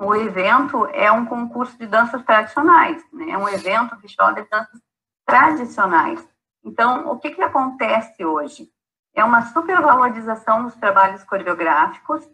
[0.00, 3.30] o evento é um concurso de danças tradicionais, né?
[3.30, 4.80] é um evento, um festival de danças
[5.28, 6.26] tradicionais.
[6.64, 8.66] Então, o que, que acontece hoje?
[9.14, 12.26] É uma supervalorização dos trabalhos coreográficos.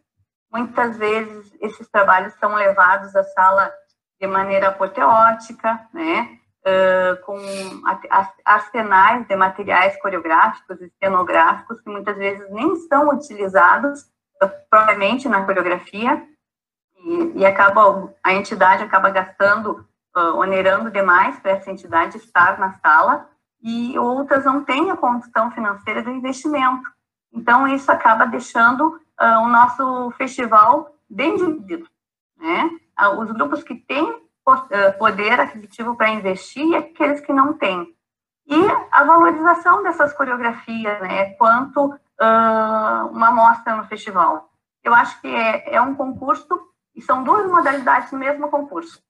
[0.53, 3.73] Muitas vezes, esses trabalhos são levados à sala
[4.21, 6.39] de maneira apoteótica, né?
[6.67, 7.37] Uh, com
[8.43, 14.07] arsenais de materiais coreográficos e cenográficos que muitas vezes nem são utilizados
[14.71, 16.27] propriamente na coreografia
[17.05, 22.73] e, e acaba a entidade acaba gastando, uh, onerando demais para essa entidade estar na
[22.75, 23.29] sala
[23.63, 26.89] e outras não têm a condição financeira do investimento.
[27.33, 31.89] Então, isso acaba deixando uh, o nosso festival bem dividido.
[32.37, 32.71] Né?
[33.01, 34.23] Uh, os grupos que têm
[34.99, 37.95] poder aquisitivo para investir e aqueles que não têm.
[38.47, 38.55] E
[38.91, 44.51] a valorização dessas coreografias, né, quanto uh, uma mostra no festival.
[44.83, 46.47] Eu acho que é, é um concurso,
[46.95, 49.03] e são duas modalidades do mesmo concurso,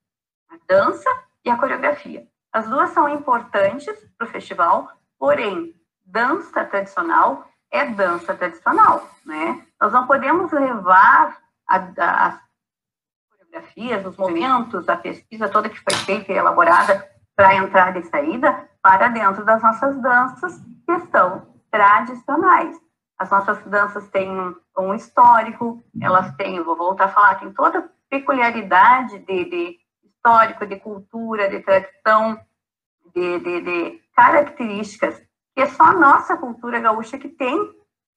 [0.55, 1.11] a dança
[1.45, 2.27] e a coreografia.
[2.53, 5.75] As duas são importantes para o festival, porém,
[6.05, 9.67] dança tradicional é dança tradicional, né?
[9.81, 12.41] Nós não podemos levar a, a, as
[13.31, 17.05] coreografias, os movimentos, a pesquisa toda que foi feita e elaborada
[17.35, 22.81] para entrada e saída para dentro das nossas danças que são tradicionais.
[23.19, 29.19] As nossas danças têm um, histórico, elas têm, vou voltar a falar, tem toda peculiaridade
[29.19, 29.79] de, de
[30.25, 32.41] histórico, de cultura, de tradição,
[33.15, 35.23] de, de, de características
[35.55, 37.57] que é só a nossa cultura gaúcha que tem.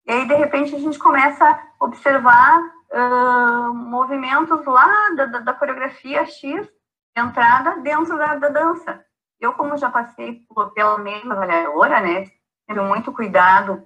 [0.08, 5.54] E aí, de repente, a gente começa a observar uh, movimentos lá da, da, da,
[5.54, 6.68] coreografia X,
[7.16, 9.06] entrada dentro da, da, dança.
[9.40, 12.24] Eu, como já passei por, pela mesma avaliadora, né,
[12.68, 13.86] tive muito cuidado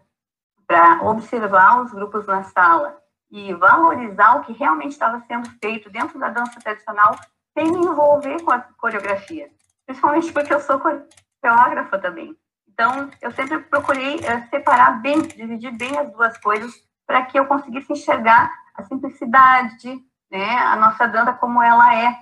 [0.65, 2.98] para observar os grupos na sala
[3.30, 7.18] e valorizar o que realmente estava sendo feito dentro da dança tradicional
[7.53, 9.49] sem me envolver com a coreografia.
[9.85, 12.35] Principalmente porque eu sou coreógrafa também.
[12.67, 16.73] Então, eu sempre procurei uh, separar bem, dividir bem as duas coisas
[17.05, 20.01] para que eu conseguisse enxergar a simplicidade,
[20.31, 22.17] né, a nossa dança como ela é.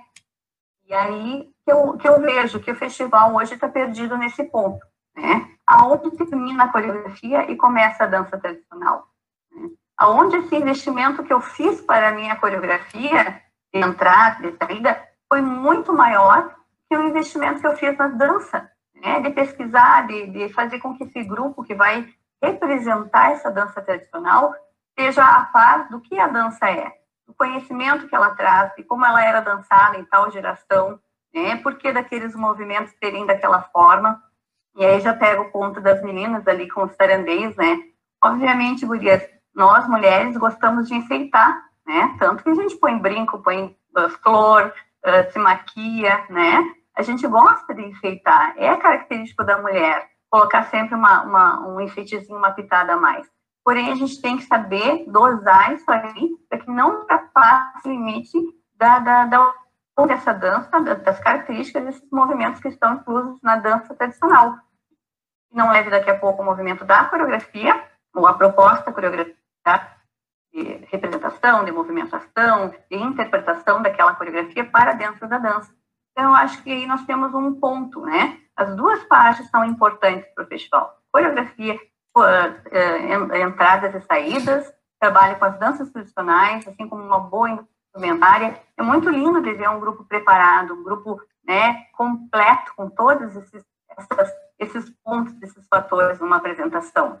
[0.86, 4.84] E aí que eu, que eu vejo que o festival hoje está perdido nesse ponto,
[5.16, 5.48] né?
[5.64, 9.06] Aonde termina a coreografia e começa a dança tradicional.
[9.52, 9.68] Né?
[9.96, 13.40] Aonde esse investimento que eu fiz para a minha coreografia,
[13.72, 15.00] de entrada, de saída,
[15.30, 16.56] foi muito maior
[16.88, 19.20] que o investimento que eu fiz na dança, né?
[19.20, 22.08] De pesquisar, de, de fazer com que esse grupo que vai
[22.42, 24.52] representar essa dança tradicional
[24.98, 26.92] seja a par do que a dança é,
[27.26, 30.98] do conhecimento que ela traz, de como ela era dançada em tal geração,
[31.32, 31.56] né?
[31.56, 34.20] Por que daqueles movimentos terem daquela forma.
[34.76, 37.78] E aí já pega o ponto das meninas ali com os tarandês, né?
[38.22, 39.22] Obviamente, gurias,
[39.54, 42.16] nós mulheres gostamos de enfeitar, né?
[42.18, 43.76] Tanto que a gente põe brinco, põe
[44.22, 44.72] flor,
[45.04, 46.74] uh, se maquia, né?
[46.96, 52.38] A gente gosta de enfeitar, é característico da mulher colocar sempre uma, uma, um enfeitezinho,
[52.38, 53.28] uma pitada a mais.
[53.64, 58.38] Porém, a gente tem que saber dosar isso aí para que não ultrapasse o limite
[58.76, 59.54] da, da, da,
[60.06, 64.56] dessa dança, das características desses movimentos que estão inclusos na dança tradicional.
[65.52, 69.36] Não leve daqui a pouco o movimento da coreografia, ou a proposta coreográfica
[70.52, 70.78] de
[71.64, 75.72] de movimentação, de interpretação daquela coreografia para dentro da dança.
[76.12, 78.38] Então, eu acho que aí nós temos um ponto, né?
[78.56, 80.94] As duas partes são importantes para o festival.
[81.10, 81.80] Coreografia,
[82.16, 88.60] uh, entradas e saídas, trabalho com as danças tradicionais, assim como uma boa instrumentária.
[88.76, 93.64] É muito lindo de ver um grupo preparado, um grupo né, completo, com todos esses,
[93.96, 97.20] essas, esses pontos, esses fatores numa apresentação.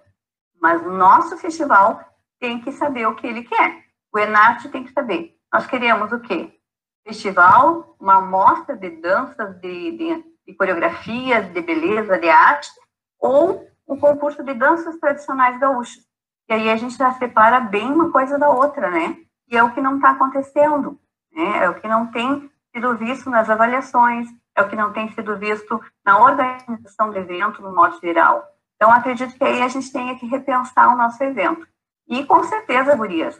[0.60, 2.00] Mas o nosso festival
[2.38, 3.89] tem que saber o que ele quer.
[4.12, 5.36] O Enarte tem que saber.
[5.52, 6.58] Nós queremos o quê?
[7.04, 12.70] Festival, uma amostra de danças, de, de, de coreografias, de beleza, de arte,
[13.18, 16.04] ou um concurso de danças tradicionais gaúchas.
[16.48, 19.16] E aí a gente já separa bem uma coisa da outra, né?
[19.48, 20.98] E é o que não está acontecendo,
[21.32, 21.64] né?
[21.64, 25.36] É o que não tem sido visto nas avaliações, é o que não tem sido
[25.38, 28.44] visto na organização do evento, no modo geral.
[28.76, 31.66] Então, acredito que aí a gente tenha que repensar o nosso evento.
[32.08, 33.38] E, com certeza, gurias,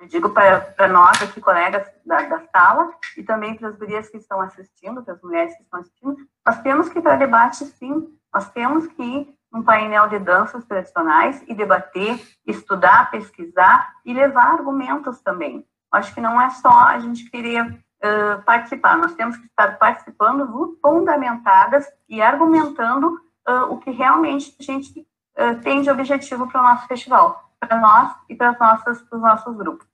[0.00, 4.16] eu digo para nós aqui, colegas da, da sala, e também para as gurias que
[4.16, 6.16] estão assistindo, para as mulheres que estão assistindo,
[6.46, 11.42] nós temos que ir para debate, sim, nós temos que um painel de danças tradicionais
[11.46, 15.66] e debater, estudar, pesquisar e levar argumentos também.
[15.92, 20.78] Acho que não é só a gente querer uh, participar, nós temos que estar participando
[20.80, 26.64] fundamentadas e argumentando uh, o que realmente a gente uh, tem de objetivo para o
[26.64, 29.89] nosso festival, para nós e para os nossos grupos.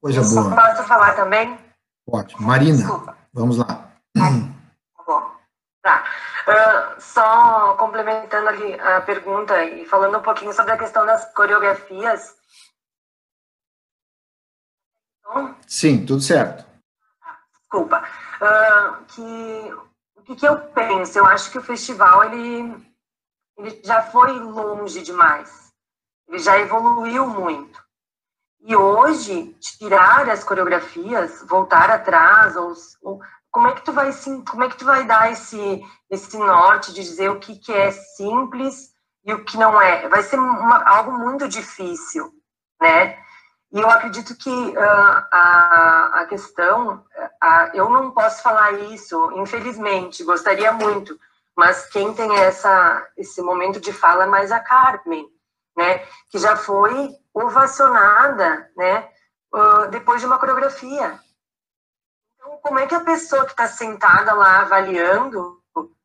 [0.00, 0.54] Coisa boa.
[0.54, 1.58] Posso falar também?
[2.06, 2.40] Pode.
[2.40, 3.16] Marina, Desculpa.
[3.32, 3.66] vamos lá.
[4.16, 5.36] Tá bom.
[5.82, 6.04] Tá.
[6.48, 12.34] Uh, só complementando ali a pergunta e falando um pouquinho sobre a questão das coreografias.
[15.66, 16.64] Sim, tudo certo.
[17.52, 18.02] Desculpa.
[18.40, 19.74] Uh, que,
[20.16, 21.18] o que, que, eu penso?
[21.18, 22.74] Eu acho que o festival ele,
[23.58, 25.72] ele já foi longe demais.
[26.26, 27.89] Ele já evoluiu muito.
[28.62, 33.20] E hoje, tirar as coreografias, voltar atrás, ou, ou
[33.50, 36.92] como é que tu vai sim, como é que tu vai dar esse esse norte
[36.92, 38.90] de dizer o que, que é simples
[39.24, 40.08] e o que não é?
[40.08, 42.32] Vai ser uma, algo muito difícil,
[42.80, 43.18] né?
[43.72, 50.24] E eu acredito que uh, a, a questão, uh, eu não posso falar isso, infelizmente,
[50.24, 51.18] gostaria muito,
[51.56, 55.26] mas quem tem essa esse momento de fala é mais a Carmen,
[55.76, 55.98] né?
[56.30, 59.08] Que já foi ovacionada, né?
[59.52, 61.18] Uh, depois de uma coreografia
[62.62, 65.60] como é que a pessoa que está sentada lá avaliando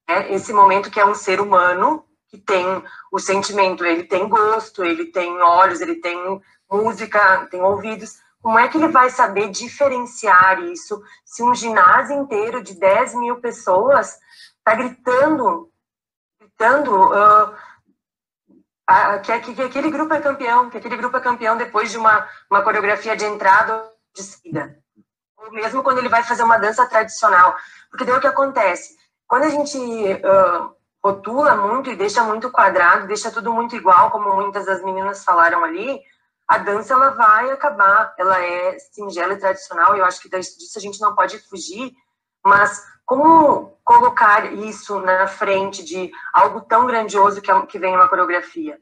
[0.08, 2.66] né, esse momento que é um ser humano, que tem
[3.12, 8.68] o sentimento, ele tem gosto, ele tem olhos, ele tem música, tem ouvidos, como é
[8.68, 14.18] que ele vai saber diferenciar isso se um ginásio inteiro de 10 mil pessoas
[14.58, 15.72] está gritando,
[16.40, 17.56] gritando uh,
[19.24, 22.28] que, que, que, aquele grupo é campeão, que aquele grupo é campeão depois de uma,
[22.50, 24.86] uma coreografia de entrada ou de saída
[25.52, 27.56] mesmo quando ele vai fazer uma dança tradicional.
[27.90, 28.96] Porque daí o que acontece?
[29.28, 34.36] Quando a gente uh, rotula muito e deixa muito quadrado, deixa tudo muito igual, como
[34.36, 36.00] muitas das meninas falaram ali,
[36.48, 38.14] a dança ela vai acabar.
[38.18, 41.94] Ela é singela e tradicional, e eu acho que disso a gente não pode fugir,
[42.46, 48.08] mas como colocar isso na frente de algo tão grandioso que, é, que vem uma
[48.08, 48.80] coreografia?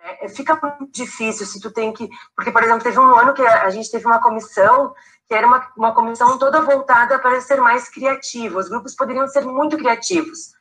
[0.00, 2.08] É, fica muito difícil se tu tem que.
[2.34, 4.94] Porque, por exemplo, teve um ano que a gente teve uma comissão
[5.28, 8.58] que era uma, uma comissão toda voltada para ser mais criativa.
[8.58, 10.52] Os grupos poderiam ser muito criativos.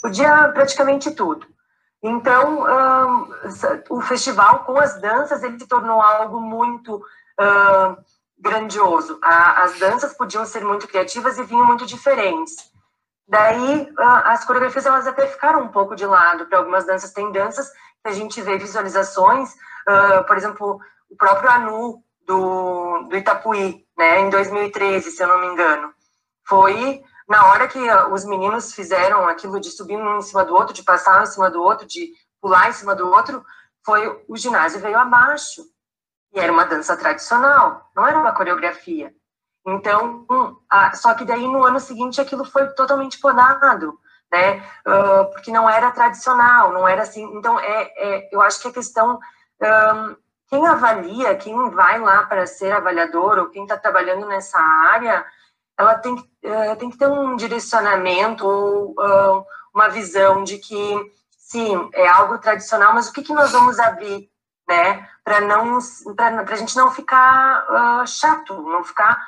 [0.00, 1.46] Podia praticamente tudo.
[2.02, 3.34] Então, um,
[3.90, 7.96] o festival com as danças, ele se tornou algo muito uh,
[8.38, 9.18] grandioso.
[9.22, 12.72] A, as danças podiam ser muito criativas e vinham muito diferentes.
[13.26, 16.46] Daí, uh, as coreografias, elas até ficaram um pouco de lado.
[16.46, 19.50] Para algumas danças, tem danças que a gente vê visualizações,
[19.88, 25.40] uh, por exemplo, o próprio Anu, do, do Itapuí, né, em 2013, se eu não
[25.40, 25.92] me engano.
[26.46, 27.78] Foi na hora que
[28.12, 31.50] os meninos fizeram aquilo de subir um em cima do outro, de passar em cima
[31.50, 33.44] do outro, de pular em cima do outro,
[33.84, 35.62] foi o ginásio veio abaixo.
[36.34, 39.14] Era uma dança tradicional, não era uma coreografia.
[39.66, 40.26] Então,
[40.68, 43.98] a, só que daí no ano seguinte aquilo foi totalmente podado,
[44.30, 44.58] né?
[44.86, 47.24] Uh, porque não era tradicional, não era assim.
[47.36, 49.18] Então, é, é eu acho que a questão
[49.60, 50.16] um,
[50.48, 55.24] quem avalia, quem vai lá para ser avaliador ou quem está trabalhando nessa área,
[55.78, 59.44] ela tem, uh, tem que ter um direcionamento ou uh,
[59.74, 64.30] uma visão de que, sim, é algo tradicional, mas o que, que nós vamos abrir,
[64.68, 65.78] né, para não
[66.14, 67.64] para a gente não ficar
[68.02, 69.18] uh, chato, não ficar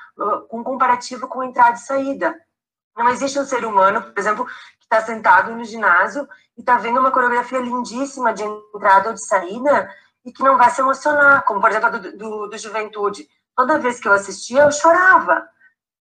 [0.49, 2.39] com um comparativo com entrada e saída.
[2.95, 7.01] Não existe um ser humano, por exemplo, que está sentado no ginásio e está vendo
[7.01, 9.91] uma coreografia lindíssima de entrada ou de saída
[10.25, 13.29] e que não vai se emocionar, como por exemplo a do, do, do Juventude.
[13.55, 15.49] Toda vez que eu assistia, eu chorava.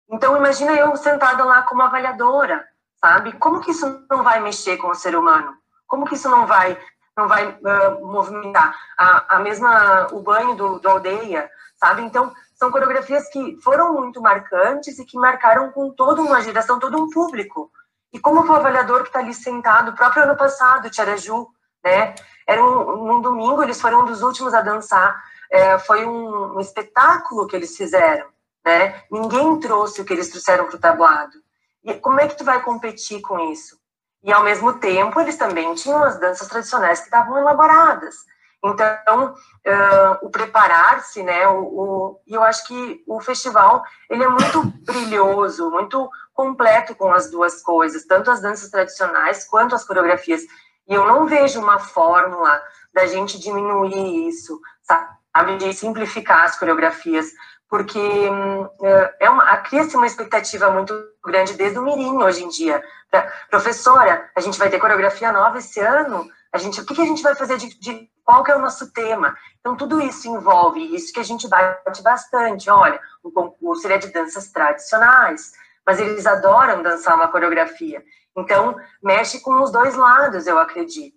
[0.09, 2.67] Então, imagina eu sentada lá como avaliadora,
[2.99, 3.33] sabe?
[3.33, 5.55] Como que isso não vai mexer com o ser humano?
[5.87, 6.77] Como que isso não vai
[7.17, 12.01] não vai uh, movimentar a, a mesma o banho do, do aldeia, sabe?
[12.01, 16.97] Então, são coreografias que foram muito marcantes e que marcaram com toda uma geração, todo
[16.97, 17.71] um público.
[18.13, 21.47] E como o avaliador que está ali sentado, o próprio ano passado, Tiaraju,
[21.83, 22.15] né?
[22.47, 25.21] Era um, um domingo, eles foram um dos últimos a dançar.
[25.51, 28.27] É, foi um, um, espetáculo que eles fizeram,
[28.65, 29.03] né?
[29.11, 31.37] Ninguém trouxe o que eles trouxeram para o tablado.
[31.83, 33.77] E como é que tu vai competir com isso?
[34.25, 38.15] E ao mesmo tempo, eles também tinham as danças tradicionais que estavam elaboradas.
[38.63, 41.47] Então, uh, o preparar-se, né?
[41.47, 47.29] O, o, eu acho que o festival ele é muito brilhoso, muito completo com as
[47.29, 50.41] duas coisas, tanto as danças tradicionais quanto as coreografias.
[50.87, 52.59] E eu não vejo uma fórmula
[52.91, 55.57] da gente diminuir isso, sabe?
[55.57, 57.27] De simplificar as coreografias,
[57.69, 58.67] porque hum,
[59.19, 60.93] é uma, cria-se uma expectativa muito
[61.23, 62.81] grande desde o mirim hoje em dia.
[63.49, 67.05] Professora, a gente vai ter coreografia nova esse ano, a gente, o que, que a
[67.05, 69.35] gente vai fazer de, de, qual que é o nosso tema?
[69.59, 72.69] Então, tudo isso envolve isso que a gente bate bastante.
[72.69, 75.51] Olha, o concurso ele é de danças tradicionais,
[75.85, 78.03] mas eles adoram dançar uma coreografia.
[78.37, 81.15] Então, mexe com os dois lados, eu acredito.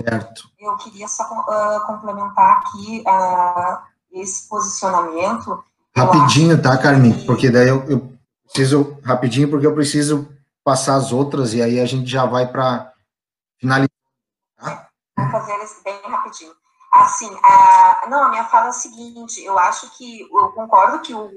[0.00, 0.42] Certo.
[0.58, 3.78] Eu queria só uh, complementar aqui uh,
[4.12, 5.62] esse posicionamento.
[5.96, 7.12] Rapidinho, tá, Carmen?
[7.12, 7.26] Que...
[7.26, 8.12] Porque daí eu, eu,
[8.44, 10.31] preciso, rapidinho, porque eu preciso
[10.64, 12.92] passar as outras e aí a gente já vai para
[13.60, 13.90] finalizar.
[14.56, 14.88] Tá?
[15.16, 16.52] Vou fazer bem rapidinho.
[16.92, 21.14] Assim, a, não, a minha fala é a seguinte, eu acho que, eu concordo que
[21.14, 21.30] o,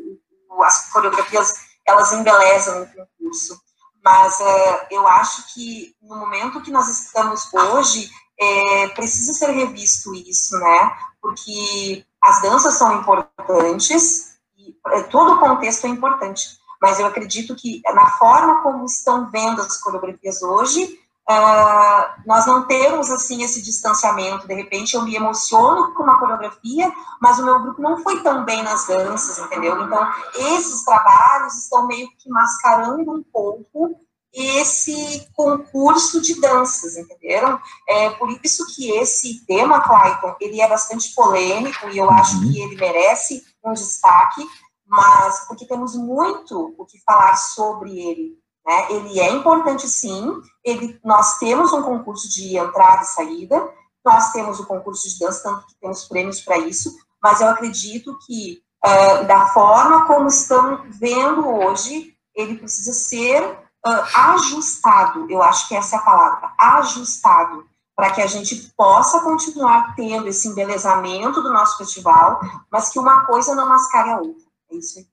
[0.50, 1.54] o, as coreografias,
[1.86, 3.60] elas embelezam o concurso,
[4.04, 10.14] mas uh, eu acho que no momento que nós estamos hoje, é, precisa ser revisto
[10.14, 10.98] isso, né?
[11.22, 17.56] Porque as danças são importantes, e é, todo o contexto é importante, mas eu acredito
[17.56, 20.84] que na forma como estão vendo as coreografias hoje,
[21.28, 24.48] uh, nós não temos assim esse distanciamento.
[24.48, 28.46] De repente, eu me emociono com uma coreografia, mas o meu grupo não foi tão
[28.46, 29.82] bem nas danças, entendeu?
[29.82, 34.00] Então, esses trabalhos estão meio que mascarando um pouco
[34.32, 37.60] esse concurso de danças, entenderam?
[37.90, 42.62] É por isso que esse tema, Clayton, ele é bastante polêmico e eu acho que
[42.62, 44.46] ele merece um destaque,
[44.88, 48.38] mas porque temos muito o que falar sobre ele.
[48.66, 48.92] Né?
[48.92, 50.32] Ele é importante, sim.
[50.64, 53.70] Ele, nós temos um concurso de entrada e saída,
[54.04, 58.18] nós temos o concurso de dança, tanto que temos prêmios para isso, mas eu acredito
[58.26, 65.68] que, uh, da forma como estão vendo hoje, ele precisa ser uh, ajustado, eu acho
[65.68, 71.42] que essa é a palavra, ajustado, para que a gente possa continuar tendo esse embelezamento
[71.42, 72.40] do nosso festival,
[72.70, 74.45] mas que uma coisa não mascare a outra.
[74.72, 75.08] É isso aí.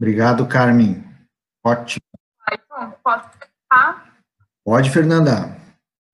[0.00, 1.04] Obrigado, Carmen.
[1.64, 2.02] Ótimo.
[3.02, 4.14] Começar?
[4.64, 5.56] Pode, Fernanda.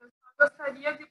[0.00, 1.06] Eu só gostaria de.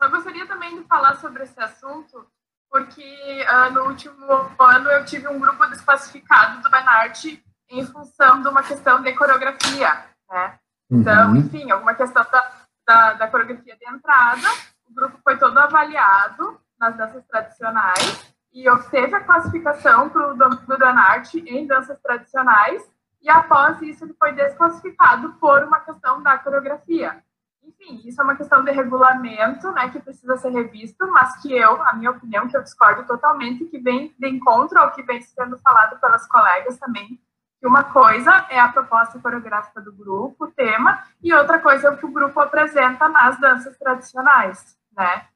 [0.00, 2.26] Só gostaria também de falar sobre esse assunto,
[2.70, 4.26] porque uh, no último
[4.58, 10.04] ano eu tive um grupo desclassificado do Benarte em função de uma questão de coreografia,
[10.30, 10.58] né?
[10.90, 11.36] Então, uhum.
[11.36, 12.52] enfim, alguma questão da,
[12.86, 14.48] da, da, coreografia de entrada,
[14.88, 20.78] o grupo foi todo avaliado nas danças tradicionais e obteve a classificação para o do
[20.78, 27.22] Danarte em danças tradicionais e após isso ele foi desclassificado por uma questão da coreografia.
[27.62, 31.82] Enfim, isso é uma questão de regulamento, né, que precisa ser revisto, mas que eu,
[31.82, 35.58] a minha opinião, que eu discordo totalmente, que vem de encontro ao que vem sendo
[35.58, 37.20] falado pelas colegas também,
[37.60, 41.90] que uma coisa é a proposta coreográfica do grupo, o tema, e outra coisa é
[41.90, 45.26] o que o grupo apresenta nas danças tradicionais, né?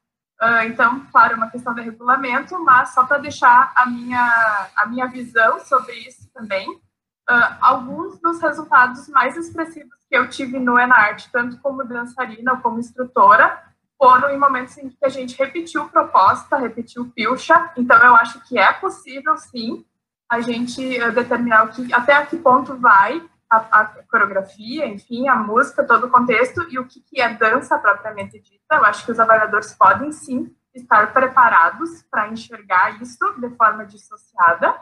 [0.41, 4.87] Uh, então, claro, é uma questão de regulamento, mas só para deixar a minha, a
[4.87, 10.79] minha visão sobre isso também, uh, alguns dos resultados mais expressivos que eu tive no
[10.79, 13.61] Enart, tanto como dançarina como instrutora,
[13.99, 18.57] foram em momentos em que a gente repetiu proposta, repetiu pilcha, então eu acho que
[18.57, 19.85] é possível, sim,
[20.27, 25.35] a gente uh, determinar o que, até que ponto vai a, a, coreografia, enfim, a
[25.35, 28.75] música, todo o contexto, e o que, que é dança propriamente dita.
[28.75, 34.73] Eu acho que os avaliadores podem, sim, estar preparados para enxergar isso de forma dissociada,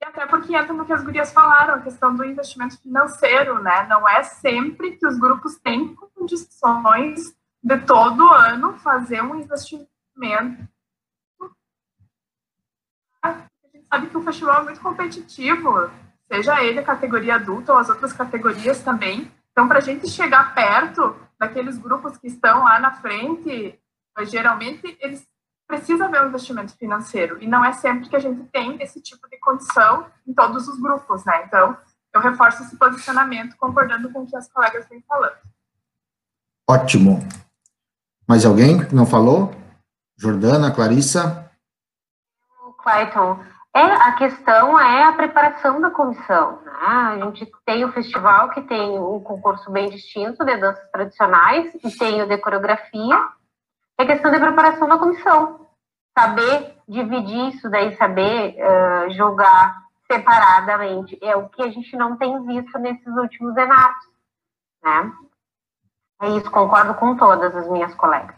[0.00, 3.86] e até porque entra no que as gurias falaram, a questão do investimento financeiro, né?
[3.88, 10.68] Não é sempre que os grupos têm condições de todo ano fazer um investimento
[13.90, 15.90] sabe que o festival é muito competitivo,
[16.30, 19.30] seja ele a categoria adulta ou as outras categorias também.
[19.52, 23.78] Então, para a gente chegar perto daqueles grupos que estão lá na frente,
[24.22, 25.26] geralmente eles
[25.66, 27.42] precisam ver um investimento financeiro.
[27.42, 30.80] E não é sempre que a gente tem esse tipo de condição em todos os
[30.80, 31.44] grupos, né?
[31.46, 31.76] Então,
[32.14, 35.36] eu reforço esse posicionamento, concordando com o que as colegas vêm falando.
[36.68, 37.20] Ótimo.
[38.26, 39.54] Mais alguém que não falou?
[40.16, 41.50] Jordana, Clarissa?
[42.82, 43.44] Clayton,
[43.78, 46.60] é, a questão é a preparação da comissão.
[46.62, 46.72] Né?
[46.72, 51.96] A gente tem o festival que tem um concurso bem distinto de danças tradicionais e
[51.96, 53.28] tem o de coreografia.
[53.96, 55.68] É questão de preparação da comissão.
[56.18, 59.76] Saber dividir isso daí, saber uh, julgar
[60.10, 61.16] separadamente.
[61.22, 64.08] É o que a gente não tem visto nesses últimos enatos.
[64.82, 65.12] Né?
[66.22, 68.36] É isso, concordo com todas as minhas colegas.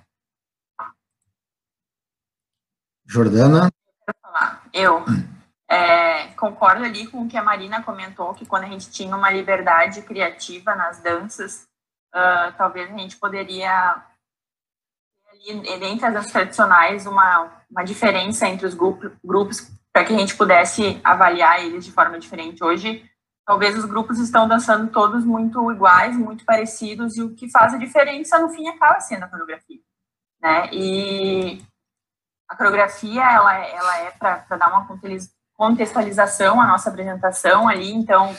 [3.06, 3.70] Jordana?
[4.30, 4.62] Falar.
[4.72, 5.04] Eu
[5.68, 9.30] é, concordo ali com o que a Marina comentou, que quando a gente tinha uma
[9.30, 11.66] liberdade criativa nas danças,
[12.14, 14.04] uh, talvez a gente poderia
[15.48, 21.00] entre as tradicionais, uma, uma diferença entre os grupos, grupos para que a gente pudesse
[21.02, 22.62] avaliar eles de forma diferente.
[22.62, 23.08] Hoje,
[23.46, 27.78] talvez os grupos estão dançando todos muito iguais, muito parecidos, e o que faz a
[27.78, 29.80] diferença, no fim, acaba sendo a coreografia.
[30.42, 30.68] Né?
[30.72, 31.64] E
[32.50, 34.86] a coreografia, ela, é, ela é para dar uma
[35.54, 38.32] contextualização à nossa apresentação ali, então,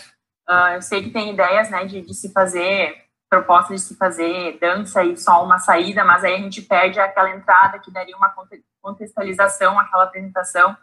[0.49, 4.59] uh, eu sei que tem ideias né, de, de se fazer proposta de se fazer
[4.59, 8.35] dança e só uma saída, mas aí a gente perde aquela entrada que daria uma
[8.81, 10.75] contextualização àquela apresentação.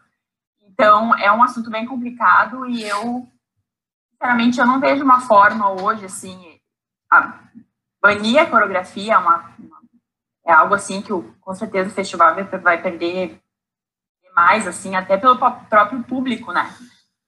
[0.62, 3.28] Então, é um assunto bem complicado e eu,
[4.10, 6.58] sinceramente, eu não vejo uma forma hoje, assim,
[7.12, 7.38] a,
[8.00, 9.54] banir a coreografia é, uma,
[10.48, 11.10] é algo, assim, que
[11.40, 13.38] com certeza o festival vai, vai perder
[14.34, 16.74] mais, assim, até pelo próprio público, né?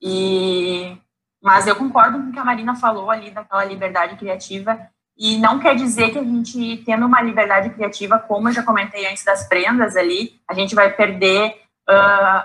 [0.01, 0.97] E,
[1.43, 4.81] mas eu concordo com o que a Marina falou ali, daquela liberdade criativa,
[5.19, 9.07] e não quer dizer que a gente, tendo uma liberdade criativa, como eu já comentei
[9.07, 11.51] antes das prendas ali, a gente vai perder
[11.91, 11.93] uh,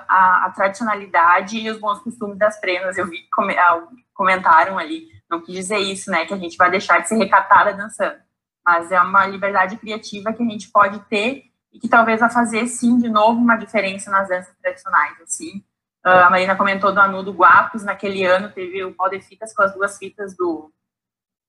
[0.10, 2.98] a, a, tradicionalidade e os bons costumes das prendas.
[2.98, 3.82] Eu vi que ah,
[4.14, 7.74] comentaram ali, não quis dizer isso, né, que a gente vai deixar de ser recatada
[7.74, 8.25] dançando.
[8.66, 12.68] Mas é uma liberdade criativa que a gente pode ter e que talvez vai fazer,
[12.68, 15.58] sim, de novo, uma diferença nas danças tradicionais, assim.
[16.06, 19.64] Uh, a Marina comentou do Anudo Guapos, naquele ano teve o pau de fitas com
[19.64, 20.72] as duas fitas do,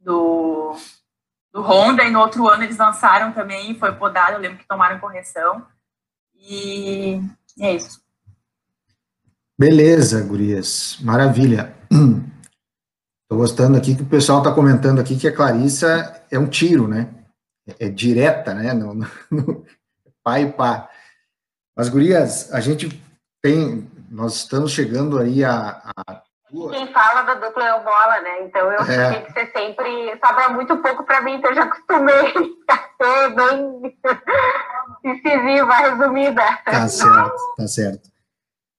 [0.01, 0.75] do
[1.57, 4.99] do Honda, e no outro ano eles lançaram também, foi podado, eu lembro que tomaram
[4.99, 5.67] correção.
[6.35, 7.19] E
[7.59, 7.99] é isso.
[9.59, 10.99] Beleza, gurias.
[11.01, 11.75] Maravilha.
[13.27, 16.87] Estou gostando aqui que o pessoal está comentando aqui que a Clarissa é um tiro,
[16.87, 17.13] né?
[17.69, 18.73] É, é direta, né?
[18.73, 19.65] No, no, no,
[20.23, 20.89] pai e pá.
[21.77, 23.03] Mas, gurias, a gente
[23.43, 23.91] tem...
[24.09, 26.23] Nós estamos chegando aí a, a
[26.71, 28.45] quem fala da dupla é o bola, né?
[28.45, 29.11] Então eu é.
[29.11, 30.19] tenho que ser sempre.
[30.25, 32.33] Sobra muito pouco para mim, então eu já acostumei
[32.71, 33.99] a ser bem
[35.05, 36.43] incisiva, resumida.
[36.65, 38.16] Tá certo, tá certo.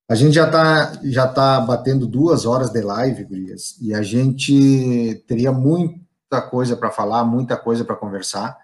[0.10, 5.22] A gente já está já tá batendo duas horas de live, Gurias, e a gente
[5.28, 8.58] teria muita coisa para falar, muita coisa para conversar,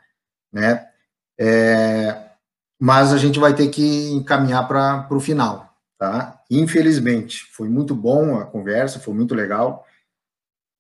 [0.51, 0.87] né?
[1.37, 2.29] É,
[2.79, 6.41] mas a gente vai ter que encaminhar para o final, tá?
[6.49, 9.85] Infelizmente, foi muito bom a conversa, foi muito legal.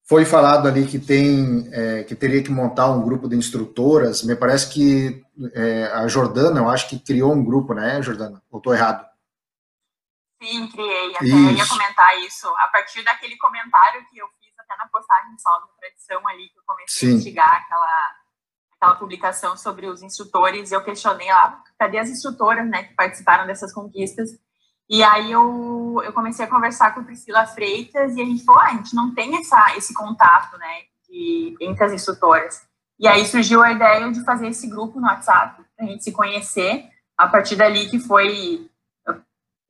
[0.05, 4.23] Foi falado ali que tem, é, que teria que montar um grupo de instrutoras.
[4.23, 5.23] Me parece que
[5.53, 8.41] é, a Jordana, eu acho que criou um grupo, né, Jordana?
[8.51, 9.12] Ou estou errado?
[10.43, 11.15] Sim, criei.
[11.15, 11.51] Até isso.
[11.51, 12.47] ia comentar isso.
[12.57, 16.59] A partir daquele comentário que eu fiz até na postagem só da tradição ali, que
[16.59, 17.07] eu comecei Sim.
[17.07, 18.11] a investigar aquela,
[18.75, 23.73] aquela publicação sobre os instrutores, eu questionei lá, cadê as instrutoras, né, que participaram dessas
[23.73, 24.31] conquistas?
[24.89, 28.61] E aí eu, eu comecei a conversar com a Priscila Freitas e a gente falou,
[28.61, 32.61] ah, a gente não tem essa, esse contato, né, de, entre as instrutoras.
[32.99, 36.11] E aí surgiu a ideia de fazer esse grupo no WhatsApp, para a gente se
[36.11, 38.69] conhecer, a partir dali que foi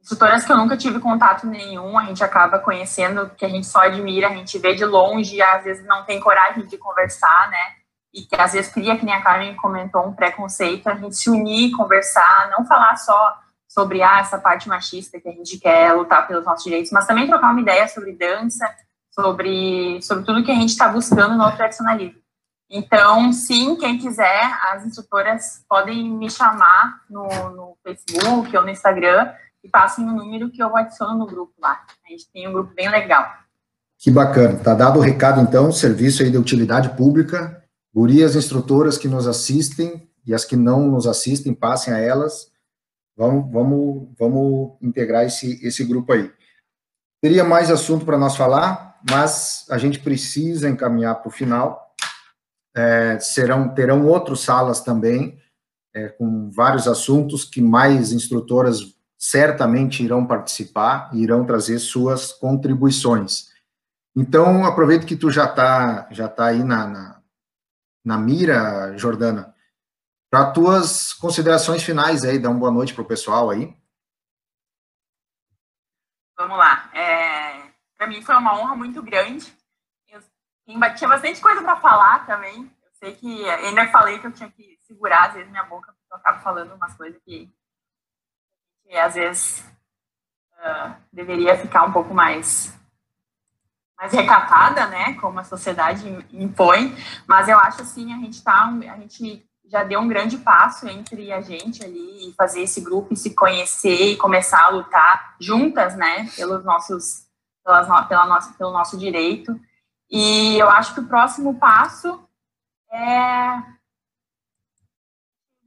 [0.04, 3.80] instrutoras que eu nunca tive contato nenhum, a gente acaba conhecendo, que a gente só
[3.80, 7.76] admira, a gente vê de longe, às vezes não tem coragem de conversar, né,
[8.14, 11.30] e que às vezes cria, que nem a Carmen comentou, um preconceito, a gente se
[11.30, 16.28] unir, conversar, não falar só sobre ah, essa parte machista que a gente quer lutar
[16.28, 18.70] pelos nossos direitos, mas também trocar uma ideia sobre dança,
[19.10, 22.22] sobre, sobre tudo que a gente está buscando no tradicionalismo.
[22.70, 29.32] Então, sim, quem quiser, as instrutoras podem me chamar no, no Facebook ou no Instagram
[29.64, 31.85] e passem o número que eu adiciono no grupo lá.
[32.06, 33.26] A gente tem um grupo bem legal.
[33.98, 34.60] Que bacana.
[34.60, 37.64] Tá dado o recado, então, serviço aí de utilidade pública.
[37.94, 42.52] Gurias instrutoras que nos assistem e as que não nos assistem, passem a elas
[43.15, 46.31] Vamos, vamos, vamos integrar esse, esse grupo aí.
[47.22, 51.94] Teria mais assunto para nós falar, mas a gente precisa encaminhar para o final.
[52.76, 55.40] É, serão, terão outras salas também,
[55.94, 58.80] é, com vários assuntos que mais instrutoras
[59.26, 63.54] certamente irão participar e irão trazer suas contribuições.
[64.14, 67.22] Então, aproveito que tu já está já tá aí na, na,
[68.04, 69.56] na mira, Jordana,
[70.30, 73.74] para tuas considerações finais aí, dá uma boa noite para o pessoal aí.
[76.38, 76.91] Vamos lá.
[76.94, 79.56] É, para mim foi uma honra muito grande.
[80.12, 80.22] Eu
[80.66, 82.70] tinha bastante coisa para falar também.
[82.84, 86.14] Eu sei que ainda falei que eu tinha que segurar às vezes minha boca, porque
[86.14, 87.50] eu acabo falando umas coisas que,
[88.94, 89.65] que às vezes
[90.60, 92.72] uh, deveria ficar um pouco mais
[93.98, 96.95] mais recatada, né, como a sociedade impõe,
[97.26, 101.32] mas eu acho assim, a gente tá, a gente já deu um grande passo entre
[101.32, 105.95] a gente ali e fazer esse grupo e se conhecer e começar a lutar juntas,
[105.95, 107.26] né, pelos nossos,
[107.64, 109.60] pelas, pela nossa, pelo nosso direito.
[110.11, 112.28] E eu acho que o próximo passo
[112.91, 113.64] é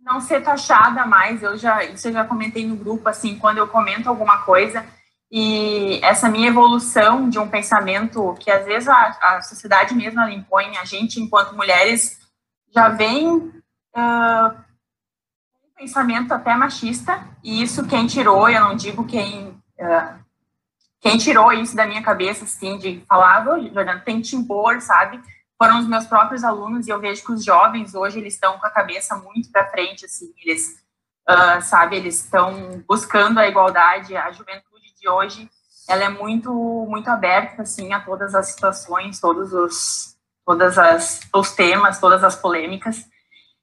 [0.07, 1.43] não ser taxada mais.
[1.43, 4.87] Eu já, isso eu já comentei no grupo, assim, quando eu comento alguma coisa,
[5.31, 10.33] e essa minha evolução de um pensamento que às vezes a, a sociedade mesmo ela
[10.33, 12.21] impõe, a gente, enquanto mulheres,
[12.73, 14.49] já vem uh,
[15.65, 19.49] um pensamento até machista, e isso quem tirou, eu não digo quem.
[19.79, 20.27] Uh,
[21.01, 25.21] quem tirou isso da minha cabeça, assim, de falar, Jordana, tem que te impor, sabe?
[25.59, 28.67] Foram os meus próprios alunos e eu vejo que os jovens hoje eles estão com
[28.67, 30.83] a cabeça muito para frente, assim, eles,
[31.29, 35.51] uh, sabe, eles estão buscando a igualdade, a juventude de hoje,
[35.89, 36.53] ela é muito,
[36.89, 42.37] muito aberta, assim, a todas as situações, todos os, todas as, os temas, todas as
[42.37, 43.07] polêmicas,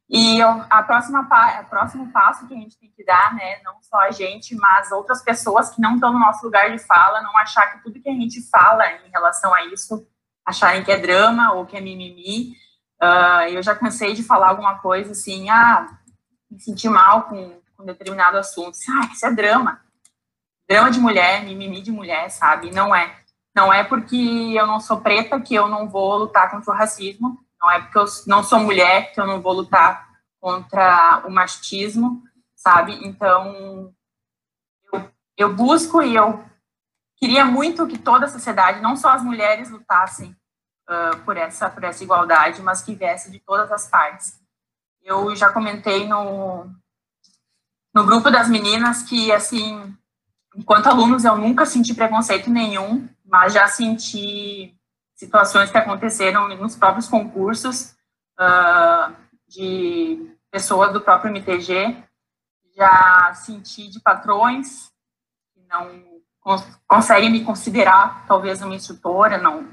[0.09, 1.27] e a próxima,
[1.61, 4.91] o próximo passo que a gente tem que dar, né, não só a gente, mas
[4.91, 8.09] outras pessoas que não estão no nosso lugar de fala, não achar que tudo que
[8.09, 10.05] a gente fala em relação a isso
[10.45, 12.55] acharem que é drama ou que é mimimi.
[13.01, 15.87] Uh, eu já cansei de falar alguma coisa assim, ah,
[16.49, 18.77] me senti mal com, com determinado assunto.
[18.89, 19.81] Ah, isso é drama.
[20.69, 22.71] Drama de mulher, mimimi de mulher, sabe?
[22.71, 23.19] Não é.
[23.55, 24.15] Não é porque
[24.55, 27.37] eu não sou preta que eu não vou lutar contra o racismo.
[27.61, 30.07] Não é porque eu não sou mulher que eu não vou lutar
[30.39, 32.23] contra o machismo,
[32.55, 32.99] sabe?
[33.05, 33.93] Então,
[34.91, 36.43] eu, eu busco e eu
[37.23, 40.35] queria muito que toda a sociedade, não só as mulheres, lutassem
[40.89, 44.41] uh, por essa por essa igualdade, mas que viesse de todas as partes.
[45.01, 46.69] Eu já comentei no
[47.93, 49.95] no grupo das meninas que assim,
[50.53, 54.75] enquanto alunos eu nunca senti preconceito nenhum, mas já senti
[55.15, 57.95] situações que aconteceram nos próprios concursos
[58.37, 59.15] uh,
[59.47, 62.03] de pessoas do próprio MTG,
[62.75, 64.91] já senti de patrões
[65.53, 66.12] que não
[66.87, 69.67] conseguem me considerar talvez uma instrutora, não.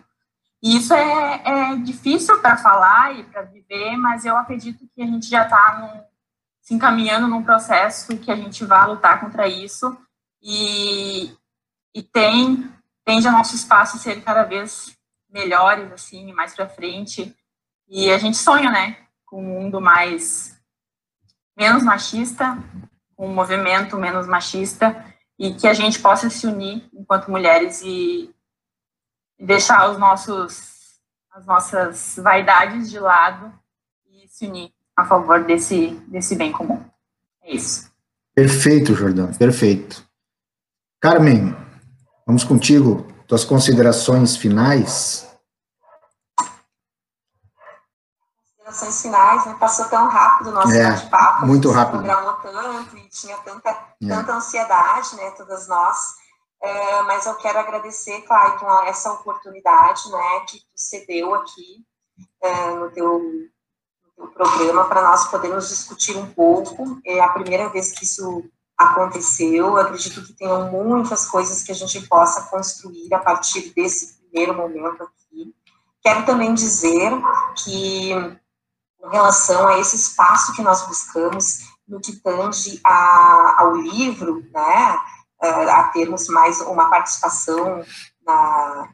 [0.63, 5.07] E isso é, é difícil para falar e para viver, mas eu acredito que a
[5.07, 6.07] gente já está
[6.61, 9.97] se encaminhando num processo que a gente vai lutar contra isso.
[10.43, 11.35] E,
[11.95, 12.71] e tem
[13.05, 14.97] tende a nosso espaço ser cada vez
[15.29, 17.35] melhores assim mais para frente.
[17.89, 20.57] E a gente sonha né com um mundo mais
[21.57, 22.57] menos machista
[23.19, 25.05] um movimento menos machista
[25.41, 28.31] e que a gente possa se unir enquanto mulheres e
[29.39, 31.01] deixar os nossos,
[31.33, 33.51] as nossas vaidades de lado
[34.07, 36.85] e se unir a favor desse, desse bem comum.
[37.43, 37.91] É isso.
[38.35, 40.07] Perfeito, Jordão, perfeito.
[41.01, 41.57] Carmen,
[42.27, 43.09] vamos contigo.
[43.27, 45.30] Tuas considerações finais?
[48.71, 49.57] Considerações finais, né?
[49.59, 51.47] Passou tão rápido o nosso é, bate-papo.
[51.47, 51.99] Muito rápido.
[51.99, 54.09] programou tanto e tinha tanta, é.
[54.09, 55.31] tanta ansiedade, né?
[55.33, 55.99] Todas nós.
[56.63, 60.41] É, mas eu quero agradecer, Clayton, essa oportunidade, né?
[60.49, 61.85] Que tu cedeu aqui
[62.43, 67.01] é, no, teu, no teu programa para nós podermos discutir um pouco.
[67.05, 68.45] É a primeira vez que isso
[68.77, 69.67] aconteceu.
[69.67, 74.55] Eu acredito que tenham muitas coisas que a gente possa construir a partir desse primeiro
[74.55, 75.55] momento aqui.
[76.03, 77.13] Quero também dizer
[77.63, 78.40] que
[79.03, 85.01] em relação a esse espaço que nós buscamos no que tange a, ao livro, né,
[85.41, 87.83] a termos mais uma participação
[88.25, 88.89] na,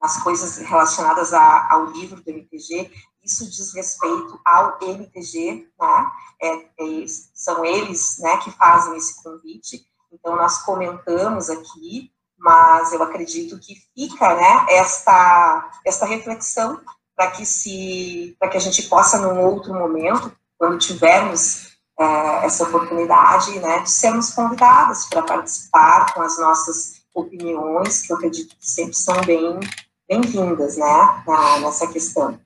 [0.00, 6.12] nas coisas relacionadas a, ao livro do MTG, isso diz respeito ao MTG, né,
[6.42, 13.02] é, é, são eles, né, que fazem esse convite, então nós comentamos aqui, mas eu
[13.02, 16.80] acredito que fica, né, esta, esta reflexão
[17.16, 22.64] para que se para que a gente possa num outro momento, quando tivermos é, essa
[22.64, 28.68] oportunidade, né, de sermos convidadas para participar com as nossas opiniões, que eu acredito que
[28.68, 29.60] sempre são bem
[30.08, 32.38] bem-vindas, né, na, nessa questão.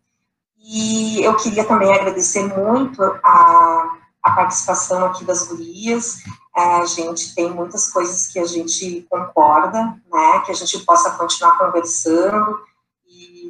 [0.58, 6.18] E eu queria também agradecer muito a, a participação aqui das gurias.
[6.56, 9.82] É, a gente tem muitas coisas que a gente concorda,
[10.12, 12.60] né, que a gente possa continuar conversando,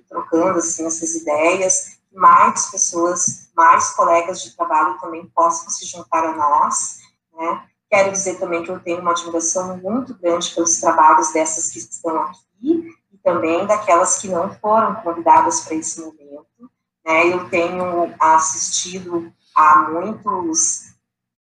[0.09, 6.37] trocando assim essas ideias, mais pessoas, mais colegas de trabalho também possam se juntar a
[6.37, 6.99] nós,
[7.33, 7.65] né?
[7.91, 12.21] Quero dizer também que eu tenho uma admiração muito grande pelos trabalhos dessas que estão
[12.23, 16.71] aqui e também daquelas que não foram convidadas para esse momento.
[17.05, 17.33] Né?
[17.33, 20.95] Eu tenho assistido a muitos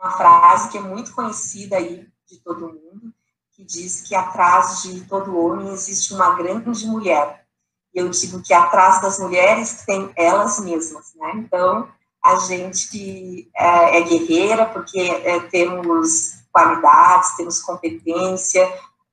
[0.00, 3.12] uma frase que é muito conhecida aí de todo mundo,
[3.52, 7.46] que diz que atrás de todo homem existe uma grande mulher.
[7.94, 11.32] E eu digo que atrás das mulheres tem elas mesmas, né?
[11.36, 11.88] Então,
[12.22, 18.66] a gente é, é guerreira porque é, temos qualidades, temos competência,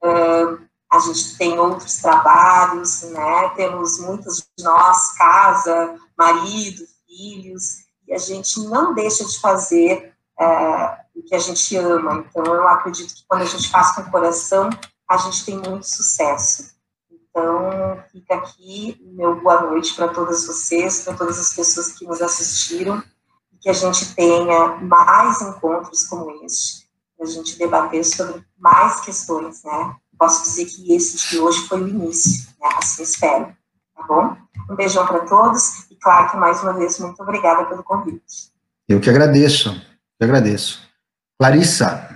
[0.04, 3.50] uh, a gente tem outros trabalhos, né?
[3.56, 11.20] Temos muitas de nós, casa, marido, filhos, e a gente não deixa de fazer uh,
[11.20, 12.26] o que a gente ama.
[12.30, 14.70] Então, eu acredito que quando a gente faz com o coração,
[15.10, 16.76] a gente tem muito sucesso.
[17.12, 22.22] Então, fica aqui meu boa noite para todas vocês, para todas as pessoas que nos
[22.22, 23.04] assistiram,
[23.52, 26.85] e que a gente tenha mais encontros como este,
[27.20, 29.96] a gente debater sobre mais questões, né?
[30.18, 32.70] Posso dizer que esse de hoje foi o início, né?
[32.78, 33.56] Assim espero,
[33.96, 34.38] tá bom?
[34.70, 38.52] Um beijão para todos, e claro que mais uma vez, muito obrigada pelo convite.
[38.88, 39.76] Eu que agradeço, eu
[40.20, 40.82] que agradeço.
[41.40, 42.16] Clarissa,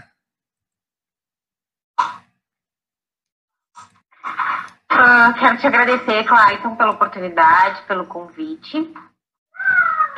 [4.91, 8.93] Uh, quero te agradecer, Clayton, pela oportunidade, pelo convite.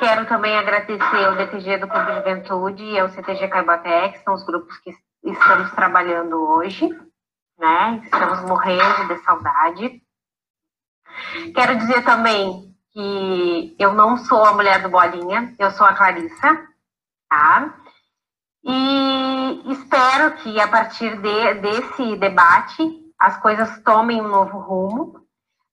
[0.01, 4.33] Quero também agradecer ao DTG do Clube de Juventude e ao CTG Caibatex, que são
[4.33, 4.91] os grupos que
[5.23, 6.89] estamos trabalhando hoje,
[7.59, 8.01] né?
[8.03, 10.01] Estamos morrendo de saudade.
[11.53, 16.67] Quero dizer também que eu não sou a mulher do Bolinha, eu sou a Clarissa,
[17.29, 17.75] tá?
[18.63, 25.20] E espero que a partir de, desse debate as coisas tomem um novo rumo,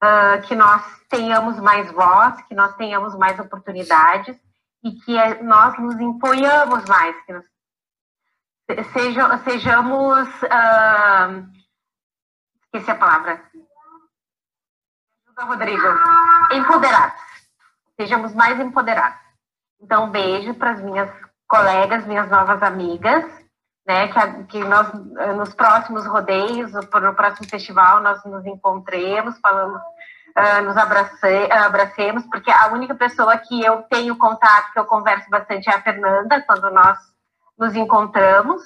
[0.03, 4.37] uh, que nós tenhamos mais voz, que nós tenhamos mais oportunidades
[4.83, 7.45] e que é, nós nos empunhamos mais, que nós
[8.93, 10.29] seja, sejamos.
[10.43, 11.49] Uh,
[12.65, 13.43] esqueci a palavra.
[15.27, 15.89] Ajuda, Rodrigo.
[16.53, 17.21] Empoderados.
[18.01, 19.19] Sejamos mais empoderados.
[19.81, 21.11] Então, um beijo para as minhas
[21.47, 23.25] colegas, minhas novas amigas
[23.89, 24.87] né, que, que nós,
[25.19, 32.23] eh, nos próximos rodeios, no próximo festival, nós nos encontremos, falamos, uh, nos abrace, abracemos,
[32.27, 36.43] porque a única pessoa que eu tenho contato, que eu converso bastante, é a Fernanda,
[36.43, 36.99] quando nós
[37.59, 38.63] nos encontramos.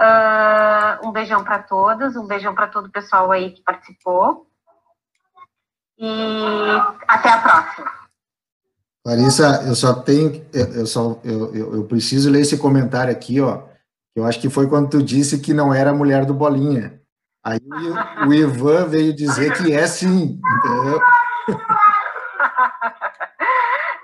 [0.00, 4.46] Uh, um beijão para todas, um beijão para todo o pessoal aí que participou.
[5.98, 6.08] E
[7.06, 7.92] até a próxima.
[9.06, 13.70] Larissa, eu só tenho, eu, só, eu, eu, eu preciso ler esse comentário aqui, ó
[14.14, 17.00] eu acho que foi quando tu disse que não era a mulher do Bolinha.
[17.44, 17.58] Aí
[18.26, 20.40] o Ivan veio dizer que é sim?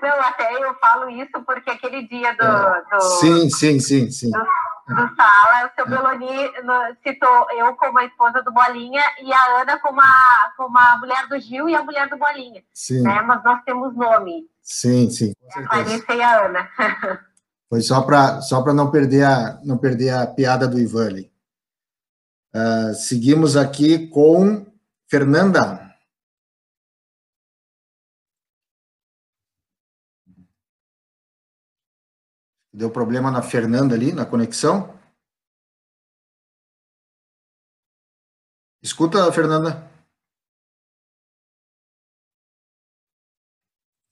[0.01, 2.43] Não, até eu falo isso porque aquele dia do.
[2.43, 2.83] É.
[2.91, 4.31] do sim, sim, sim, sim.
[4.31, 4.39] Do,
[4.95, 5.89] do Sala, o seu é.
[5.89, 6.51] Beloni
[7.05, 11.27] citou eu como a esposa do Bolinha e a Ana como a, como a mulher
[11.27, 12.63] do Gil e a mulher do Bolinha.
[12.73, 13.03] Sim.
[13.03, 13.21] Né?
[13.21, 14.45] Mas nós temos nome.
[14.61, 15.33] Sim, sim.
[15.53, 16.69] Com a Clarissa e a Ana.
[17.69, 21.31] Foi só para só não perder a não perder a piada do Ivan ali.
[22.53, 24.65] Uh, seguimos aqui com
[25.07, 25.87] Fernanda.
[32.73, 34.97] Deu problema na Fernanda ali, na conexão?
[38.81, 39.91] Escuta, Fernanda.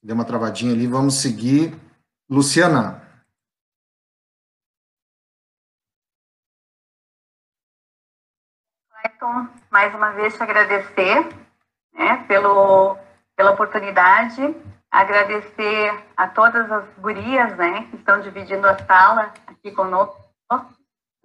[0.02, 0.86] Deu uma travadinha ali.
[0.86, 1.74] Vamos seguir.
[2.28, 3.07] Luciana.
[8.98, 11.28] Clayton, mais uma vez te agradecer
[11.94, 12.96] né, pelo,
[13.36, 14.56] pela oportunidade,
[14.90, 20.18] agradecer a todas as gurias né, que estão dividindo a sala aqui conosco.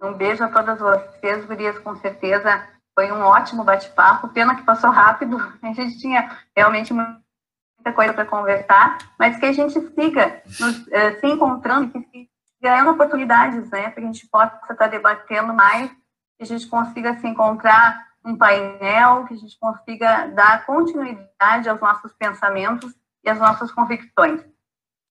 [0.00, 4.28] Um beijo a todas vocês, gurias, com certeza foi um ótimo bate-papo.
[4.28, 9.52] Pena que passou rápido, a gente tinha realmente muita coisa para conversar, mas que a
[9.52, 12.28] gente siga nos, uh, se encontrando, que se
[12.62, 15.90] ganhando oportunidades, né, para a gente possa estar debatendo mais
[16.36, 21.80] que a gente consiga se encontrar um painel, que a gente consiga dar continuidade aos
[21.80, 24.42] nossos pensamentos e às nossas convicções.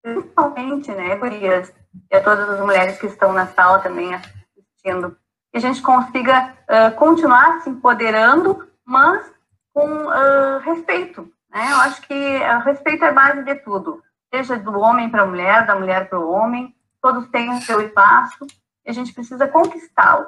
[0.02, 1.74] Principalmente, né, Gurias,
[2.12, 5.18] e a todas as mulheres que estão na sala também assistindo,
[5.52, 9.32] que a gente consiga uh, continuar se empoderando, mas
[9.74, 11.32] com uh, respeito.
[11.50, 11.72] Né?
[11.72, 14.04] Eu acho que uh, respeito é base de tudo,
[14.34, 17.82] seja do homem para a mulher, da mulher para o homem, todos têm o seu
[17.82, 18.46] espaço
[18.86, 20.28] e a gente precisa conquistá-lo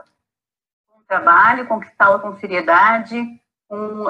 [1.10, 3.22] trabalho, conquistá-lo com seriedade,
[3.68, 4.06] com,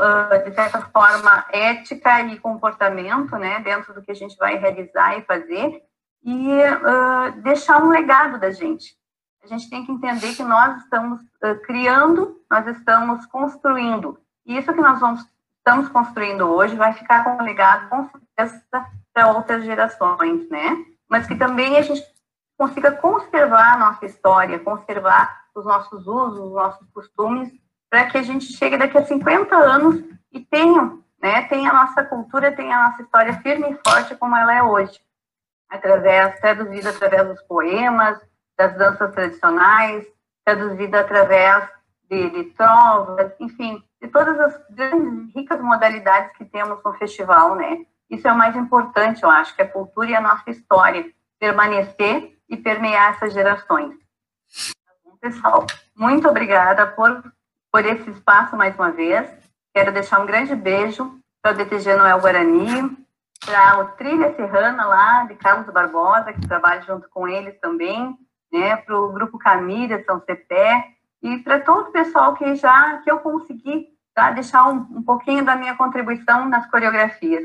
[0.46, 5.24] de certa forma, ética e comportamento, né, dentro do que a gente vai realizar e
[5.24, 5.82] fazer,
[6.24, 6.48] e
[7.42, 9.00] deixar um legado da gente
[9.44, 14.20] a gente tem que entender que nós estamos uh, criando, nós estamos construindo.
[14.46, 15.26] E isso que nós vamos,
[15.58, 18.64] estamos construindo hoje vai ficar como legado, com certeza,
[19.14, 20.86] para outras gerações, né?
[21.08, 22.04] Mas que também a gente
[22.60, 27.50] consiga conservar a nossa história, conservar os nossos usos, os nossos costumes,
[27.90, 32.04] para que a gente chegue daqui a 50 anos e tenha, né, tenha a nossa
[32.04, 35.00] cultura, tenha a nossa história firme e forte como ela é hoje.
[35.70, 38.20] Através, traduzida através dos poemas,
[38.58, 40.06] das danças tradicionais,
[40.44, 41.66] traduzida através
[42.10, 47.86] de, de trovas, enfim, de todas as grandes, ricas modalidades que temos no festival, né?
[48.10, 51.10] Isso é o mais importante, eu acho, que a cultura e a nossa história
[51.40, 53.96] permanecer e permear essas gerações.
[55.22, 57.24] Pessoal, muito obrigada por,
[57.72, 59.30] por esse espaço mais uma vez.
[59.74, 62.98] Quero deixar um grande beijo para o DTG Noel Guarani,
[63.46, 68.18] para o Trilha Serrana lá, de Carlos Barbosa, que trabalha junto com eles também,
[68.52, 70.88] né, para o Grupo Camila, São Cepé,
[71.22, 75.44] e para todo o pessoal que já que eu consegui tá, deixar um, um pouquinho
[75.44, 77.44] da minha contribuição nas coreografias.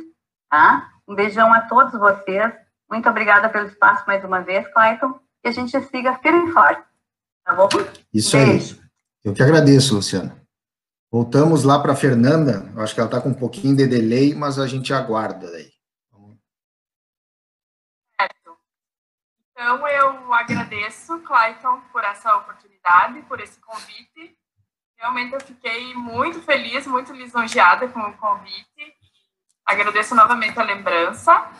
[0.51, 0.91] Tá?
[1.07, 2.53] Um beijão a todos vocês.
[2.95, 5.19] Muito obrigada pelo espaço mais uma vez, Clayton.
[5.43, 6.81] E a gente siga firme e forte.
[7.45, 7.69] Tá bom?
[8.13, 8.77] Isso Beijo.
[8.81, 8.89] aí.
[9.25, 10.41] Eu que agradeço, Luciana.
[11.11, 12.71] Voltamos lá para a Fernanda.
[12.73, 15.73] Eu acho que ela está com um pouquinho de delay, mas a gente aguarda daí.
[19.51, 24.39] Então, eu agradeço, Clayton, por essa oportunidade, por esse convite.
[24.97, 28.95] Realmente eu fiquei muito feliz, muito lisonjeada com o convite.
[29.67, 31.51] Agradeço novamente a lembrança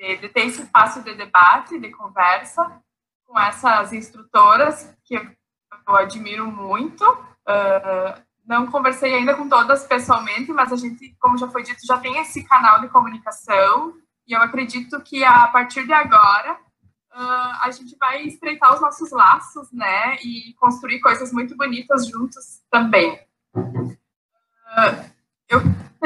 [0.00, 2.80] de, ter esse espaço de debate, de conversa
[3.26, 7.04] com essas instrutoras que eu admiro muito.
[7.04, 11.98] Uh, não conversei ainda com todas pessoalmente, mas a gente, como já foi dito, já
[11.98, 13.94] tem esse canal de comunicação
[14.26, 19.10] e eu acredito que a partir de agora uh, a gente vai estreitar os nossos
[19.10, 23.20] laços, né, e construir coisas muito bonitas juntos também.
[23.54, 25.10] Uh,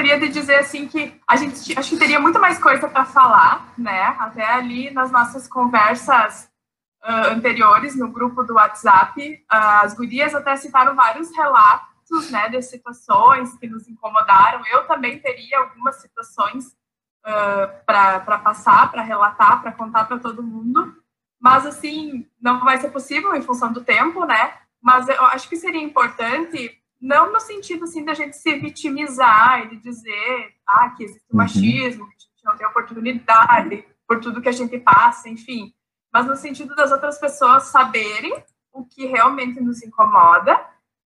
[0.04, 3.72] gostaria de dizer assim que a gente acho que teria muito mais coisa para falar,
[3.78, 6.50] né, até ali nas nossas conversas
[7.02, 13.56] uh, anteriores no grupo do WhatsApp, as gurias até citaram vários relatos, né, de situações
[13.56, 14.62] que nos incomodaram.
[14.66, 20.94] Eu também teria algumas situações uh, para passar, para relatar, para contar para todo mundo.
[21.40, 24.54] Mas, assim, não vai ser possível em função do tempo, né?
[24.82, 29.68] Mas eu acho que seria importante, não no sentido, assim, da gente se vitimizar e
[29.68, 31.36] de dizer, ah, que existe uhum.
[31.36, 35.74] machismo, que a gente não tem oportunidade por tudo que a gente passa, enfim.
[36.10, 38.34] Mas no sentido das outras pessoas saberem
[38.72, 40.58] o que realmente nos incomoda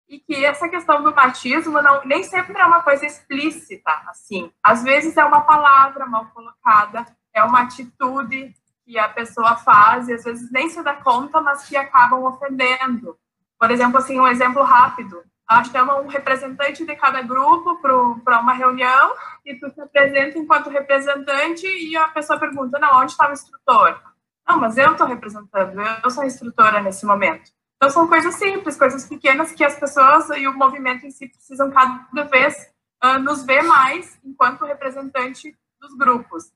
[0.07, 4.53] e que essa questão do machismo não, nem sempre é uma coisa explícita, assim.
[4.63, 8.55] Às vezes é uma palavra mal colocada, é uma atitude
[8.85, 13.17] que a pessoa faz e às vezes nem se dá conta, mas que acabam ofendendo.
[13.59, 15.25] Por exemplo, assim, um exemplo rápido.
[15.71, 17.77] Chama um representante de cada grupo
[18.25, 19.15] para uma reunião
[19.45, 24.01] e tu se apresenta enquanto representante e a pessoa pergunta, não, onde está o instrutor?
[24.49, 27.51] Não, mas eu estou representando, eu sou instrutora nesse momento.
[27.77, 31.71] Então, são coisas simples, coisas pequenas que as pessoas e o movimento em si precisam
[31.71, 32.73] cada vez
[33.05, 36.53] uh, nos ver mais enquanto representante dos grupos.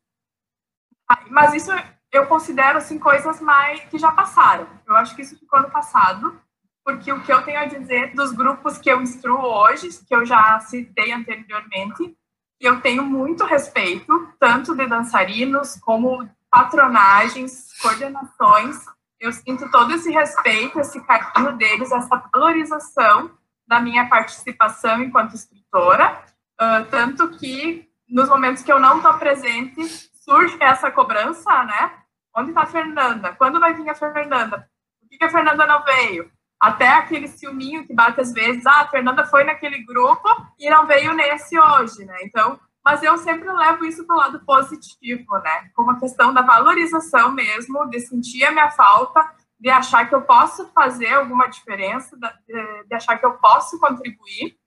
[1.28, 1.70] Mas isso
[2.10, 4.66] eu considero assim coisas mais que já passaram.
[4.86, 6.40] Eu acho que isso ficou no passado,
[6.84, 10.24] porque o que eu tenho a dizer dos grupos que eu instruo hoje, que eu
[10.24, 12.16] já citei anteriormente,
[12.60, 18.84] eu tenho muito respeito, tanto de dançarinos como patronagens, coordenações
[19.20, 23.30] eu sinto todo esse respeito, esse carinho deles, essa valorização
[23.66, 26.24] da minha participação enquanto instrutora,
[26.60, 29.86] uh, tanto que nos momentos que eu não estou presente,
[30.24, 31.92] surge essa cobrança, né?
[32.34, 33.34] Onde está a Fernanda?
[33.34, 34.68] Quando vai vir a Fernanda?
[34.98, 36.32] Por que, que a Fernanda não veio?
[36.60, 40.28] Até aquele ciúminho que bate às vezes, ah, a Fernanda foi naquele grupo
[40.58, 42.18] e não veio nesse hoje, né?
[42.22, 45.70] Então, mas eu sempre levo isso para o lado positivo, né?
[45.74, 49.26] Como a questão da valorização mesmo, de sentir a minha falta,
[49.58, 54.58] de achar que eu posso fazer alguma diferença, de achar que eu posso contribuir.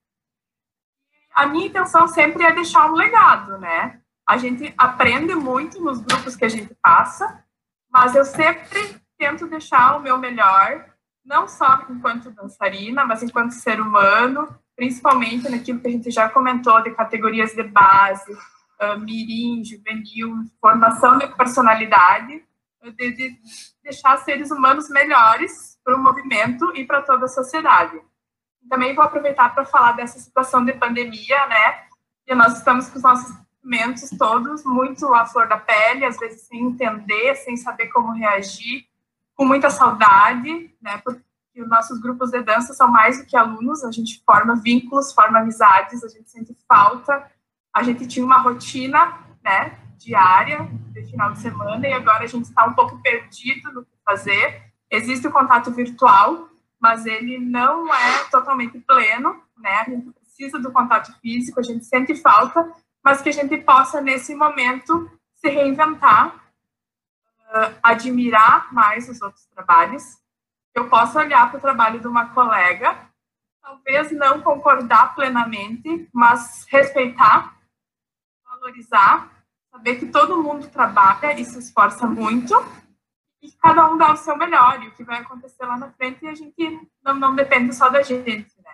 [1.33, 3.99] A minha intenção sempre é deixar um legado, né?
[4.27, 7.43] A gente aprende muito nos grupos que a gente passa,
[7.89, 10.92] mas eu sempre tento deixar o meu melhor
[11.25, 16.81] não só enquanto dançarina, mas enquanto ser humano, principalmente naquilo que a gente já comentou
[16.81, 22.43] de categorias de base, uh, mirim, juvenil, formação de personalidade,
[22.91, 23.39] de, de
[23.81, 27.99] deixar seres humanos melhores para o movimento e para toda a sociedade.
[28.69, 31.83] Também vou aproveitar para falar dessa situação de pandemia, né?
[32.27, 36.41] E nós estamos com os nossos movimentos todos muito à flor da pele, às vezes
[36.47, 38.85] sem entender, sem saber como reagir,
[39.35, 40.97] com muita saudade, né?
[41.03, 41.21] Porque
[41.57, 45.39] os nossos grupos de dança são mais do que alunos, a gente forma vínculos, forma
[45.39, 47.29] amizades, a gente sente falta.
[47.73, 49.77] A gente tinha uma rotina, né?
[49.97, 53.95] Diária, de final de semana, e agora a gente está um pouco perdido no que
[54.05, 54.63] fazer.
[54.91, 56.49] Existe o contato virtual,
[56.79, 59.75] mas ele não é totalmente pleno, né?
[59.75, 62.69] A gente precisa do contato físico, a gente sente falta,
[63.03, 66.42] mas que a gente possa, nesse momento, se reinventar,
[67.53, 70.03] uh, admirar mais os outros trabalhos.
[70.73, 72.97] Eu posso olhar para o trabalho de uma colega,
[73.61, 77.55] talvez não concordar plenamente, mas respeitar,
[78.43, 79.29] valorizar,
[79.71, 82.53] saber que todo mundo trabalha e se esforça muito
[83.43, 86.25] e cada um dá o seu melhor, e o que vai acontecer lá na frente
[86.25, 88.25] a gente não, não depende só da gente,
[88.63, 88.71] né?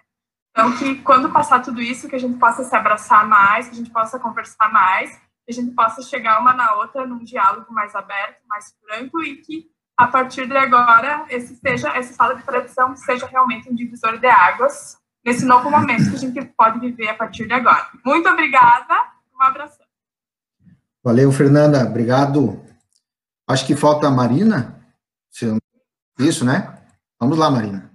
[0.51, 3.77] Então, que quando passar tudo isso, que a gente possa se abraçar mais, que a
[3.77, 5.19] gente possa conversar mais,
[5.51, 9.69] a gente possa chegar uma na outra num diálogo mais aberto, mais franco, e que
[9.97, 14.27] a partir de agora, esse seja, essa sala de tradição seja realmente um divisor de
[14.27, 17.87] águas nesse novo momento que a gente pode viver a partir de agora.
[18.05, 18.95] Muito obrigada,
[19.33, 19.79] um abraço.
[21.03, 22.69] Valeu, Fernanda, obrigado
[23.49, 24.79] Acho que falta a Marina.
[26.19, 26.77] Isso, né?
[27.19, 27.88] Vamos lá, Marina.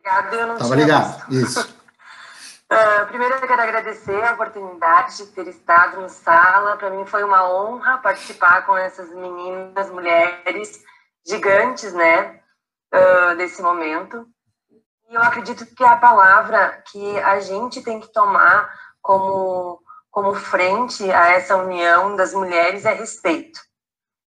[0.00, 1.60] Ligado, eu não Estava ligado, isso.
[2.70, 6.76] Uh, primeiro, eu quero agradecer a oportunidade de ter estado no sala.
[6.76, 10.82] Para mim foi uma honra participar com essas meninas, mulheres
[11.26, 12.40] gigantes, né?
[12.94, 14.26] uh, desse momento.
[15.08, 18.70] E eu acredito que a palavra que a gente tem que tomar
[19.00, 23.58] como, como frente a essa união das mulheres é respeito.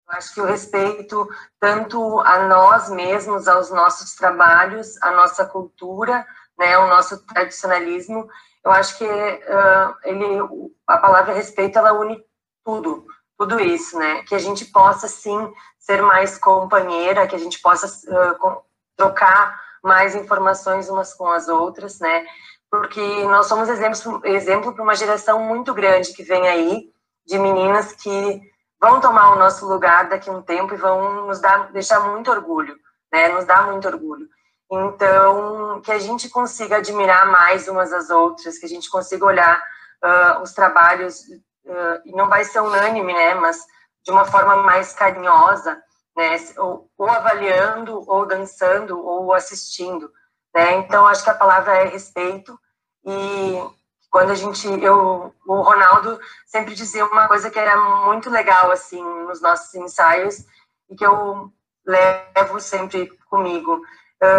[0.09, 1.27] Acho que o respeito
[1.59, 6.25] tanto a nós mesmos, aos nossos trabalhos, a nossa cultura,
[6.57, 8.27] né, o nosso tradicionalismo,
[8.63, 12.23] eu acho que uh, ele, a palavra respeito, ela une
[12.63, 13.05] tudo,
[13.37, 14.23] tudo isso, né?
[14.23, 18.61] Que a gente possa, sim, ser mais companheira, que a gente possa uh,
[18.97, 22.25] trocar mais informações umas com as outras, né?
[22.69, 26.91] Porque nós somos exemplo, exemplo para uma geração muito grande que vem aí,
[27.25, 28.41] de meninas que
[28.79, 32.31] vão tomar o nosso lugar daqui a um tempo e vão nos dar, deixar muito
[32.31, 32.75] orgulho,
[33.11, 33.27] né?
[33.29, 34.27] Nos dá muito orgulho.
[34.71, 39.61] Então, que a gente consiga admirar mais umas às outras, que a gente consiga olhar
[40.03, 41.21] uh, os trabalhos,
[41.65, 43.33] uh, e não vai ser unânime, né?
[43.35, 43.65] Mas
[44.05, 45.81] de uma forma mais carinhosa,
[46.15, 46.37] né?
[46.57, 50.11] Ou, ou avaliando, ou dançando, ou assistindo,
[50.55, 50.73] né?
[50.73, 52.57] Então, acho que a palavra é respeito
[53.05, 53.78] e
[54.09, 59.03] quando a gente, eu, o Ronaldo sempre dizia uma coisa que era muito legal, assim,
[59.25, 60.45] nos nossos ensaios
[60.89, 61.51] e que eu
[61.85, 63.81] levo sempre comigo.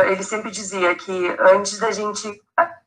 [0.06, 2.28] ele sempre dizia que antes da gente,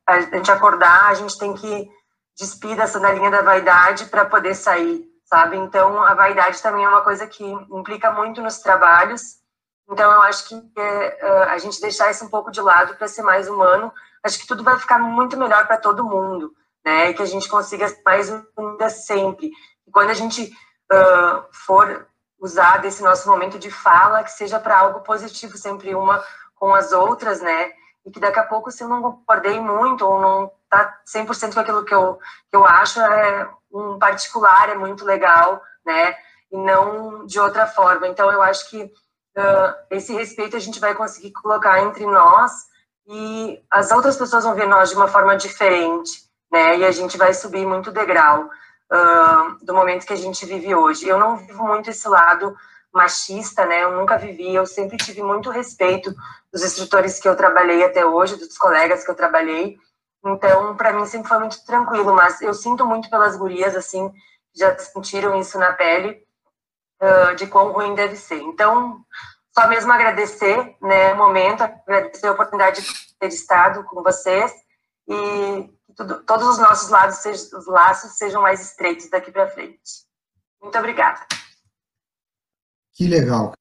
[0.06, 1.90] a gente acordar, a gente tem que
[2.38, 5.58] despir da sandalinha da vaidade para poder sair, sabe?
[5.58, 9.40] Então, a vaidade também é uma coisa que implica muito nos trabalhos.
[9.90, 13.22] Então, eu acho que é, a gente deixar isso um pouco de lado para ser
[13.22, 13.92] mais humano,
[14.24, 17.10] acho que tudo vai ficar muito melhor para todo mundo, né?
[17.10, 19.52] E que a gente consiga mais unida sempre.
[19.88, 20.52] E quando a gente
[20.92, 22.08] uh, for
[22.40, 26.24] usar desse nosso momento de fala, que seja para algo positivo, sempre uma
[26.56, 27.72] com as outras, né?
[28.06, 31.60] E que daqui a pouco, se eu não concordei muito ou não tá 100% com
[31.60, 32.20] aquilo que eu,
[32.50, 36.16] que eu acho, é um particular, é muito legal, né?
[36.52, 38.08] E não de outra forma.
[38.08, 42.52] Então, eu acho que uh, esse respeito a gente vai conseguir colocar entre nós
[43.08, 46.12] e as outras pessoas vão ver nós de uma forma diferente,
[46.54, 46.78] né?
[46.78, 51.08] E a gente vai subir muito degrau uh, do momento que a gente vive hoje.
[51.08, 52.56] Eu não vivo muito esse lado
[52.94, 53.84] machista, né?
[53.84, 56.14] Eu nunca vivi, eu sempre tive muito respeito
[56.52, 59.78] dos instrutores que eu trabalhei até hoje, dos colegas que eu trabalhei,
[60.26, 64.10] então, para mim sempre foi muito tranquilo, mas eu sinto muito pelas gurias, assim,
[64.56, 66.24] já sentiram isso na pele,
[67.02, 68.42] uh, de quão ruim deve ser.
[68.42, 69.04] Então,
[69.52, 74.54] só mesmo agradecer, né, o momento, agradecer a oportunidade de ter estado com vocês
[75.08, 80.06] e tudo, todos os nossos lados, sejam, os laços sejam mais estreitos daqui para frente.
[80.62, 81.26] Muito obrigada.
[82.94, 83.54] Que legal.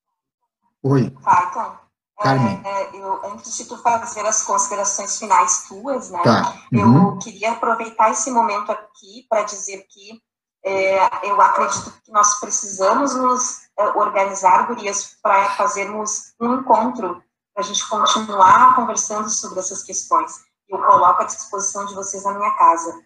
[0.83, 1.11] Oi.
[1.23, 1.83] Tá, então.
[2.23, 2.63] Carmen.
[2.65, 6.55] É, eu, antes de tu fazer as considerações finais tuas, né, tá.
[6.73, 7.13] uhum.
[7.15, 10.23] eu queria aproveitar esse momento aqui para dizer que
[10.65, 17.23] é, eu acredito que nós precisamos nos é, organizar, gurias, para fazermos um encontro,
[17.53, 20.41] para a gente continuar conversando sobre essas questões.
[20.69, 22.91] Eu coloco à disposição de vocês na minha casa.
[22.91, 23.03] O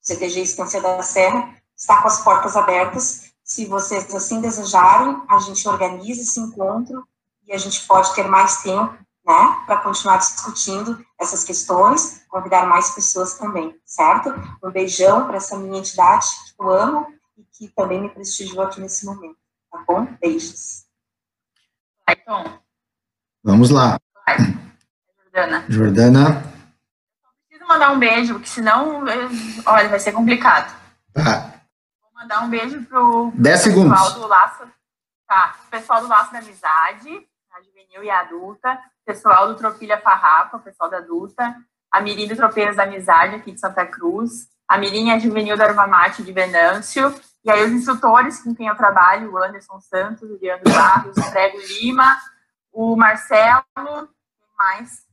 [0.00, 3.32] CTG Estância da Serra está com as portas abertas.
[3.42, 7.06] Se vocês assim desejarem, a gente organiza esse encontro
[7.46, 8.92] e a gente pode ter mais tempo,
[9.24, 14.30] né, para continuar discutindo essas questões, convidar mais pessoas também, certo?
[14.62, 17.06] Um beijão para essa minha entidade que eu amo
[17.36, 19.36] e que também me prestigiou aqui nesse momento,
[19.70, 20.06] tá bom?
[20.20, 20.86] Beijos.
[22.08, 22.60] Então.
[23.42, 23.98] Vamos lá.
[25.18, 25.64] Jordana.
[25.68, 26.55] Jordana.
[27.68, 29.04] Mandar um beijo, porque senão,
[29.66, 30.74] olha, vai ser complicado.
[31.12, 31.52] Tá.
[32.00, 34.14] Vou mandar um beijo pro, pro pessoal segundos.
[34.14, 34.62] do Laço.
[35.26, 40.58] Tá, pessoal do Laço da Amizade, a juvenil e a adulta, pessoal do Tropilha Farrapa,
[40.60, 41.56] pessoal da adulta,
[41.90, 45.64] a Mirim do Tropeiras da Amizade, aqui de Santa Cruz, a Mirim é juvenil da
[45.64, 47.12] Erva Mate de Venâncio,
[47.44, 51.30] e aí os instrutores com quem eu trabalho, o Anderson Santos, o Leandro Barros, o
[51.30, 52.16] Prego Lima,
[52.72, 53.64] o Marcelo,
[54.58, 55.05] mais?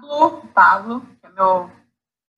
[0.00, 1.70] Pablo, Pablo, que é meu,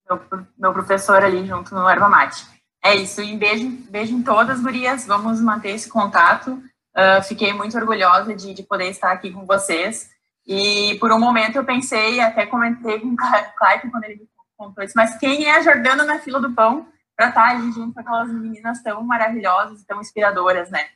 [0.09, 2.47] meu, meu professor ali junto no Erva Mate.
[2.83, 6.63] É isso, e beijo, beijo em todas, gurias, vamos manter esse contato,
[6.95, 10.11] Uh, fiquei muito orgulhosa de, de, poder estar aqui com vocês.
[10.47, 14.85] E por um momento eu pensei, até comentei com o Clayton quando ele me contou
[14.85, 16.87] isso, mas quem é a Jordana na fila do pão
[17.17, 20.87] para estar ali junto com aquelas meninas tão maravilhosas e tão inspiradoras, né?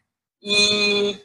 [0.40, 1.20] E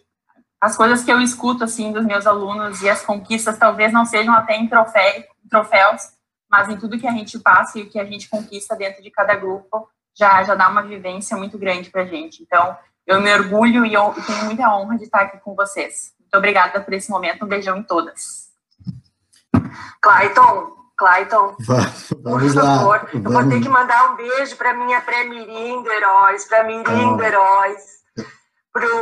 [0.63, 4.33] as coisas que eu escuto, assim, dos meus alunos e as conquistas talvez não sejam
[4.33, 6.03] até em troféu, troféus,
[6.49, 9.11] mas em tudo que a gente passa e o que a gente conquista dentro de
[9.11, 12.41] cada grupo, já, já dá uma vivência muito grande para a gente.
[12.41, 16.13] Então, eu me orgulho e eu tenho muita honra de estar aqui com vocês.
[16.17, 17.43] Muito obrigada por esse momento.
[17.43, 18.47] Um beijão em todas.
[20.01, 21.57] Clayton, Clayton,
[22.23, 25.91] vamos por favor, lá, eu vou ter que mandar um beijo para minha pré-mirim do
[25.91, 28.02] Heróis, para mirim do Heróis,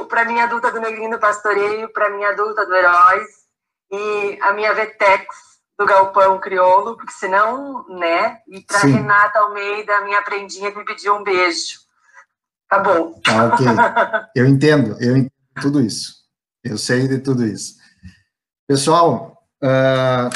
[0.09, 3.27] para minha adulta do Negrinho do Pastoreio, para minha adulta do Heróis
[3.91, 5.25] e a minha Vetex
[5.79, 8.39] do Galpão Criolo, porque senão, né?
[8.47, 11.79] E para Renata Almeida, minha aprendinha, que me pediu um beijo.
[12.69, 13.19] Tá bom.
[13.21, 13.65] Tá, ok.
[14.35, 15.31] Eu entendo, eu entendo
[15.61, 16.21] tudo isso.
[16.63, 17.75] Eu sei de tudo isso.
[18.67, 20.29] Pessoal, uh, ah,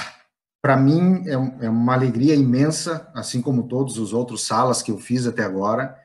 [0.62, 4.98] para mim é, é, uma alegria imensa, assim como todos os outros salas que eu
[4.98, 5.98] fiz até agora,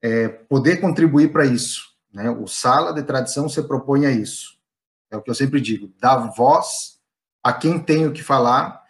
[0.00, 1.91] é poder contribuir para isso.
[2.12, 2.30] Né?
[2.30, 4.58] O Sala de Tradição se propõe a isso.
[5.10, 6.98] É o que eu sempre digo, dar voz
[7.42, 8.82] a quem tem o que falar,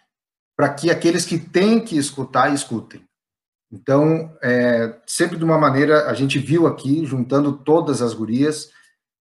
[0.55, 3.03] para que aqueles que têm que escutar, escutem.
[3.71, 8.69] Então, é, sempre de uma maneira, a gente viu aqui, juntando todas as gurias,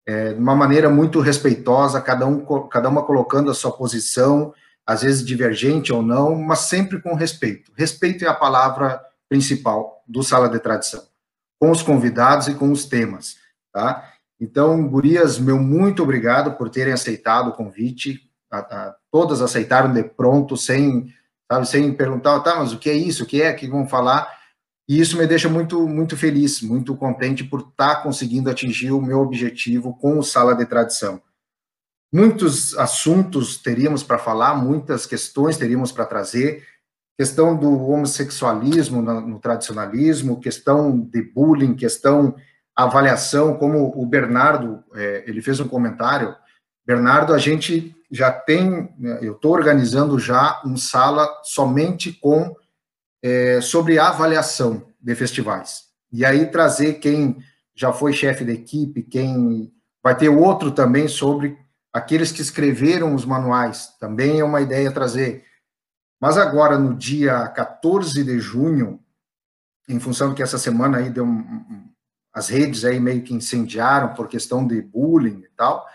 [0.06, 4.52] é, de uma maneira muito respeitosa, cada, um, cada uma colocando a sua posição,
[4.86, 7.72] às vezes divergente ou não, mas sempre com respeito.
[7.74, 11.02] Respeito é a palavra principal do Sala de Tradição,
[11.58, 13.36] com os convidados e com os temas,
[13.72, 14.12] tá?
[14.40, 20.02] Então, gurias, meu muito obrigado por terem aceitado o convite, a, a, todas aceitaram de
[20.02, 21.12] pronto, sem,
[21.50, 24.28] sabe, sem perguntar, tá, mas o que é isso, o que é, que vão falar?
[24.88, 29.00] E isso me deixa muito, muito feliz, muito contente por estar tá conseguindo atingir o
[29.00, 31.22] meu objetivo com o Sala de Tradição.
[32.12, 36.66] Muitos assuntos teríamos para falar, muitas questões teríamos para trazer,
[37.16, 42.34] questão do homossexualismo no, tradicionalismo, questão de bullying, questão
[42.76, 46.34] avaliação, como o Bernardo, é, ele fez um comentário,
[46.84, 52.54] Bernardo, a gente já tem, né, eu estou organizando já um sala somente com
[53.22, 55.84] é, sobre avaliação de festivais.
[56.12, 57.38] E aí trazer quem
[57.74, 59.72] já foi chefe da equipe, quem
[60.02, 61.56] vai ter outro também sobre
[61.92, 63.96] aqueles que escreveram os manuais.
[63.98, 65.44] Também é uma ideia trazer.
[66.20, 69.00] Mas agora, no dia 14 de junho,
[69.88, 71.91] em função que essa semana aí deu um,
[72.32, 75.86] as redes aí meio que incendiaram por questão de bullying e tal,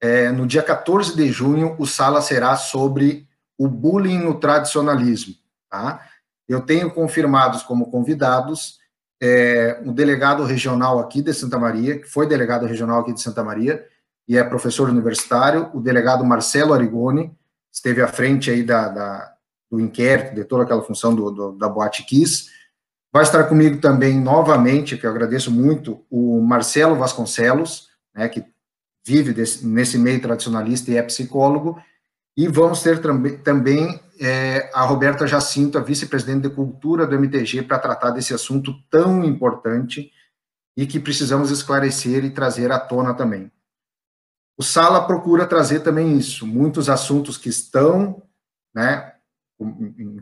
[0.00, 3.26] é, no dia 14 de junho, o sala será sobre
[3.58, 5.34] o bullying no tradicionalismo,
[5.70, 6.04] tá?
[6.48, 8.78] Eu tenho confirmados como convidados
[9.22, 13.44] é, um delegado regional aqui de Santa Maria, que foi delegado regional aqui de Santa
[13.44, 13.86] Maria,
[14.26, 17.32] e é professor universitário, o delegado Marcelo Arigoni,
[17.72, 19.32] esteve à frente aí da, da
[19.72, 22.50] do inquérito, de toda aquela função do, do, da Boate Kiss.
[23.12, 28.42] Vai estar comigo também, novamente, que eu agradeço muito, o Marcelo Vasconcelos, né, que
[29.06, 31.82] vive desse, nesse meio tradicionalista e é psicólogo,
[32.34, 33.00] e vamos ter
[33.42, 38.72] também é, a Roberta Jacinto, a vice-presidente de Cultura do MTG, para tratar desse assunto
[38.88, 40.10] tão importante
[40.74, 43.52] e que precisamos esclarecer e trazer à tona também.
[44.56, 48.22] o Sala procura trazer também isso, muitos assuntos que estão,
[48.74, 49.11] né,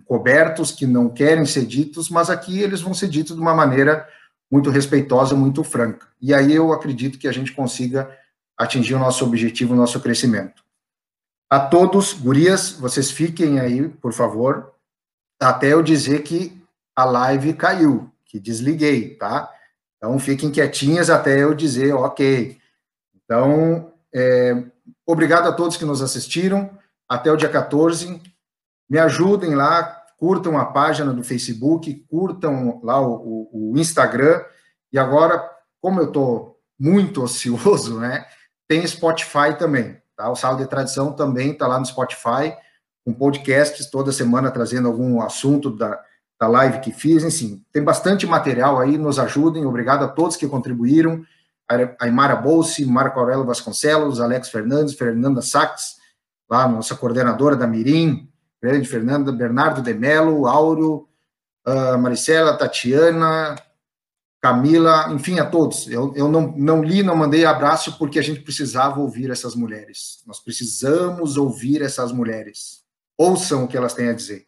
[0.05, 4.07] cobertos, que não querem ser ditos, mas aqui eles vão ser ditos de uma maneira
[4.51, 6.07] muito respeitosa, muito franca.
[6.21, 8.11] E aí eu acredito que a gente consiga
[8.59, 10.63] atingir o nosso objetivo, o nosso crescimento.
[11.49, 14.73] A todos, gurias, vocês fiquem aí, por favor,
[15.41, 16.61] até eu dizer que
[16.95, 19.51] a live caiu, que desliguei, tá?
[19.97, 22.59] Então fiquem quietinhas até eu dizer ok.
[23.15, 24.65] Então, é,
[25.07, 26.71] obrigado a todos que nos assistiram.
[27.09, 28.21] Até o dia 14.
[28.91, 29.85] Me ajudem lá,
[30.19, 34.43] curtam a página do Facebook, curtam lá o, o, o Instagram.
[34.93, 35.49] E agora,
[35.81, 38.27] como eu estou muito ocioso, né?
[38.67, 39.97] Tem Spotify também.
[40.17, 40.31] Tá?
[40.31, 42.55] O Sala de Tradição também está lá no Spotify,
[43.05, 45.99] com podcasts toda semana trazendo algum assunto da,
[46.41, 47.25] da live que fiz.
[47.25, 49.67] Enfim, tem bastante material aí, nos ajudem.
[49.67, 51.25] Obrigado a todos que contribuíram.
[52.01, 55.97] Aymara Bolsi, Marco Aurélio Vasconcelos, Alex Fernandes, Fernanda Sachs,
[56.51, 58.30] lá nossa coordenadora da Mirim,
[58.63, 61.09] grande Fernanda, Bernardo de Mello, Áureo,
[61.67, 63.57] uh, Maricela, Tatiana,
[64.41, 65.87] Camila, enfim, a todos.
[65.89, 70.23] Eu, eu não, não li, não mandei abraço porque a gente precisava ouvir essas mulheres.
[70.27, 72.83] Nós precisamos ouvir essas mulheres.
[73.19, 74.47] Ouçam o que elas têm a dizer.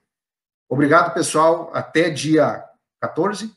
[0.69, 1.71] Obrigado, pessoal.
[1.75, 2.65] Até dia
[3.01, 3.55] 14.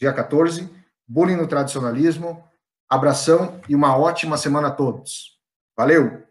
[0.00, 0.68] Dia 14.
[1.06, 2.42] Bullying no tradicionalismo.
[2.88, 5.38] Abração e uma ótima semana a todos.
[5.76, 6.25] Valeu!